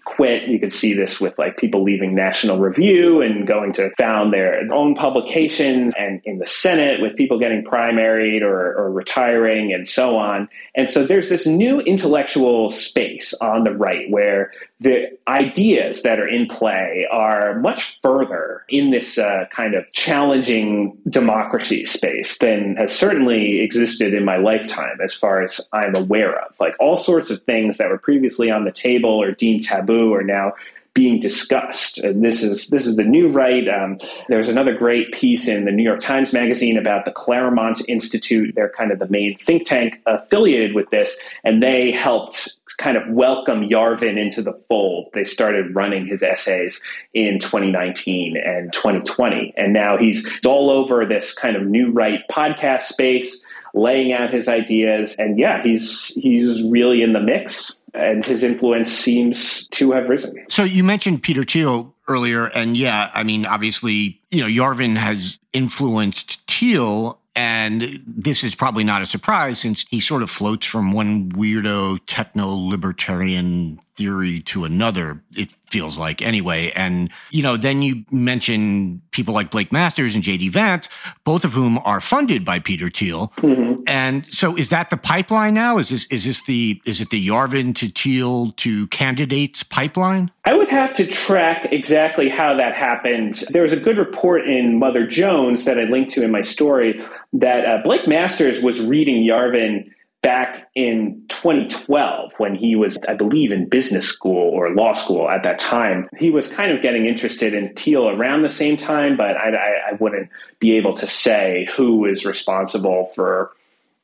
quit. 0.06 0.48
You 0.48 0.60
could 0.60 0.72
see 0.72 0.94
this 0.94 1.20
with 1.20 1.38
like 1.38 1.58
people 1.58 1.84
leaving 1.84 2.16
National 2.16 2.60
Review 2.60 3.22
and 3.22 3.48
going 3.48 3.74
to 3.74 3.92
found 3.98 4.34
their 4.34 4.62
own 4.72 4.96
publications 4.96 5.94
and 5.98 6.22
in 6.26 6.40
the 6.40 6.46
Senate 6.46 7.02
with 7.02 7.16
people 7.16 7.40
getting 7.40 7.64
primaried 7.64 8.42
or, 8.42 8.74
or 8.76 8.92
retiring 8.92 9.74
and 9.74 9.88
so 9.88 10.18
on. 10.18 10.50
And 10.76 10.90
so 10.90 11.06
there's 11.06 11.30
this 11.30 11.46
new 11.46 11.80
intellectual 11.82 12.72
space 12.72 13.34
on 13.36 13.64
the 13.64 13.72
right 13.72 14.10
where 14.10 14.52
the 14.84 15.18
ideas 15.28 16.04
that 16.04 16.20
are 16.20 16.28
in 16.28 16.46
play 16.46 17.08
are 17.10 17.60
much 17.60 18.00
further 18.02 18.64
in 18.68 18.92
this 18.92 19.18
uh, 19.18 19.46
kind 19.52 19.76
of 19.76 19.90
challenging 19.94 20.98
democracy 21.10 21.86
space 21.86 22.38
than 22.40 22.76
has 22.76 22.94
certainly 22.94 23.62
existed 23.62 24.14
in 24.14 24.26
my 24.26 24.36
lifetime, 24.36 24.98
as 25.02 25.14
far 25.14 25.42
as 25.42 25.62
I'm 25.72 25.96
aware 25.96 26.38
of. 26.38 26.54
Like 26.60 26.76
all 26.80 26.98
sorts 26.98 27.30
of 27.30 27.42
things 27.44 27.78
that 27.78 27.90
were 27.90 27.98
previously 27.98 28.52
on 28.52 28.66
the 28.66 28.72
table 28.72 29.22
or 29.22 29.32
deemed 29.32 29.63
taboo 29.64 30.14
are 30.14 30.24
now 30.24 30.54
being 30.94 31.20
discussed. 31.20 31.98
And 32.00 32.24
this 32.24 32.44
is 32.44 32.68
this 32.68 32.86
is 32.86 32.96
the 32.96 33.04
new 33.04 33.30
right. 33.30 33.68
Um, 33.68 33.98
there's 34.30 34.50
another 34.50 34.76
great 34.76 35.12
piece 35.12 35.48
in 35.48 35.66
the 35.66 35.72
New 35.72 35.84
York 35.84 36.00
Times 36.00 36.34
Magazine 36.34 36.78
about 36.78 37.06
the 37.06 37.12
Claremont 37.12 37.82
Institute. 37.88 38.54
They're 38.56 38.70
kind 38.70 38.92
of 38.92 39.00
the 39.00 39.08
main 39.10 39.38
think 39.38 39.66
tank 39.66 40.00
affiliated 40.06 40.76
with 40.76 40.90
this, 40.92 41.18
and 41.44 41.64
they 41.64 41.92
helped 41.92 42.58
kind 42.78 42.98
of 42.98 43.08
welcome 43.10 43.68
Yarvin 43.68 44.18
into 44.18 44.42
the 44.42 44.54
fold. 44.68 45.10
They 45.14 45.24
started 45.24 45.76
running 45.76 46.06
his 46.06 46.24
essays 46.24 46.82
in 47.14 47.40
2019 47.40 48.38
and 48.38 48.72
2020, 48.74 49.54
and 49.58 49.74
now 49.74 49.98
he's 49.98 50.28
all 50.46 50.70
over 50.70 51.06
this 51.06 51.34
kind 51.34 51.56
of 51.56 51.64
new 51.64 51.92
right 51.92 52.20
podcast 52.32 52.84
space 52.84 53.44
laying 53.74 54.14
out 54.14 54.32
his 54.32 54.48
ideas 54.48 55.16
and 55.18 55.40
yeah 55.40 55.62
he's 55.64 56.08
he's 56.16 56.62
really 56.64 57.02
in 57.02 57.14
the 57.14 57.20
mix 57.20 57.80
and 57.94 58.26
his 58.26 58.44
influence 58.44 58.92
seems 58.92 59.68
to 59.68 59.92
have 59.92 60.10
risen. 60.10 60.36
So 60.50 60.64
you 60.64 60.84
mentioned 60.84 61.24
Peter 61.24 61.44
Thiel 61.44 61.94
earlier, 62.08 62.48
and 62.48 62.76
yeah, 62.76 63.12
I 63.14 63.24
mean, 63.24 63.46
obviously, 63.46 64.20
you 64.32 64.42
know, 64.42 64.48
Yarvin 64.48 64.98
has 64.98 65.40
influenced 65.54 66.42
Thiel. 66.48 67.20
And 67.36 68.00
this 68.06 68.44
is 68.44 68.54
probably 68.54 68.84
not 68.84 69.02
a 69.02 69.08
surprise 69.08 69.58
since 69.58 69.88
he 69.90 70.00
sort 70.00 70.22
of 70.22 70.30
floats 70.30 70.68
from 70.68 70.92
one 70.92 71.30
weirdo 71.32 72.00
techno 72.06 72.48
libertarian 72.48 73.80
theory 73.96 74.40
to 74.42 74.66
another, 74.66 75.22
it 75.36 75.54
feels 75.70 75.98
like 75.98 76.22
anyway. 76.22 76.72
And, 76.76 77.10
you 77.32 77.44
know, 77.44 77.58
then 77.58 77.82
you 77.82 78.04
mention 78.12 79.02
people 79.12 79.34
like 79.34 79.52
Blake 79.52 79.72
Masters 79.72 80.16
and 80.16 80.24
JD 80.24 80.52
Vance, 80.52 80.90
both 81.24 81.46
of 81.46 81.54
whom 81.54 81.80
are 81.80 82.02
funded 82.02 82.44
by 82.44 82.60
Peter 82.60 82.90
Thiel. 82.90 83.32
Mm-hmm. 83.38 83.84
And 83.88 84.26
so 84.34 84.56
is 84.58 84.70
that 84.70 84.90
the 84.90 84.98
pipeline 84.98 85.54
now? 85.54 85.78
Is 85.78 85.90
this 85.90 86.08
is 86.08 86.26
this 86.26 86.44
the 86.46 86.82
is 86.86 87.02
it 87.02 87.10
the 87.10 87.28
Yarvin 87.28 87.76
to 87.76 87.90
Thiel 87.90 88.52
to 88.58 88.88
candidates 88.88 89.64
pipeline? 89.64 90.32
I 90.46 90.54
would 90.54 90.70
have 90.70 90.94
to 90.96 91.06
track 91.06 91.68
exactly 91.72 92.30
how 92.30 92.56
that 92.56 92.76
happened. 92.76 93.44
There 93.50 93.62
was 93.62 93.74
a 93.74 93.80
good 93.80 93.98
report 93.98 94.48
in 94.48 94.80
Mother 94.80 95.08
Jones 95.08 95.66
that 95.66 95.80
I 95.80 95.84
linked 95.84 96.12
to 96.12 96.24
in 96.24 96.32
my 96.32 96.42
story 96.42 97.02
that 97.34 97.66
uh, 97.66 97.82
Blake 97.84 98.08
Masters 98.08 98.62
was 98.62 98.82
reading 98.82 99.28
Yarvin 99.28 99.90
back 100.24 100.70
in 100.74 101.22
2012 101.28 102.32
when 102.38 102.56
he 102.56 102.76
was, 102.76 102.98
I 103.08 103.14
believe, 103.14 103.52
in 103.52 103.70
business 103.70 104.08
school 104.08 104.50
or 104.50 104.74
law 104.74 104.94
school 104.94 105.30
at 105.30 105.44
that 105.44 105.60
time. 105.60 106.10
He 106.18 106.32
was 106.32 106.50
kind 106.50 106.72
of 106.72 106.82
getting 106.82 107.06
interested 107.06 107.54
in 107.54 107.76
Thiel 107.76 108.10
around 108.10 108.42
the 108.42 108.50
same 108.50 108.78
time, 108.78 109.16
but 109.16 109.36
I, 109.36 109.50
I, 109.50 109.90
I 109.90 109.94
wouldn't 110.00 110.30
be 110.60 110.76
able 110.78 110.96
to 110.96 111.08
say 111.08 111.70
who 111.76 112.06
is 112.06 112.26
responsible 112.26 113.12
for 113.14 113.52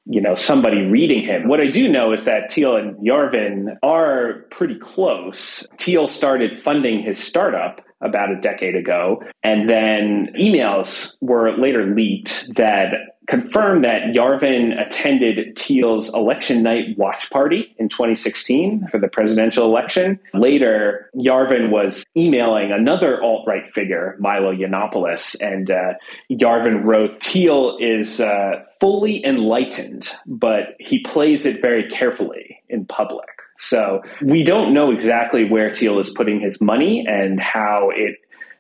you 0.05 0.19
know 0.19 0.35
somebody 0.35 0.81
reading 0.81 1.23
him. 1.23 1.47
What 1.47 1.61
I 1.61 1.67
do 1.67 1.87
know 1.87 2.11
is 2.13 2.25
that 2.25 2.51
Thiel 2.51 2.75
and 2.75 2.95
Yarvin 2.97 3.77
are 3.83 4.45
pretty 4.49 4.75
close. 4.75 5.67
Thiel 5.77 6.07
started 6.07 6.61
funding 6.63 7.01
his 7.01 7.19
startup 7.19 7.81
about 8.01 8.31
a 8.31 8.39
decade 8.39 8.75
ago. 8.75 9.23
And 9.43 9.69
then 9.69 10.33
emails 10.39 11.15
were 11.21 11.55
later 11.57 11.85
leaked 11.85 12.55
that 12.55 13.19
confirmed 13.29 13.85
that 13.85 14.15
Yarvin 14.15 14.79
attended 14.83 15.57
Thiel's 15.57 16.11
election 16.15 16.63
night 16.63 16.97
watch 16.97 17.29
party 17.29 17.73
in 17.77 17.87
2016 17.87 18.87
for 18.87 18.99
the 18.99 19.07
presidential 19.07 19.65
election. 19.65 20.19
Later, 20.33 21.11
Yarvin 21.15 21.69
was 21.69 22.03
emailing 22.17 22.71
another 22.71 23.21
alt 23.21 23.47
right 23.47 23.71
figure, 23.71 24.17
Milo 24.19 24.51
Yiannopoulos, 24.51 25.39
and 25.41 25.69
uh, 25.69 25.93
Yarvin 26.31 26.83
wrote 26.83 27.21
Thiel 27.21 27.77
is 27.79 28.19
uh, 28.19 28.63
fully 28.79 29.23
enlightened, 29.23 30.09
but 30.25 30.75
he 30.79 30.99
plays 30.99 31.45
it 31.45 31.61
very 31.61 31.87
carefully 31.87 32.59
in 32.67 32.85
public. 32.85 33.27
So 33.59 34.01
we 34.21 34.43
don't 34.43 34.73
know 34.73 34.89
exactly 34.89 35.43
where 35.43 35.73
Thiel 35.73 35.99
is 35.99 36.09
putting 36.09 36.39
his 36.39 36.59
money 36.61 37.05
and 37.07 37.39
how 37.39 37.91
it 37.93 38.15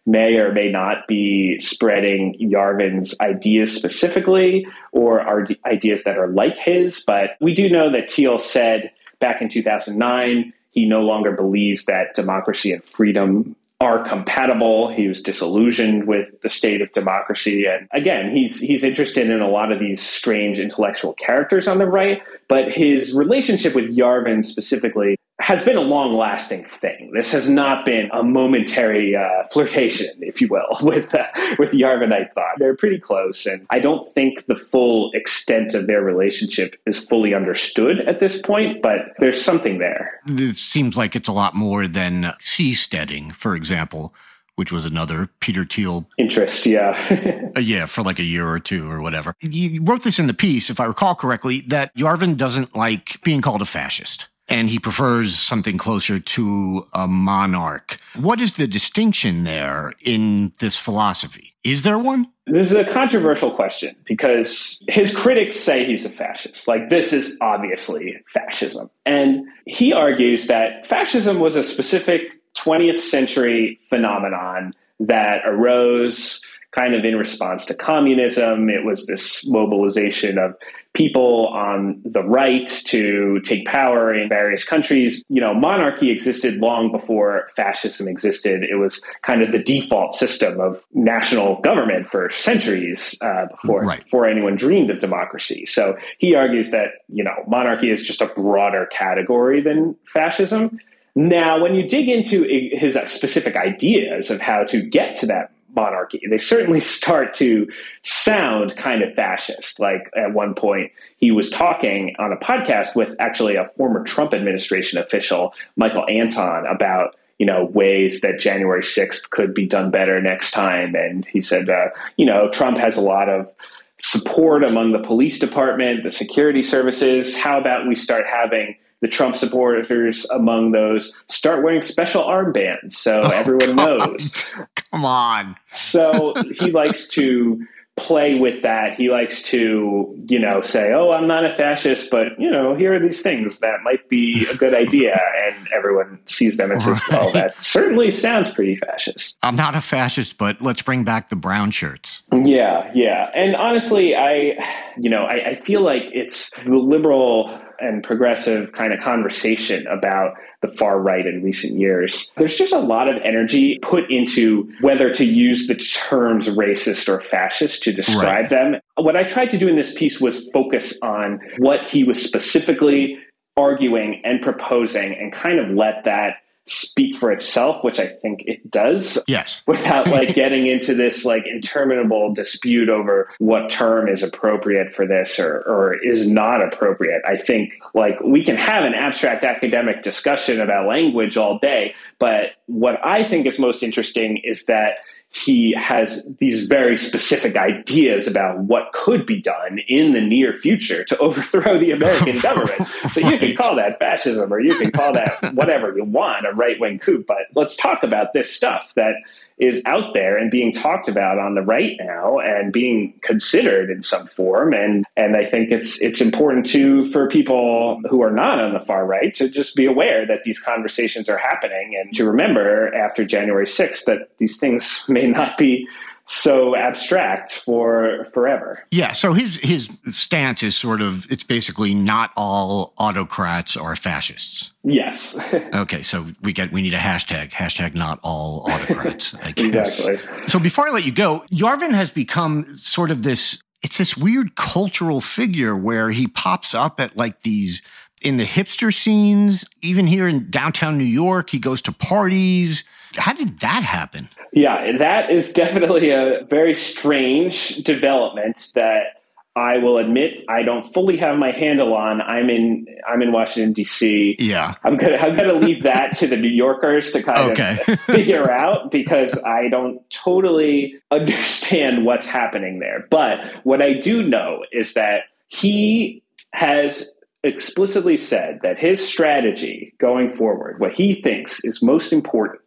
may 0.05 0.35
or 0.35 0.51
may 0.51 0.69
not 0.69 1.07
be 1.07 1.57
spreading 1.59 2.35
Yarvin's 2.39 3.15
ideas 3.21 3.75
specifically 3.75 4.67
or 4.91 5.21
are 5.21 5.47
ideas 5.65 6.03
that 6.03 6.17
are 6.17 6.27
like 6.27 6.57
his. 6.57 7.03
But 7.05 7.31
we 7.39 7.53
do 7.53 7.69
know 7.69 7.91
that 7.91 8.11
Thiel 8.11 8.39
said 8.39 8.91
back 9.19 9.41
in 9.41 9.49
2009 9.49 10.53
he 10.71 10.85
no 10.85 11.01
longer 11.01 11.31
believes 11.31 11.85
that 11.85 12.13
democracy 12.15 12.71
and 12.71 12.83
freedom 12.83 13.55
are 13.81 14.03
compatible. 14.07 14.93
He 14.93 15.07
was 15.07 15.21
disillusioned 15.21 16.05
with 16.05 16.41
the 16.41 16.49
state 16.49 16.81
of 16.81 16.91
democracy. 16.91 17.65
And 17.65 17.87
again, 17.91 18.35
he's 18.35 18.59
he's 18.59 18.83
interested 18.83 19.29
in 19.29 19.41
a 19.41 19.49
lot 19.49 19.71
of 19.71 19.79
these 19.79 20.01
strange 20.01 20.59
intellectual 20.59 21.13
characters 21.13 21.67
on 21.67 21.77
the 21.77 21.85
right, 21.85 22.21
but 22.49 22.71
his 22.71 23.13
relationship 23.13 23.73
with 23.73 23.95
Yarvin 23.95 24.43
specifically 24.43 25.15
has 25.39 25.63
been 25.63 25.77
a 25.77 25.81
long 25.81 26.13
lasting 26.13 26.65
thing. 26.65 27.11
This 27.13 27.31
has 27.31 27.49
not 27.49 27.85
been 27.85 28.09
a 28.11 28.23
momentary 28.23 29.15
uh, 29.15 29.47
flirtation, 29.51 30.07
if 30.19 30.41
you 30.41 30.49
will, 30.49 30.77
with 30.81 31.13
uh, 31.15 31.25
with 31.57 31.71
Yarvin. 31.71 32.11
I 32.11 32.25
thought 32.33 32.57
they're 32.57 32.75
pretty 32.75 32.99
close, 32.99 33.45
and 33.45 33.65
I 33.69 33.79
don't 33.79 34.11
think 34.13 34.47
the 34.47 34.55
full 34.55 35.11
extent 35.13 35.73
of 35.75 35.87
their 35.87 36.01
relationship 36.01 36.75
is 36.85 36.99
fully 36.99 37.33
understood 37.33 38.01
at 38.01 38.19
this 38.19 38.41
point. 38.41 38.81
But 38.81 39.13
there's 39.19 39.41
something 39.41 39.79
there. 39.79 40.19
It 40.27 40.57
seems 40.57 40.97
like 40.97 41.15
it's 41.15 41.29
a 41.29 41.33
lot 41.33 41.55
more 41.55 41.87
than 41.87 42.33
seasteading, 42.39 43.33
for 43.33 43.55
example. 43.55 44.13
Which 44.59 44.73
was 44.73 44.83
another 44.83 45.29
Peter 45.39 45.63
Thiel 45.63 46.05
interest, 46.17 46.65
yeah. 46.65 47.49
uh, 47.55 47.61
yeah, 47.61 47.85
for 47.85 48.01
like 48.01 48.19
a 48.19 48.23
year 48.23 48.45
or 48.45 48.59
two 48.59 48.91
or 48.91 49.01
whatever. 49.01 49.33
You 49.39 49.81
wrote 49.83 50.03
this 50.03 50.19
in 50.19 50.27
the 50.27 50.33
piece, 50.33 50.69
if 50.69 50.81
I 50.81 50.83
recall 50.83 51.15
correctly, 51.15 51.61
that 51.67 51.95
Yarvin 51.95 52.35
doesn't 52.35 52.75
like 52.75 53.21
being 53.23 53.39
called 53.39 53.61
a 53.61 53.65
fascist 53.65 54.27
and 54.49 54.69
he 54.69 54.79
prefers 54.79 55.39
something 55.39 55.77
closer 55.77 56.19
to 56.19 56.85
a 56.93 57.07
monarch. 57.07 57.99
What 58.15 58.41
is 58.41 58.55
the 58.55 58.67
distinction 58.67 59.45
there 59.45 59.93
in 60.01 60.51
this 60.59 60.75
philosophy? 60.77 61.55
Is 61.63 61.83
there 61.83 61.99
one? 61.99 62.27
This 62.47 62.71
is 62.71 62.77
a 62.77 62.85
controversial 62.85 63.51
question 63.51 63.95
because 64.05 64.81
his 64.87 65.15
critics 65.15 65.57
say 65.57 65.85
he's 65.85 66.03
a 66.03 66.09
fascist. 66.09 66.67
Like, 66.67 66.89
this 66.89 67.13
is 67.13 67.37
obviously 67.41 68.17
fascism. 68.33 68.89
And 69.05 69.45
he 69.65 69.93
argues 69.93 70.47
that 70.47 70.87
fascism 70.87 71.39
was 71.39 71.55
a 71.55 71.63
specific 71.63 72.21
20th 72.57 72.99
century 72.99 73.79
phenomenon 73.89 74.73
that 74.99 75.41
arose 75.45 76.41
kind 76.71 76.93
of 76.93 77.03
in 77.03 77.15
response 77.15 77.65
to 77.65 77.73
communism. 77.73 78.69
It 78.69 78.85
was 78.85 79.07
this 79.07 79.45
mobilization 79.47 80.37
of 80.37 80.53
people 80.93 81.47
on 81.47 82.01
the 82.03 82.23
right 82.23 82.67
to 82.85 83.39
take 83.41 83.65
power 83.65 84.13
in 84.13 84.29
various 84.29 84.65
countries. 84.65 85.23
You 85.29 85.41
know, 85.41 85.53
monarchy 85.53 86.11
existed 86.11 86.59
long 86.59 86.91
before 86.91 87.49
fascism 87.55 88.07
existed. 88.07 88.63
It 88.63 88.75
was 88.75 89.03
kind 89.23 89.41
of 89.41 89.51
the 89.51 89.59
default 89.59 90.13
system 90.13 90.59
of 90.59 90.83
national 90.93 91.61
government 91.61 92.07
for 92.09 92.29
centuries 92.31 93.17
uh, 93.21 93.47
before 93.47 93.83
right. 93.83 94.03
before 94.03 94.27
anyone 94.27 94.55
dreamed 94.55 94.89
of 94.89 94.99
democracy. 94.99 95.65
So 95.65 95.97
he 96.19 96.35
argues 96.35 96.71
that 96.71 96.89
you 97.07 97.23
know 97.23 97.35
monarchy 97.47 97.91
is 97.91 98.05
just 98.05 98.21
a 98.21 98.27
broader 98.27 98.87
category 98.91 99.61
than 99.61 99.95
fascism. 100.13 100.79
Now, 101.19 101.61
when 101.61 101.75
you 101.75 101.85
dig 101.85 102.07
into 102.07 102.43
his 102.43 102.97
specific 103.07 103.57
ideas 103.57 104.31
of 104.31 104.39
how 104.39 104.63
to 104.63 104.81
get 104.81 105.17
to 105.17 105.25
that 105.25 105.51
monarchy. 105.75 106.21
They 106.29 106.37
certainly 106.37 106.79
start 106.79 107.35
to 107.35 107.67
sound 108.03 108.75
kind 108.75 109.03
of 109.03 109.13
fascist. 109.13 109.79
Like 109.79 110.09
at 110.15 110.33
one 110.33 110.53
point, 110.55 110.91
he 111.17 111.31
was 111.31 111.49
talking 111.49 112.15
on 112.19 112.31
a 112.31 112.37
podcast 112.37 112.95
with 112.95 113.15
actually 113.19 113.55
a 113.55 113.67
former 113.75 114.03
Trump 114.03 114.33
administration 114.33 114.97
official, 114.97 115.53
Michael 115.75 116.05
Anton, 116.09 116.65
about 116.65 117.15
you 117.37 117.45
know 117.45 117.65
ways 117.65 118.21
that 118.21 118.39
January 118.39 118.83
sixth 118.83 119.29
could 119.29 119.53
be 119.53 119.67
done 119.67 119.91
better 119.91 120.21
next 120.21 120.51
time. 120.51 120.95
And 120.95 121.25
he 121.25 121.41
said, 121.41 121.69
uh, 121.69 121.89
you 122.17 122.25
know, 122.25 122.49
Trump 122.49 122.77
has 122.77 122.97
a 122.97 123.01
lot 123.01 123.29
of 123.29 123.51
support 123.99 124.63
among 124.63 124.93
the 124.93 124.99
police 124.99 125.37
department, 125.37 126.03
the 126.03 126.11
security 126.11 126.61
services. 126.61 127.35
How 127.37 127.59
about 127.59 127.87
we 127.87 127.95
start 127.95 128.25
having 128.27 128.75
the 129.01 129.07
Trump 129.07 129.35
supporters 129.35 130.25
among 130.31 130.71
those 130.71 131.13
start 131.27 131.63
wearing 131.63 131.81
special 131.81 132.23
armbands 132.23 132.91
so 132.91 133.21
oh, 133.23 133.29
everyone 133.29 133.75
knows. 133.75 134.53
Come 134.91 135.05
on. 135.05 135.55
So 135.71 136.33
he 136.53 136.71
likes 136.71 137.07
to 137.09 137.65
play 137.99 138.35
with 138.35 138.61
that. 138.61 138.95
He 138.95 139.09
likes 139.09 139.43
to, 139.43 140.15
you 140.27 140.39
know, 140.39 140.61
say, 140.61 140.91
"Oh, 140.93 141.11
I'm 141.11 141.27
not 141.27 141.45
a 141.45 141.55
fascist, 141.55 142.09
but 142.09 142.39
you 142.39 142.49
know, 142.49 142.75
here 142.75 142.93
are 142.93 142.99
these 142.99 143.21
things 143.21 143.59
that 143.59 143.81
might 143.83 144.07
be 144.09 144.47
a 144.49 144.55
good 144.55 144.73
idea," 144.73 145.19
and 145.45 145.67
everyone 145.75 146.19
sees 146.25 146.57
them 146.57 146.71
and 146.71 146.81
says, 146.81 146.99
"Well, 147.11 147.31
that 147.33 147.61
certainly 147.61 148.09
sounds 148.09 148.51
pretty 148.51 148.77
fascist." 148.77 149.37
I'm 149.43 149.55
not 149.55 149.75
a 149.75 149.81
fascist, 149.81 150.37
but 150.37 150.61
let's 150.61 150.81
bring 150.81 151.03
back 151.03 151.29
the 151.29 151.35
brown 151.35 151.71
shirts. 151.71 152.23
Yeah, 152.31 152.89
yeah, 152.95 153.31
and 153.35 153.55
honestly, 153.55 154.15
I, 154.15 154.57
you 154.97 155.09
know, 155.09 155.25
I, 155.25 155.49
I 155.49 155.61
feel 155.65 155.81
like 155.81 156.03
it's 156.13 156.51
the 156.63 156.77
liberal 156.77 157.61
and 157.81 158.03
progressive 158.03 158.71
kind 158.71 158.93
of 158.93 158.99
conversation 158.99 159.85
about 159.87 160.35
the 160.61 160.67
far 160.67 160.99
right 160.99 161.25
in 161.25 161.41
recent 161.41 161.79
years. 161.79 162.31
There's 162.37 162.57
just 162.57 162.73
a 162.73 162.79
lot 162.79 163.07
of 163.07 163.15
energy 163.23 163.79
put 163.81 164.09
into 164.11 164.69
whether 164.81 165.13
to 165.13 165.25
use 165.25 165.67
the 165.67 165.75
terms 165.75 166.47
racist 166.47 167.07
or 167.07 167.21
fascist 167.21 167.83
to 167.83 167.93
describe 167.93 168.23
right. 168.23 168.49
them. 168.49 168.75
What 168.95 169.15
I 169.15 169.23
tried 169.23 169.49
to 169.51 169.57
do 169.57 169.67
in 169.67 169.75
this 169.75 169.93
piece 169.93 170.19
was 170.19 170.49
focus 170.51 170.97
on 171.01 171.39
what 171.59 171.87
he 171.87 172.03
was 172.03 172.21
specifically 172.21 173.17
arguing 173.55 174.21
and 174.23 174.41
proposing 174.41 175.13
and 175.13 175.31
kind 175.31 175.59
of 175.59 175.69
let 175.69 176.03
that 176.05 176.35
speak 176.69 177.15
for 177.15 177.31
itself, 177.31 177.83
which 177.83 177.99
I 177.99 178.07
think 178.07 178.43
it 178.45 178.69
does. 178.69 179.21
Yes. 179.27 179.63
Without 179.67 180.07
like 180.09 180.35
getting 180.35 180.67
into 180.67 180.93
this 180.93 181.25
like 181.25 181.45
interminable 181.45 182.33
dispute 182.33 182.89
over 182.89 183.29
what 183.39 183.69
term 183.69 184.07
is 184.07 184.23
appropriate 184.23 184.95
for 184.95 185.05
this 185.05 185.39
or, 185.39 185.59
or 185.67 185.97
is 186.03 186.27
not 186.27 186.61
appropriate. 186.61 187.21
I 187.27 187.37
think 187.37 187.73
like 187.93 188.19
we 188.21 188.43
can 188.43 188.57
have 188.57 188.83
an 188.83 188.93
abstract 188.93 189.43
academic 189.43 190.03
discussion 190.03 190.61
about 190.61 190.87
language 190.87 191.37
all 191.37 191.59
day, 191.59 191.95
but 192.19 192.51
what 192.67 193.03
I 193.03 193.23
think 193.23 193.47
is 193.47 193.59
most 193.59 193.83
interesting 193.83 194.37
is 194.43 194.65
that 194.65 194.97
he 195.31 195.73
has 195.73 196.25
these 196.39 196.67
very 196.67 196.97
specific 196.97 197.55
ideas 197.55 198.27
about 198.27 198.59
what 198.59 198.91
could 198.93 199.27
be 199.27 199.39
done 199.39 199.79
in 199.87 200.13
the 200.13 200.21
near 200.21 200.53
future 200.53 201.03
to 201.03 201.17
overthrow 201.19 201.77
the 201.77 201.91
American 201.91 202.39
government. 202.41 202.87
So 203.11 203.21
you 203.21 203.37
can 203.37 203.55
call 203.55 203.75
that 203.75 203.99
fascism 203.99 204.51
or 204.51 204.59
you 204.59 204.75
can 204.75 204.91
call 204.91 205.13
that 205.13 205.37
whatever 205.53 205.95
you 205.95 206.03
want, 206.03 206.47
a 206.47 206.51
right 206.53 206.79
wing 206.79 206.97
coup. 206.97 207.23
But 207.27 207.47
let's 207.53 207.75
talk 207.75 208.01
about 208.03 208.33
this 208.33 208.51
stuff 208.51 208.93
that 208.95 209.15
is 209.59 209.81
out 209.85 210.13
there 210.13 210.37
and 210.37 210.49
being 210.49 210.71
talked 210.71 211.09
about 211.09 211.37
on 211.37 211.53
the 211.53 211.61
right 211.61 211.97
now 211.99 212.39
and 212.39 212.71
being 212.71 213.13
considered 213.21 213.89
in 213.89 214.01
some 214.01 214.25
form. 214.25 214.73
And 214.73 215.05
and 215.17 215.35
I 215.35 215.45
think 215.45 215.69
it's 215.71 216.01
it's 216.01 216.21
important 216.21 216.65
to 216.67 217.05
for 217.05 217.27
people 217.27 218.01
who 218.09 218.21
are 218.21 218.31
not 218.31 218.59
on 218.59 218.73
the 218.73 218.79
far 218.79 219.05
right 219.05 219.33
to 219.35 219.49
just 219.49 219.75
be 219.75 219.85
aware 219.85 220.25
that 220.25 220.43
these 220.43 220.59
conversations 220.59 221.29
are 221.29 221.37
happening 221.37 221.95
and 221.99 222.15
to 222.15 222.25
remember 222.25 222.93
after 222.95 223.25
January 223.25 223.65
6th 223.65 224.05
that 224.05 224.29
these 224.37 224.59
things 224.59 225.03
may 225.09 225.27
not 225.27 225.57
be 225.57 225.87
so 226.29 226.75
abstract 226.75 227.51
for 227.51 228.27
forever. 228.33 228.85
Yeah. 228.91 229.13
So 229.13 229.33
his 229.33 229.55
his 229.63 229.89
stance 230.03 230.61
is 230.61 230.77
sort 230.77 231.01
of 231.01 231.29
it's 231.31 231.43
basically 231.43 231.95
not 231.95 232.31
all 232.37 232.93
autocrats 232.99 233.75
are 233.75 233.95
fascists. 233.95 234.71
Yes. 234.83 235.39
okay. 235.73 236.03
So 236.03 236.27
we 236.43 236.53
get 236.53 236.71
we 236.71 236.83
need 236.83 236.93
a 236.93 236.99
hashtag 236.99 237.49
hashtag 237.49 237.95
not 237.95 238.19
all 238.21 238.63
autocrats. 238.69 239.33
I 239.41 239.51
guess. 239.51 240.07
exactly. 240.07 240.47
So 240.47 240.59
before 240.59 240.87
I 240.87 240.91
let 240.91 241.03
you 241.03 241.11
go, 241.11 241.43
Yarvin 241.51 241.93
has 241.93 242.11
become 242.11 242.63
sort 242.75 243.09
of 243.09 243.23
this. 243.23 243.63
It's 243.81 243.97
this 243.97 244.15
weird 244.15 244.55
cultural 244.55 245.21
figure 245.21 245.75
where 245.75 246.11
he 246.11 246.27
pops 246.27 246.75
up 246.75 246.99
at 246.99 247.17
like 247.17 247.41
these 247.41 247.81
in 248.21 248.37
the 248.37 248.45
hipster 248.45 248.93
scenes, 248.93 249.65
even 249.81 250.05
here 250.05 250.27
in 250.27 250.51
downtown 250.51 250.97
New 250.97 251.05
York. 251.05 251.49
He 251.49 251.57
goes 251.57 251.81
to 251.83 251.91
parties. 251.91 252.83
How 253.15 253.33
did 253.33 253.59
that 253.59 253.83
happen? 253.83 254.27
Yeah, 254.53 254.97
that 254.97 255.31
is 255.31 255.53
definitely 255.53 256.11
a 256.11 256.45
very 256.49 256.73
strange 256.73 257.77
development 257.77 258.71
that 258.75 259.19
I 259.55 259.77
will 259.77 259.97
admit 259.97 260.45
I 260.47 260.61
don't 260.63 260.93
fully 260.93 261.17
have 261.17 261.37
my 261.37 261.51
handle 261.51 261.93
on. 261.93 262.21
I'm 262.21 262.49
in 262.49 262.85
I'm 263.07 263.21
in 263.21 263.31
Washington 263.31 263.73
D.C. 263.73 264.37
Yeah, 264.39 264.75
I'm 264.83 264.95
gonna 264.95 265.17
I'm 265.17 265.35
gonna 265.35 265.53
leave 265.53 265.83
that 265.83 266.15
to 266.17 266.27
the 266.27 266.37
New 266.37 266.49
Yorkers 266.49 267.11
to 267.11 267.23
kind 267.23 267.51
okay. 267.51 267.77
of 267.87 267.99
figure 268.01 268.49
out 268.49 268.89
because 268.91 269.37
I 269.43 269.67
don't 269.69 270.07
totally 270.11 270.95
understand 271.11 272.05
what's 272.05 272.27
happening 272.27 272.79
there. 272.79 273.05
But 273.09 273.43
what 273.63 273.81
I 273.81 273.93
do 273.93 274.23
know 274.23 274.63
is 274.71 274.93
that 274.93 275.23
he 275.47 276.23
has 276.53 277.11
explicitly 277.43 278.17
said 278.17 278.59
that 278.63 278.77
his 278.77 279.05
strategy 279.05 279.93
going 279.99 280.35
forward, 280.35 280.79
what 280.79 280.93
he 280.93 281.21
thinks 281.21 281.63
is 281.63 281.81
most 281.81 282.13
important, 282.13 282.61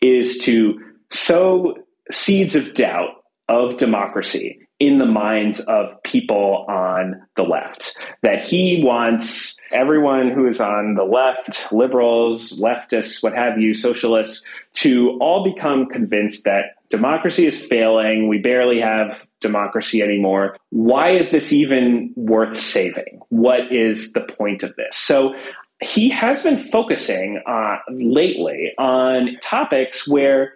is 0.00 0.38
to 0.38 0.80
sow 1.10 1.76
seeds 2.10 2.56
of 2.56 2.74
doubt 2.74 3.24
of 3.48 3.76
democracy 3.76 4.60
in 4.80 4.98
the 4.98 5.06
minds 5.06 5.60
of 5.60 6.00
people 6.04 6.64
on 6.68 7.20
the 7.36 7.42
left. 7.42 7.96
That 8.22 8.40
he 8.40 8.82
wants 8.84 9.56
everyone 9.72 10.30
who 10.30 10.46
is 10.46 10.60
on 10.60 10.94
the 10.94 11.04
left, 11.04 11.72
liberals, 11.72 12.58
leftists, 12.60 13.22
what 13.22 13.34
have 13.34 13.58
you, 13.58 13.74
socialists, 13.74 14.44
to 14.74 15.18
all 15.20 15.42
become 15.42 15.86
convinced 15.86 16.44
that 16.44 16.76
democracy 16.90 17.46
is 17.46 17.60
failing. 17.60 18.28
We 18.28 18.38
barely 18.38 18.80
have 18.80 19.20
democracy 19.40 20.02
anymore. 20.02 20.56
Why 20.70 21.10
is 21.10 21.30
this 21.30 21.52
even 21.52 22.12
worth 22.16 22.56
saving? 22.56 23.20
What 23.30 23.72
is 23.72 24.12
the 24.12 24.22
point 24.22 24.62
of 24.62 24.74
this? 24.76 24.96
So 24.96 25.34
he 25.82 26.08
has 26.10 26.42
been 26.42 26.68
focusing 26.70 27.40
uh, 27.46 27.78
lately 27.90 28.72
on 28.78 29.36
topics 29.42 30.08
where 30.08 30.54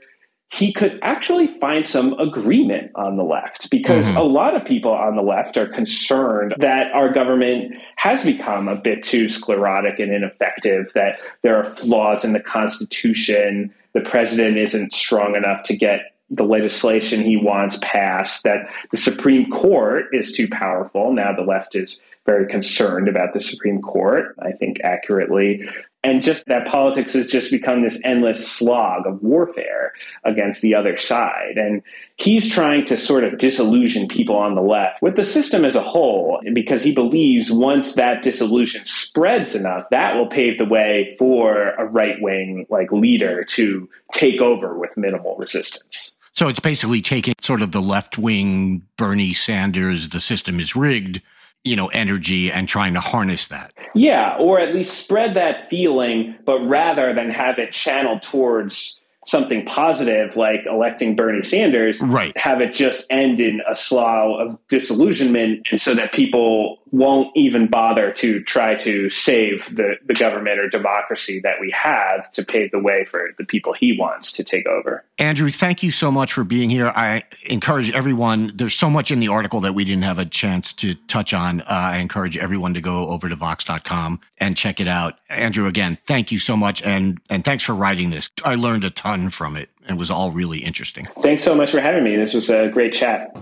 he 0.53 0.71
could 0.71 0.99
actually 1.01 1.47
find 1.61 1.87
some 1.87 2.13
agreement 2.21 2.91
on 2.95 3.17
the 3.17 3.23
left 3.23 3.71
because 3.71 4.07
mm-hmm. 4.07 4.19
a 4.19 4.23
lot 4.23 4.55
of 4.55 4.63
people 4.65 4.93
on 4.93 5.17
the 5.17 5.23
left 5.23 5.57
are 5.57 5.67
concerned 5.67 6.55
that 6.59 6.93
our 6.93 7.11
government 7.11 7.73
has 7.97 8.23
become 8.23 8.69
a 8.69 8.77
bit 8.77 9.03
too 9.03 9.29
sclerotic 9.29 9.99
and 9.99 10.13
ineffective, 10.13 10.93
that 10.95 11.19
there 11.41 11.57
are 11.57 11.75
flaws 11.77 12.23
in 12.23 12.35
the 12.35 12.41
Constitution, 12.41 13.73
the 13.95 14.03
president 14.03 14.59
isn't 14.59 14.93
strong 14.93 15.37
enough 15.37 15.63
to 15.63 15.77
get 15.77 16.13
the 16.29 16.45
legislation 16.45 17.23
he 17.23 17.37
wants 17.37 17.79
passed, 17.81 18.45
that 18.45 18.69
the 18.91 18.97
Supreme 18.99 19.51
Court 19.51 20.07
is 20.13 20.33
too 20.33 20.49
powerful. 20.49 21.15
Now 21.15 21.35
the 21.35 21.43
left 21.43 21.75
is 21.75 22.01
very 22.27 22.47
concerned 22.47 23.09
about 23.09 23.33
the 23.33 23.41
Supreme 23.41 23.81
Court, 23.83 24.37
I 24.41 24.53
think 24.53 24.81
accurately 24.83 25.69
and 26.05 26.23
just 26.23 26.47
that 26.47 26.67
politics 26.67 27.13
has 27.15 27.27
just 27.29 27.51
become 27.51 27.83
this 27.83 28.01
endless 28.05 28.49
slog 28.49 29.07
of 29.07 29.23
warfare 29.23 29.93
against 30.25 30.61
the 30.61 30.75
other 30.75 30.97
side. 30.97 31.57
And 31.57 31.81
he's 32.17 32.51
trying 32.51 32.85
to 32.87 32.97
sort 32.97 33.23
of 33.23 33.39
disillusion 33.39 34.09
people 34.09 34.37
on 34.37 34.57
the 34.57 34.63
left 34.63 35.01
with 35.01 35.15
the 35.15 35.25
system 35.25 35.65
as 35.65 35.77
a 35.77 35.83
whole, 35.83 36.41
because 36.53 36.83
he 36.83 36.93
believes 36.93 37.53
once 37.53 37.95
that 37.95 38.23
disillusion 38.23 38.85
spreads 38.85 39.55
enough, 39.55 39.85
that 39.91 40.17
will 40.17 40.27
pave 40.27 40.59
the 40.59 40.65
way 40.65 41.15
for 41.19 41.71
a 41.75 41.85
right 41.85 42.21
wing 42.21 42.67
like 42.69 42.91
leader 42.91 43.45
to 43.45 43.89
take 44.13 44.41
over 44.41 44.77
with 44.77 44.97
minimal 44.97 45.37
resistance. 45.37 46.13
So 46.33 46.49
it's 46.49 46.61
basically 46.61 47.03
taking 47.03 47.35
sort 47.41 47.63
of 47.63 47.71
the 47.73 47.83
left 47.83 48.19
wing 48.19 48.83
Bernie 48.97 49.35
Sanders, 49.35 50.09
the 50.09 50.21
system 50.21 50.59
is 50.59 50.75
rigged 50.75 51.21
you 51.65 51.77
know, 51.77 51.89
energy 51.89 52.51
and 52.51 52.69
trying 52.69 52.95
to 52.95 53.01
harness 53.01 53.49
that. 53.49 53.73
Yeah, 53.95 54.37
or 54.39 54.59
at 54.59 54.75
least 54.75 54.99
spread 54.99 55.35
that 55.35 55.69
feeling, 55.69 56.35
but 56.45 56.61
rather 56.61 57.15
than 57.15 57.31
have 57.31 57.59
it 57.59 57.73
channeled 57.73 58.23
towards 58.23 59.01
something 59.25 59.65
positive 59.65 60.35
like 60.37 60.61
electing 60.67 61.15
Bernie 61.15 61.43
Sanders, 61.43 62.01
right. 62.01 62.37
have 62.37 62.61
it 62.61 62.75
just 62.75 63.07
end 63.11 63.39
in 63.39 63.61
a 63.71 63.77
slough 63.77 64.41
of 64.41 64.59
disillusionment 64.69 65.67
and 65.71 65.81
so 65.81 65.95
that 65.95 66.13
people 66.13 66.82
won't 66.93 67.35
even 67.35 67.67
bother 67.67 68.13
to 68.13 68.43
try 68.43 68.75
to 68.75 69.11
save 69.11 69.75
the, 69.75 69.97
the 70.07 70.15
government 70.15 70.61
or 70.61 70.69
democracy 70.69 71.41
that 71.41 71.59
we 71.59 71.71
have 71.71 72.31
to 72.31 72.45
pave 72.45 72.71
the 72.71 72.79
way 72.79 73.05
for 73.07 73.31
the 73.39 73.45
people 73.45 73.73
he 73.73 73.97
wants 73.99 74.31
to 74.33 74.45
take 74.45 74.67
over. 74.67 75.03
Andrew, 75.19 75.51
thank 75.51 75.83
you 75.83 75.91
so 75.91 76.11
much 76.11 76.35
for 76.35 76.45
being 76.45 76.69
here. 76.69 76.93
I 76.95 77.25
encourage 77.47 77.91
everyone, 77.93 78.53
there's 78.55 78.75
so 78.75 78.91
much 78.91 79.11
in 79.11 79.21
the 79.21 79.29
article 79.29 79.61
that 79.63 79.75
we 79.75 79.85
didn't 79.85 80.05
have 80.05 80.19
a 80.19 80.27
chance 80.27 80.75
to 80.75 80.95
touch 80.95 81.33
on. 81.33 81.63
Uh, 81.63 81.67
I 81.69 81.97
encourage 81.97 82.37
everyone 82.37 82.75
to 82.75 82.83
go 82.83 83.09
over 83.09 83.29
to 83.29 83.37
vox.com 83.37 84.21
and 84.39 84.55
check 84.55 84.79
it 84.79 84.89
out. 84.89 85.19
Andrew, 85.31 85.67
again, 85.67 85.97
thank 86.07 86.31
you 86.31 86.39
so 86.39 86.57
much. 86.57 86.83
And, 86.83 87.21
and 87.31 87.43
thanks 87.43 87.65
for 87.65 87.75
writing 87.75 88.11
this. 88.11 88.29
I 88.45 88.55
learned 88.55 88.85
a 88.85 88.91
ton 88.91 89.31
from 89.31 89.57
it 89.57 89.71
and 89.87 89.99
was 89.99 90.11
all 90.11 90.31
really 90.31 90.59
interesting. 90.59 91.07
Thanks 91.23 91.43
so 91.43 91.55
much 91.55 91.71
for 91.71 91.81
having 91.81 92.05
me. 92.05 92.17
This 92.17 92.35
was 92.35 92.51
a 92.51 92.69
great 92.69 92.93
chat. 92.93 93.35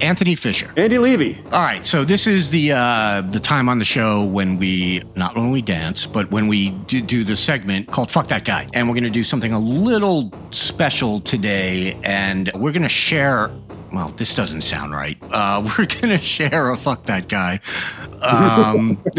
Anthony 0.00 0.34
Fisher, 0.34 0.72
Andy 0.76 0.98
Levy. 0.98 1.38
All 1.52 1.62
right, 1.62 1.84
so 1.84 2.04
this 2.04 2.26
is 2.26 2.50
the 2.50 2.72
uh, 2.72 3.22
the 3.22 3.40
time 3.40 3.68
on 3.68 3.78
the 3.78 3.84
show 3.84 4.24
when 4.24 4.58
we 4.58 5.02
not 5.14 5.34
when 5.34 5.50
we 5.50 5.62
dance, 5.62 6.06
but 6.06 6.30
when 6.30 6.48
we 6.48 6.70
do, 6.70 7.00
do 7.00 7.24
the 7.24 7.36
segment 7.36 7.88
called 7.88 8.10
"Fuck 8.10 8.28
That 8.28 8.44
Guy," 8.44 8.66
and 8.74 8.88
we're 8.88 8.94
going 8.94 9.04
to 9.04 9.10
do 9.10 9.24
something 9.24 9.52
a 9.52 9.58
little 9.58 10.32
special 10.50 11.20
today, 11.20 11.98
and 12.02 12.50
we're 12.54 12.72
going 12.72 12.82
to 12.82 12.88
share. 12.88 13.50
Well, 13.92 14.08
this 14.16 14.34
doesn't 14.34 14.62
sound 14.62 14.92
right. 14.92 15.16
Uh, 15.30 15.62
we're 15.78 15.86
going 15.86 16.10
to 16.10 16.18
share 16.18 16.70
a 16.70 16.76
"Fuck 16.76 17.04
That 17.04 17.28
Guy." 17.28 17.60
Um, 18.20 18.98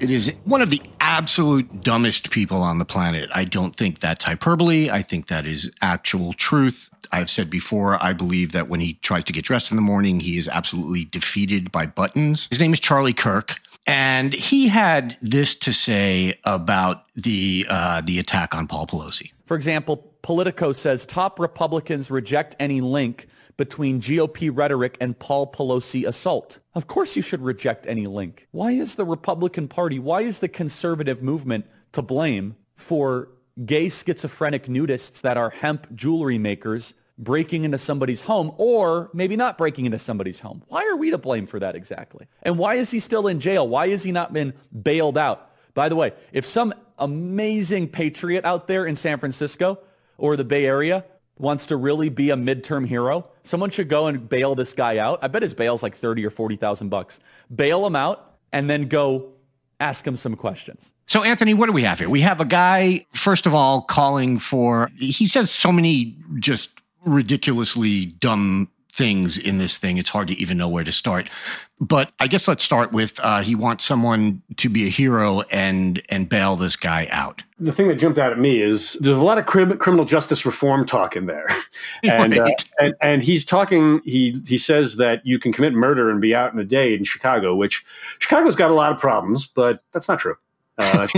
it 0.00 0.10
is 0.10 0.34
one 0.44 0.62
of 0.62 0.70
the 0.70 0.82
absolute 1.10 1.82
dumbest 1.82 2.30
people 2.30 2.62
on 2.62 2.78
the 2.78 2.84
planet. 2.84 3.28
I 3.34 3.44
don't 3.44 3.74
think 3.74 3.98
that's 3.98 4.24
hyperbole. 4.24 4.90
I 4.90 5.02
think 5.02 5.26
that 5.26 5.44
is 5.44 5.70
actual 5.82 6.32
truth. 6.34 6.88
I've 7.10 7.28
said 7.28 7.50
before, 7.50 8.00
I 8.00 8.12
believe 8.12 8.52
that 8.52 8.68
when 8.68 8.78
he 8.78 8.94
tries 8.94 9.24
to 9.24 9.32
get 9.32 9.44
dressed 9.44 9.72
in 9.72 9.76
the 9.76 9.82
morning, 9.82 10.20
he 10.20 10.38
is 10.38 10.46
absolutely 10.46 11.06
defeated 11.06 11.72
by 11.72 11.86
buttons. 11.86 12.46
His 12.50 12.60
name 12.60 12.72
is 12.72 12.78
Charlie 12.78 13.12
Kirk. 13.12 13.58
And 13.88 14.32
he 14.32 14.68
had 14.68 15.16
this 15.20 15.56
to 15.56 15.72
say 15.72 16.38
about 16.44 17.06
the 17.16 17.66
uh, 17.68 18.02
the 18.02 18.20
attack 18.20 18.54
on 18.54 18.68
Paul 18.68 18.86
Pelosi. 18.86 19.32
For 19.46 19.56
example, 19.56 19.96
Politico 20.22 20.72
says 20.72 21.04
top 21.04 21.40
Republicans 21.40 22.08
reject 22.08 22.54
any 22.60 22.80
link 22.80 23.26
between 23.60 24.00
GOP 24.00 24.50
rhetoric 24.50 24.96
and 25.02 25.18
Paul 25.18 25.52
Pelosi 25.52 26.06
assault. 26.06 26.60
Of 26.74 26.86
course 26.86 27.14
you 27.14 27.20
should 27.20 27.42
reject 27.42 27.86
any 27.86 28.06
link. 28.06 28.48
Why 28.52 28.70
is 28.70 28.94
the 28.94 29.04
Republican 29.04 29.68
Party, 29.68 29.98
why 29.98 30.22
is 30.22 30.38
the 30.38 30.48
conservative 30.48 31.22
movement 31.22 31.66
to 31.92 32.00
blame 32.00 32.56
for 32.74 33.28
gay 33.66 33.90
schizophrenic 33.90 34.64
nudists 34.64 35.20
that 35.20 35.36
are 35.36 35.50
hemp 35.50 35.94
jewelry 35.94 36.38
makers 36.38 36.94
breaking 37.18 37.64
into 37.64 37.76
somebody's 37.76 38.22
home 38.22 38.54
or 38.56 39.10
maybe 39.12 39.36
not 39.36 39.58
breaking 39.58 39.84
into 39.84 39.98
somebody's 39.98 40.38
home. 40.38 40.62
Why 40.68 40.88
are 40.88 40.96
we 40.96 41.10
to 41.10 41.18
blame 41.18 41.44
for 41.44 41.60
that 41.60 41.76
exactly? 41.76 42.28
And 42.42 42.56
why 42.56 42.76
is 42.76 42.90
he 42.90 42.98
still 42.98 43.26
in 43.26 43.40
jail? 43.40 43.68
Why 43.68 43.88
has 43.88 44.02
he 44.02 44.10
not 44.10 44.32
been 44.32 44.54
bailed 44.82 45.18
out? 45.18 45.50
By 45.74 45.90
the 45.90 45.96
way, 45.96 46.14
if 46.32 46.46
some 46.46 46.72
amazing 46.98 47.88
patriot 47.88 48.46
out 48.46 48.68
there 48.68 48.86
in 48.86 48.96
San 48.96 49.18
Francisco 49.18 49.80
or 50.16 50.36
the 50.36 50.44
Bay 50.44 50.64
Area 50.64 51.04
wants 51.40 51.66
to 51.66 51.76
really 51.76 52.08
be 52.08 52.30
a 52.30 52.36
midterm 52.36 52.86
hero, 52.86 53.28
someone 53.42 53.70
should 53.70 53.88
go 53.88 54.06
and 54.06 54.28
bail 54.28 54.54
this 54.54 54.74
guy 54.74 54.98
out. 54.98 55.18
I 55.22 55.28
bet 55.28 55.42
his 55.42 55.54
bail's 55.54 55.82
like 55.82 55.94
30 55.94 56.24
or 56.26 56.30
40,000 56.30 56.88
bucks. 56.88 57.18
Bail 57.54 57.86
him 57.86 57.96
out 57.96 58.36
and 58.52 58.68
then 58.68 58.86
go 58.86 59.32
ask 59.80 60.06
him 60.06 60.16
some 60.16 60.36
questions. 60.36 60.92
So, 61.06 61.24
Anthony, 61.24 61.54
what 61.54 61.66
do 61.66 61.72
we 61.72 61.82
have 61.82 61.98
here? 61.98 62.08
We 62.08 62.20
have 62.20 62.40
a 62.40 62.44
guy, 62.44 63.06
first 63.12 63.46
of 63.46 63.54
all, 63.54 63.82
calling 63.82 64.38
for, 64.38 64.90
he 64.96 65.26
says 65.26 65.50
so 65.50 65.72
many 65.72 66.16
just 66.38 66.70
ridiculously 67.04 68.06
dumb 68.06 68.70
things 68.92 69.38
in 69.38 69.58
this 69.58 69.78
thing. 69.78 69.96
It's 69.96 70.10
hard 70.10 70.28
to 70.28 70.34
even 70.34 70.58
know 70.58 70.68
where 70.68 70.84
to 70.84 70.92
start. 70.92 71.28
But 71.82 72.12
I 72.20 72.26
guess 72.26 72.46
let's 72.46 72.62
start 72.62 72.92
with 72.92 73.18
uh, 73.22 73.40
he 73.40 73.54
wants 73.54 73.84
someone 73.84 74.42
to 74.58 74.68
be 74.68 74.86
a 74.86 74.90
hero 74.90 75.40
and 75.50 76.02
and 76.10 76.28
bail 76.28 76.54
this 76.56 76.76
guy 76.76 77.08
out. 77.10 77.42
The 77.58 77.72
thing 77.72 77.88
that 77.88 77.96
jumped 77.96 78.18
out 78.18 78.32
at 78.32 78.38
me 78.38 78.60
is 78.60 78.98
there's 79.00 79.16
a 79.16 79.22
lot 79.22 79.38
of 79.38 79.46
crim- 79.46 79.78
criminal 79.78 80.04
justice 80.04 80.44
reform 80.44 80.84
talk 80.84 81.16
in 81.16 81.24
there, 81.24 81.46
and, 82.04 82.36
right. 82.36 82.52
uh, 82.52 82.84
and 82.84 82.94
and 83.00 83.22
he's 83.22 83.46
talking. 83.46 84.02
He 84.04 84.42
he 84.46 84.58
says 84.58 84.96
that 84.96 85.24
you 85.24 85.38
can 85.38 85.54
commit 85.54 85.72
murder 85.72 86.10
and 86.10 86.20
be 86.20 86.34
out 86.34 86.52
in 86.52 86.58
a 86.58 86.64
day 86.64 86.94
in 86.94 87.04
Chicago, 87.04 87.54
which 87.54 87.82
Chicago's 88.18 88.56
got 88.56 88.70
a 88.70 88.74
lot 88.74 88.92
of 88.92 88.98
problems, 88.98 89.46
but 89.46 89.82
that's 89.92 90.08
not 90.08 90.18
true. 90.18 90.36
Uh. 90.76 91.06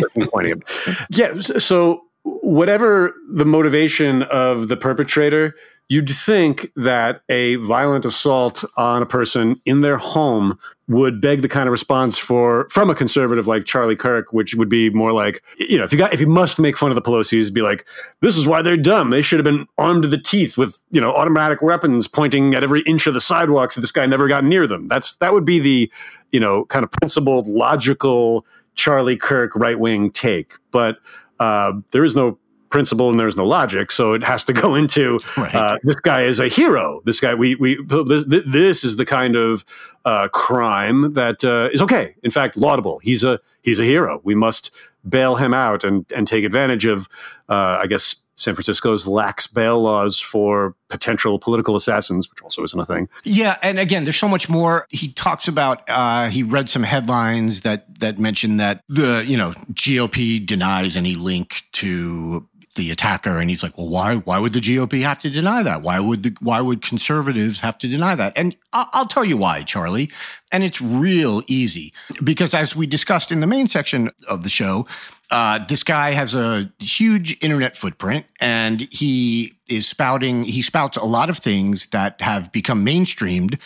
Yeah, 1.10 1.40
so 1.40 2.04
whatever 2.22 3.14
the 3.28 3.44
motivation 3.44 4.22
of 4.24 4.68
the 4.68 4.76
perpetrator, 4.76 5.56
you'd 5.88 6.10
think 6.10 6.70
that 6.76 7.22
a 7.28 7.56
violent 7.56 8.04
assault 8.04 8.64
on 8.76 9.02
a 9.02 9.06
person 9.06 9.60
in 9.66 9.82
their 9.82 9.98
home 9.98 10.58
would 10.88 11.20
beg 11.20 11.42
the 11.42 11.48
kind 11.48 11.68
of 11.68 11.70
response 11.70 12.18
for 12.18 12.68
from 12.70 12.90
a 12.90 12.94
conservative 12.94 13.46
like 13.46 13.64
Charlie 13.64 13.96
Kirk, 13.96 14.32
which 14.32 14.54
would 14.54 14.68
be 14.68 14.90
more 14.90 15.12
like, 15.12 15.42
you 15.58 15.78
know, 15.78 15.84
if 15.84 15.92
you 15.92 15.98
got 15.98 16.12
if 16.12 16.20
you 16.20 16.26
must 16.26 16.58
make 16.58 16.76
fun 16.76 16.90
of 16.90 16.94
the 16.94 17.02
Pelosi's, 17.02 17.50
be 17.50 17.62
like, 17.62 17.86
this 18.20 18.36
is 18.36 18.46
why 18.46 18.62
they're 18.62 18.76
dumb. 18.76 19.10
They 19.10 19.22
should 19.22 19.38
have 19.38 19.44
been 19.44 19.66
armed 19.78 20.02
to 20.02 20.08
the 20.08 20.18
teeth 20.18 20.58
with, 20.58 20.80
you 20.90 21.00
know, 21.00 21.14
automatic 21.14 21.62
weapons 21.62 22.08
pointing 22.08 22.54
at 22.54 22.62
every 22.62 22.82
inch 22.82 23.06
of 23.06 23.14
the 23.14 23.20
sidewalk 23.20 23.72
so 23.72 23.80
this 23.80 23.92
guy 23.92 24.06
never 24.06 24.28
got 24.28 24.44
near 24.44 24.66
them. 24.66 24.88
That's 24.88 25.16
that 25.16 25.32
would 25.32 25.44
be 25.44 25.58
the, 25.58 25.92
you 26.32 26.40
know, 26.40 26.64
kind 26.66 26.84
of 26.84 26.90
principled, 26.90 27.46
logical 27.46 28.46
Charlie 28.74 29.16
Kirk 29.16 29.54
right 29.54 29.78
wing 29.78 30.10
take. 30.10 30.54
But 30.70 30.98
uh, 31.38 31.72
there 31.90 32.04
is 32.04 32.14
no 32.14 32.38
principle 32.72 33.08
and 33.10 33.20
there's 33.20 33.36
no 33.36 33.46
logic. 33.46 33.92
So 33.92 34.14
it 34.14 34.24
has 34.24 34.44
to 34.46 34.52
go 34.52 34.74
into 34.80 35.20
Right. 35.36 35.54
uh, 35.54 35.76
this 35.84 36.00
guy 36.00 36.22
is 36.24 36.40
a 36.40 36.48
hero. 36.48 37.00
This 37.04 37.20
guy, 37.20 37.34
we 37.34 37.54
we 37.54 37.78
this, 37.86 38.24
this 38.26 38.82
is 38.82 38.96
the 38.96 39.04
kind 39.06 39.36
of 39.36 39.64
uh, 40.04 40.26
crime 40.28 41.12
that 41.12 41.44
uh, 41.44 41.68
is 41.72 41.80
okay. 41.82 42.14
In 42.24 42.32
fact, 42.32 42.56
laudable. 42.56 42.98
He's 43.00 43.22
a 43.22 43.38
he's 43.62 43.78
a 43.78 43.84
hero. 43.84 44.20
We 44.24 44.34
must 44.34 44.72
bail 45.08 45.36
him 45.36 45.54
out 45.54 45.84
and 45.84 46.04
and 46.16 46.26
take 46.26 46.44
advantage 46.44 46.86
of, 46.86 47.08
uh, 47.48 47.78
I 47.82 47.86
guess. 47.86 48.16
San 48.34 48.54
Francisco's 48.54 49.06
lax 49.06 49.46
bail 49.46 49.82
laws 49.82 50.18
for 50.18 50.74
potential 50.88 51.38
political 51.38 51.76
assassins, 51.76 52.30
which 52.30 52.40
also 52.42 52.62
isn't 52.64 52.80
a 52.80 52.84
thing. 52.86 53.06
Yeah, 53.24 53.58
and 53.62 53.78
again, 53.78 54.04
there's 54.04 54.16
so 54.16 54.26
much 54.26 54.48
more. 54.48 54.86
He 54.88 55.12
talks 55.12 55.48
about. 55.48 55.82
Uh, 55.88 56.30
he 56.30 56.42
read 56.42 56.70
some 56.70 56.82
headlines 56.82 57.60
that 57.60 57.98
that 58.00 58.18
mention 58.18 58.56
that 58.56 58.80
the 58.88 59.22
you 59.26 59.36
know 59.36 59.50
GOP 59.74 60.44
denies 60.44 60.96
any 60.96 61.14
link 61.14 61.62
to 61.72 62.48
the 62.74 62.90
attacker, 62.90 63.38
and 63.38 63.50
he's 63.50 63.62
like, 63.62 63.76
well, 63.76 63.88
why 63.88 64.16
why 64.16 64.38
would 64.38 64.52
the 64.52 64.60
GOP 64.60 65.02
have 65.02 65.18
to 65.20 65.30
deny 65.30 65.62
that? 65.62 65.82
Why 65.82 66.00
would 66.00 66.22
the 66.22 66.36
why 66.40 66.60
would 66.60 66.82
conservatives 66.82 67.60
have 67.60 67.78
to 67.78 67.88
deny 67.88 68.14
that? 68.14 68.32
And 68.36 68.56
I'll, 68.72 68.88
I'll 68.92 69.06
tell 69.06 69.24
you 69.24 69.36
why, 69.36 69.62
Charlie. 69.62 70.10
And 70.50 70.64
it's 70.64 70.80
real 70.80 71.42
easy 71.46 71.92
because 72.22 72.54
as 72.54 72.76
we 72.76 72.86
discussed 72.86 73.32
in 73.32 73.40
the 73.40 73.46
main 73.46 73.68
section 73.68 74.10
of 74.28 74.42
the 74.42 74.50
show, 74.50 74.86
uh, 75.30 75.64
this 75.66 75.82
guy 75.82 76.10
has 76.10 76.34
a 76.34 76.70
huge 76.78 77.38
internet 77.42 77.76
footprint 77.76 78.26
and 78.38 78.82
he 78.90 79.54
is 79.66 79.88
spouting, 79.88 80.44
he 80.44 80.60
spouts 80.60 80.98
a 80.98 81.04
lot 81.04 81.30
of 81.30 81.38
things 81.38 81.86
that 81.86 82.20
have 82.20 82.52
become 82.52 82.84
mainstreamed 82.84 83.58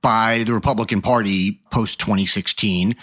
by 0.00 0.42
the 0.44 0.54
Republican 0.54 1.02
Party 1.02 1.60
post 1.70 2.00
2016. 2.00 2.96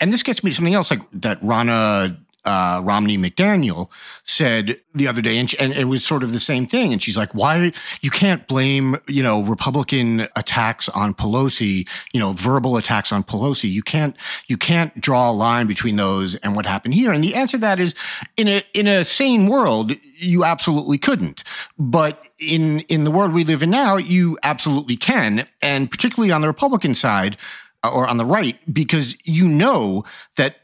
And 0.00 0.12
this 0.12 0.22
gets 0.22 0.44
me 0.44 0.50
to 0.50 0.54
something 0.54 0.74
else 0.74 0.90
like 0.90 1.00
that 1.14 1.40
Ronna 1.42 2.18
uh, 2.48 2.80
Romney 2.80 3.18
McDaniel 3.18 3.90
said 4.22 4.80
the 4.94 5.06
other 5.06 5.20
day, 5.20 5.36
and, 5.36 5.50
she, 5.50 5.58
and 5.58 5.74
it 5.74 5.84
was 5.84 6.02
sort 6.02 6.22
of 6.22 6.32
the 6.32 6.40
same 6.40 6.66
thing. 6.66 6.94
And 6.94 7.02
she's 7.02 7.16
like, 7.16 7.34
"Why 7.34 7.72
you 8.00 8.10
can't 8.10 8.46
blame 8.48 8.96
you 9.06 9.22
know 9.22 9.42
Republican 9.42 10.28
attacks 10.34 10.88
on 10.88 11.12
Pelosi, 11.12 11.86
you 12.12 12.20
know 12.20 12.32
verbal 12.32 12.78
attacks 12.78 13.12
on 13.12 13.22
Pelosi? 13.22 13.70
You 13.70 13.82
can't 13.82 14.16
you 14.46 14.56
can't 14.56 14.98
draw 14.98 15.30
a 15.30 15.32
line 15.32 15.66
between 15.66 15.96
those 15.96 16.36
and 16.36 16.56
what 16.56 16.64
happened 16.64 16.94
here." 16.94 17.12
And 17.12 17.22
the 17.22 17.34
answer 17.34 17.58
to 17.58 17.60
that 17.60 17.78
is, 17.78 17.94
in 18.38 18.48
a 18.48 18.62
in 18.72 18.86
a 18.86 19.04
sane 19.04 19.48
world, 19.48 19.92
you 20.16 20.42
absolutely 20.42 20.96
couldn't. 20.96 21.44
But 21.78 22.24
in 22.38 22.80
in 22.88 23.04
the 23.04 23.10
world 23.10 23.34
we 23.34 23.44
live 23.44 23.62
in 23.62 23.68
now, 23.68 23.98
you 23.98 24.38
absolutely 24.42 24.96
can, 24.96 25.46
and 25.60 25.90
particularly 25.90 26.32
on 26.32 26.40
the 26.40 26.48
Republican 26.48 26.94
side 26.94 27.36
uh, 27.84 27.90
or 27.90 28.06
on 28.06 28.16
the 28.16 28.24
right, 28.24 28.58
because 28.72 29.16
you 29.24 29.46
know 29.46 30.04
that 30.36 30.56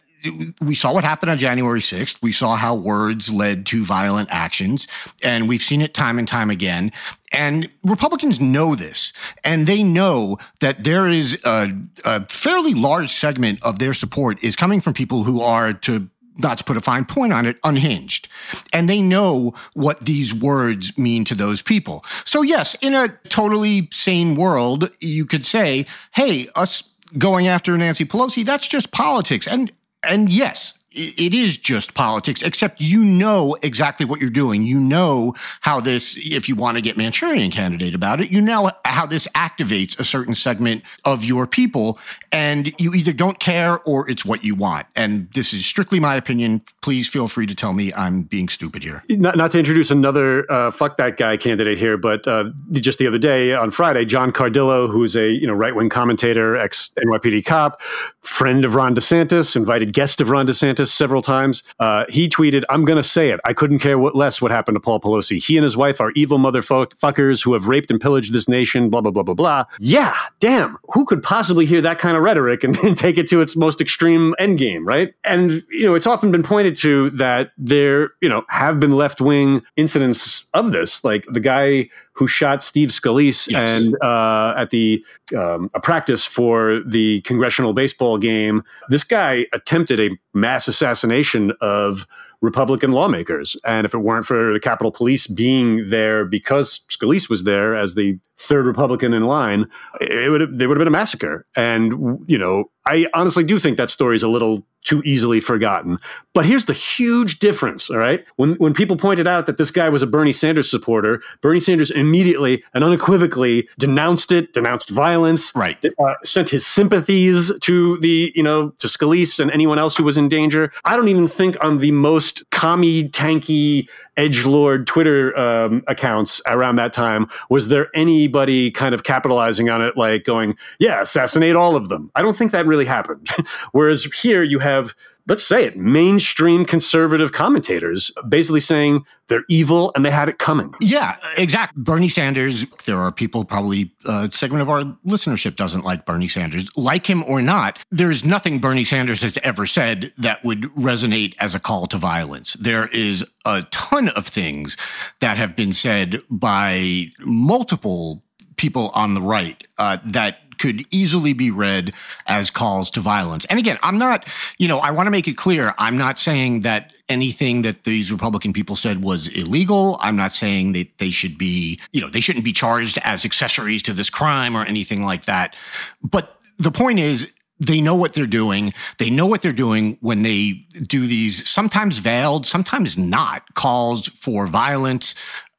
we 0.61 0.75
saw 0.75 0.93
what 0.93 1.05
happened 1.05 1.31
on 1.31 1.39
January 1.39 1.81
6th. 1.81 2.19
We 2.23 2.33
saw 2.33 2.57
how 2.57 2.75
words 2.75 3.33
led 3.33 3.67
to 3.67 3.85
violent 3.85 4.29
actions, 4.31 4.87
and 5.23 5.49
we've 5.49 5.63
seen 5.63 5.83
it 5.83 5.95
time 5.95 6.19
and 6.19 6.27
time 6.27 6.51
again. 6.51 6.93
And 7.33 7.69
Republicans 7.83 8.41
know 8.41 8.75
this, 8.75 9.13
and 9.43 9.67
they 9.67 9.83
know 9.83 10.39
that 10.61 10.85
there 10.85 11.07
is 11.07 11.39
a, 11.45 11.77
a 12.05 12.27
fairly 12.29 12.75
large 12.75 13.11
segment 13.11 13.63
of 13.63 13.79
their 13.79 13.95
support 13.95 14.43
is 14.43 14.57
coming 14.57 14.81
from 14.81 14.95
people 14.95 15.25
who 15.25 15.43
are 15.43 15.73
to 15.73 16.09
not 16.37 16.59
to 16.59 16.65
put 16.65 16.77
a 16.77 16.81
fine 16.81 17.05
point 17.05 17.33
on 17.33 17.47
it, 17.47 17.59
unhinged. 17.63 18.29
And 18.73 18.89
they 18.89 19.01
know 19.01 19.55
what 19.75 20.01
these 20.01 20.35
words 20.35 20.99
mean 20.99 21.25
to 21.27 21.35
those 21.35 21.63
people. 21.63 22.05
So, 22.25 22.43
yes, 22.43 22.75
in 22.81 22.95
a 22.95 23.09
totally 23.29 23.89
sane 23.93 24.35
world, 24.35 24.91
you 25.01 25.27
could 25.27 25.47
say, 25.47 25.87
hey, 26.13 26.49
us 26.57 26.83
going 27.19 27.47
after 27.47 27.77
Nancy 27.77 28.05
Pelosi, 28.05 28.45
that's 28.45 28.67
just 28.67 28.91
politics. 28.91 29.47
And 29.47 29.71
and 30.07 30.31
yes, 30.31 30.75
it 30.95 31.35
is 31.35 31.57
just 31.59 31.95
politics, 31.95 32.43
except 32.43 32.81
you 32.81 33.05
know 33.05 33.57
exactly 33.63 34.07
what 34.07 34.21
you're 34.21 34.31
doing. 34.31 34.63
You 34.63 34.79
know 34.79 35.35
how 35.61 35.81
this, 35.81 36.17
if 36.19 36.49
you 36.49 36.55
want 36.55 36.77
to 36.77 36.83
get 36.83 36.97
Manchurian 36.97 37.51
candidate 37.51 37.95
about 37.95 38.21
it, 38.21 38.31
you 38.31 38.41
know 38.41 38.71
how 38.85 39.07
this 39.07 39.27
activates 39.35 39.99
a 39.99 40.05
certain 40.05 40.35
segment 40.35 40.83
of 41.05 41.25
your 41.25 41.47
people. 41.47 41.99
And 42.33 42.73
you 42.79 42.95
either 42.95 43.13
don't 43.13 43.39
care 43.39 43.81
or 43.81 44.09
it's 44.09 44.25
what 44.25 44.45
you 44.45 44.55
want. 44.55 44.87
And 44.95 45.29
this 45.35 45.53
is 45.53 45.67
strictly 45.67 46.01
my 46.01 46.15
opinion. 46.15 46.63
Please 46.83 47.09
feel 47.09 47.29
free 47.29 47.47
to 47.47 47.55
tell 47.55 47.73
me 47.73 47.93
I'm 47.95 48.23
being 48.23 48.49
stupid 48.49 48.83
here. 48.83 49.03
Not, 49.09 49.37
not 49.37 49.51
to 49.53 49.59
introduce 49.59 49.91
another 49.91 50.51
uh, 50.51 50.71
fuck 50.71 50.97
that 50.97 51.17
guy 51.17 51.37
candidate 51.37 51.79
here, 51.79 51.97
but 51.97 52.27
uh, 52.27 52.51
just 52.73 52.99
the 52.99 53.07
other 53.07 53.19
day 53.19 53.55
on 53.55 53.71
Friday, 53.71 54.05
John 54.05 54.33
Cardillo, 54.33 54.91
who's 54.91 55.17
a 55.17 55.29
you 55.31 55.47
know 55.47 55.53
right 55.53 55.75
wing 55.75 55.89
commentator, 55.89 56.57
ex 56.57 56.91
NYPD 56.99 57.45
cop, 57.45 57.81
friend 58.23 58.65
of 58.65 58.75
Ron 58.75 58.95
DeSantis, 58.95 59.57
invited 59.57 59.93
guest 59.93 60.21
of 60.21 60.31
Ron 60.31 60.47
DeSantis 60.47 60.84
several 60.93 61.23
times. 61.23 61.63
Uh, 61.79 62.05
he 62.09 62.29
tweeted, 62.29 62.65
"I'm 62.69 62.85
going 62.85 62.97
to 62.97 63.09
say 63.09 63.31
it. 63.31 63.41
I 63.45 63.53
couldn't 63.53 63.79
care 63.79 63.99
what 63.99 64.15
less 64.15 64.41
what 64.41 64.51
happened 64.51 64.77
to 64.77 64.81
Paul 64.81 65.01
Pelosi. 65.01 65.43
He 65.45 65.57
and 65.57 65.65
his 65.65 65.77
wife 65.77 66.01
are 66.01 66.11
evil 66.13 66.39
motherfuckers 66.39 67.43
who 67.43 67.53
have 67.53 67.67
raped 67.67 67.91
and 67.91 68.01
pillaged 68.01 68.33
this 68.33 68.49
nation. 68.49 68.91
Blah 68.91 69.01
blah 69.01 69.11
blah 69.11 69.23
blah 69.23 69.35
blah. 69.35 69.65
Yeah, 69.79 70.17
damn. 70.41 70.79
Who 70.93 71.05
could 71.05 71.23
possibly 71.23 71.67
hear 71.67 71.81
that 71.81 71.99
kind 71.99 72.17
of 72.17 72.23
rhetoric 72.23 72.65
and, 72.65 72.77
and 72.85 72.97
take 72.97 73.19
it 73.19 73.29
to 73.29 73.41
its 73.41 73.57
most 73.57 73.81
extreme 73.81 74.35
endgame, 74.41 74.83
right? 74.85 75.15
And 75.25 75.65
you 75.71 75.85
know, 75.85 75.95
it's 75.95 76.07
often 76.07 76.31
been 76.31 76.43
pointed 76.43 76.77
to 76.77 77.11
that 77.11 77.53
there, 77.59 78.11
you 78.21 78.29
know, 78.29 78.45
have 78.49 78.81
been 78.81 78.93
left 78.93 79.21
wing 79.21 79.63
incidents 79.77 80.47
of 80.55 80.73
this, 80.73 81.05
like 81.05 81.27
the 81.31 81.41
guy 81.41 81.89
who 82.15 82.27
shot 82.27 82.63
Steve 82.63 82.91
Scalise 82.91 83.51
Yes. 83.51 83.69
and 83.69 83.97
uh, 84.03 84.55
at 84.57 84.71
the 84.71 85.05
um, 85.37 85.69
a 85.75 85.81
practice 85.81 86.25
for 86.25 86.81
the 86.87 87.21
congressional 87.23 87.73
baseball 87.73 88.19
game. 88.19 88.63
This 88.89 89.05
guy 89.05 89.47
attempted 89.53 90.01
a 90.01 90.11
mass 90.33 90.69
assassination 90.69 91.53
of 91.61 92.07
Republican 92.41 92.93
lawmakers, 92.93 93.57
and 93.65 93.85
if 93.87 93.95
it 93.95 93.99
weren't 93.99 94.27
for 94.27 94.53
the 94.53 94.61
Capitol 94.61 94.93
Police 94.93 95.27
being 95.27 95.89
there 95.89 96.25
because 96.25 96.81
Scalise 96.91 97.29
was 97.29 97.45
there 97.45 97.75
as 97.75 97.95
the 97.95 98.19
third 98.39 98.67
Republican 98.67 99.15
in 99.15 99.25
line, 99.25 99.67
it 100.01 100.31
would 100.31 100.41
have, 100.41 100.55
there 100.57 100.69
would 100.69 100.77
have 100.77 100.81
been 100.81 100.89
a 100.89 100.99
massacre. 100.99 101.47
And 101.57 102.19
you 102.27 102.37
know, 102.39 102.71
I 102.87 103.07
honestly 103.15 103.45
do 103.45 103.59
think 103.59 103.77
that 103.79 103.91
story 103.91 104.17
is 104.17 104.23
a 104.23 104.29
little 104.29 104.67
too 104.85 105.01
easily 105.07 105.41
forgotten. 105.41 105.99
But 106.35 106.45
here's 106.45 106.67
the 106.67 106.75
huge 106.75 107.39
difference, 107.39 107.89
all 107.89 107.97
right? 107.97 108.23
When 108.37 108.55
when 108.57 108.75
people 108.75 108.97
pointed 108.99 109.27
out 109.27 109.47
that 109.47 109.57
this 109.57 109.71
guy 109.71 109.89
was 109.89 110.03
a 110.03 110.07
Bernie 110.07 110.33
Sanders 110.33 110.71
supporter, 110.71 111.23
Bernie 111.41 111.61
Sanders 111.61 111.91
immediately 111.91 112.63
and 112.75 112.85
unequivocally 112.85 113.67
denounced 113.79 114.31
it, 114.31 114.53
denounced 114.53 114.91
violence, 114.91 115.53
Right. 115.57 115.83
uh, 115.99 116.15
sent 116.23 116.51
his 116.51 116.67
sympathies 116.67 117.51
to 117.61 117.97
the, 118.01 118.31
you 118.35 118.43
know, 118.43 118.71
to 118.79 118.87
Scalise 118.87 119.41
and 119.41 119.51
anyone 119.53 119.79
else 119.79 119.97
who 119.97 120.05
was 120.05 120.19
in 120.19 120.29
danger. 120.29 120.71
I 120.85 120.97
don't 120.97 121.09
even 121.09 121.29
think 121.29 121.57
on 121.65 121.79
the 121.79 121.93
most 121.93 122.45
commie, 122.51 123.09
tanky, 123.09 123.89
edge 124.17 124.45
lord 124.45 124.87
Twitter 124.87 125.37
um, 125.39 125.83
accounts 125.87 126.41
around 126.47 126.77
that 126.77 126.93
time 126.93 127.27
was 127.51 127.69
there 127.69 127.89
anybody 127.95 128.71
kind 128.71 128.95
of 128.95 129.05
capitalizing 129.05 129.71
on 129.71 129.83
it, 129.83 129.97
like 129.97 130.25
going, 130.25 130.57
"Yeah, 130.79 131.01
assassinate 131.03 131.57
all 131.57 131.77
of 131.77 131.89
them." 131.89 132.11
I 132.15 132.23
don't 132.23 132.37
think 132.37 132.53
that 132.53 132.67
really 132.67 132.85
happened. 132.85 133.31
Whereas 133.73 134.05
here 134.05 134.43
you 134.43 134.59
have. 134.59 134.95
Let's 135.27 135.43
say 135.43 135.65
it, 135.65 135.77
mainstream 135.77 136.65
conservative 136.65 137.33
commentators 137.33 138.11
basically 138.29 138.61
saying 138.61 139.05
they're 139.29 139.45
evil 139.49 139.91
and 139.95 140.05
they 140.05 140.11
had 140.11 140.29
it 140.29 140.39
coming. 140.39 140.75
Yeah, 140.81 141.17
exactly. 141.39 141.83
Bernie 141.83 142.11
Sanders, 142.11 142.67
there 142.85 142.99
are 142.99 143.11
people, 143.11 143.45
probably 143.45 143.93
a 144.05 144.29
segment 144.33 144.61
of 144.61 144.69
our 144.69 144.83
listenership 145.07 145.57
doesn't 145.57 145.83
like 145.83 146.05
Bernie 146.05 146.29
Sanders. 146.29 146.69
Like 146.77 147.07
him 147.07 147.25
or 147.25 147.41
not, 147.41 147.79
there's 147.91 148.25
nothing 148.25 148.59
Bernie 148.59 148.85
Sanders 148.85 149.23
has 149.23 149.39
ever 149.43 149.65
said 149.65 150.13
that 150.19 150.45
would 150.45 150.63
resonate 150.75 151.35
as 151.39 151.55
a 151.55 151.61
call 151.61 151.87
to 151.87 151.97
violence. 151.97 152.55
There 152.55 152.89
is 152.89 153.25
a 153.47 153.63
ton 153.71 154.11
of 154.11 154.27
things 154.27 154.77
that 155.21 155.39
have 155.39 155.57
been 155.57 155.73
said 155.73 156.21
by 156.29 157.07
multiple 157.21 158.23
people 158.57 158.91
on 158.95 159.15
the 159.15 159.23
right 159.23 159.67
uh, 159.79 159.99
that 160.05 160.39
could 160.59 160.85
easily 160.91 161.33
be 161.33 161.51
read 161.51 161.93
as 162.27 162.51
calls 162.51 162.91
to 162.91 163.01
violence. 163.01 163.45
And 163.47 163.59
again, 163.59 163.79
I'm 163.83 163.99
not, 163.99 164.27
you 164.59 164.69
know, 164.69 164.79
I 164.79 164.91
want 164.91 165.07
to 165.07 165.11
make 165.11 165.29
it 165.29 165.37
clear, 165.37 165.75
I'm 165.79 165.97
not 165.99 166.19
saying 166.19 166.61
that 166.61 166.93
anything 167.09 167.63
that 167.63 167.85
these 167.85 168.11
Republican 168.11 168.53
people 168.53 168.77
said 168.77 169.03
was 169.03 169.29
illegal. 169.29 169.99
I'm 170.01 170.17
not 170.17 170.33
saying 170.33 170.73
that 170.73 170.99
they 170.99 171.11
should 171.11 171.37
be, 171.37 171.81
you 171.93 172.01
know, 172.01 172.09
they 172.09 172.21
shouldn't 172.21 172.45
be 172.45 172.53
charged 172.53 172.99
as 173.05 173.25
accessories 173.25 173.83
to 173.85 173.93
this 173.93 174.11
crime 174.11 174.57
or 174.57 174.65
anything 174.65 175.05
like 175.05 175.25
that. 175.27 175.57
But 176.03 176.39
the 176.59 176.71
point 176.71 176.99
is, 177.01 177.31
they 177.61 177.81
know 177.81 177.95
what 177.95 178.15
they're 178.15 178.27
doing. 178.27 178.75
They 178.99 179.11
know 179.11 179.27
what 179.27 179.43
they're 179.43 179.53
doing 179.53 179.97
when 180.01 180.23
they 180.23 180.67
do 180.83 181.07
these 181.07 181.49
sometimes 181.49 181.99
veiled, 181.99 182.47
sometimes 182.47 182.99
not 182.99 183.55
calls 183.55 184.09
for 184.09 184.47
violence. 184.47 185.15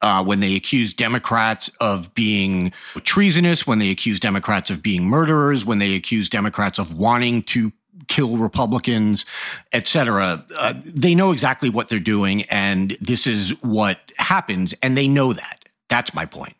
Uh, 0.06 0.22
when 0.22 0.38
they 0.38 0.54
accuse 0.54 0.94
Democrats 0.94 1.68
of 1.80 2.14
being 2.14 2.70
treasonous, 3.02 3.66
when 3.66 3.80
they 3.80 3.90
accuse 3.90 4.20
Democrats 4.20 4.70
of 4.70 4.80
being 4.80 5.04
murderers, 5.08 5.64
when 5.64 5.80
they 5.80 5.96
accuse 5.96 6.28
Democrats 6.28 6.78
of 6.78 6.94
wanting 6.96 7.42
to 7.42 7.72
kill 8.06 8.36
Republicans, 8.36 9.26
et 9.72 9.88
cetera. 9.88 10.44
Uh, 10.56 10.74
they 10.84 11.12
know 11.12 11.32
exactly 11.32 11.68
what 11.68 11.88
they're 11.88 11.98
doing, 11.98 12.42
and 12.44 12.96
this 13.00 13.26
is 13.26 13.50
what 13.64 13.98
happens, 14.18 14.74
and 14.80 14.96
they 14.96 15.08
know 15.08 15.32
that. 15.32 15.64
That's 15.88 16.14
my 16.14 16.24
point. 16.24 16.54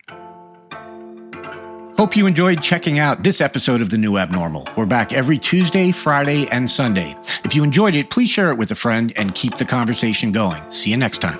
Hope 1.97 2.17
you 2.17 2.27
enjoyed 2.27 2.61
checking 2.61 2.99
out 2.99 3.23
this 3.23 3.39
episode 3.39 3.79
of 3.79 3.91
The 3.91 3.97
New 3.97 4.17
Abnormal. 4.17 4.67
We're 4.75 4.85
back 4.85 5.13
every 5.13 5.37
Tuesday, 5.37 5.93
Friday, 5.93 6.49
and 6.49 6.69
Sunday. 6.69 7.15
If 7.45 7.55
you 7.55 7.63
enjoyed 7.63 7.95
it, 7.95 8.09
please 8.09 8.29
share 8.29 8.51
it 8.51 8.57
with 8.57 8.71
a 8.71 8.75
friend 8.75 9.13
and 9.15 9.33
keep 9.33 9.55
the 9.55 9.63
conversation 9.65 10.33
going. 10.33 10.61
See 10.69 10.91
you 10.91 10.97
next 10.97 11.19
time. 11.19 11.39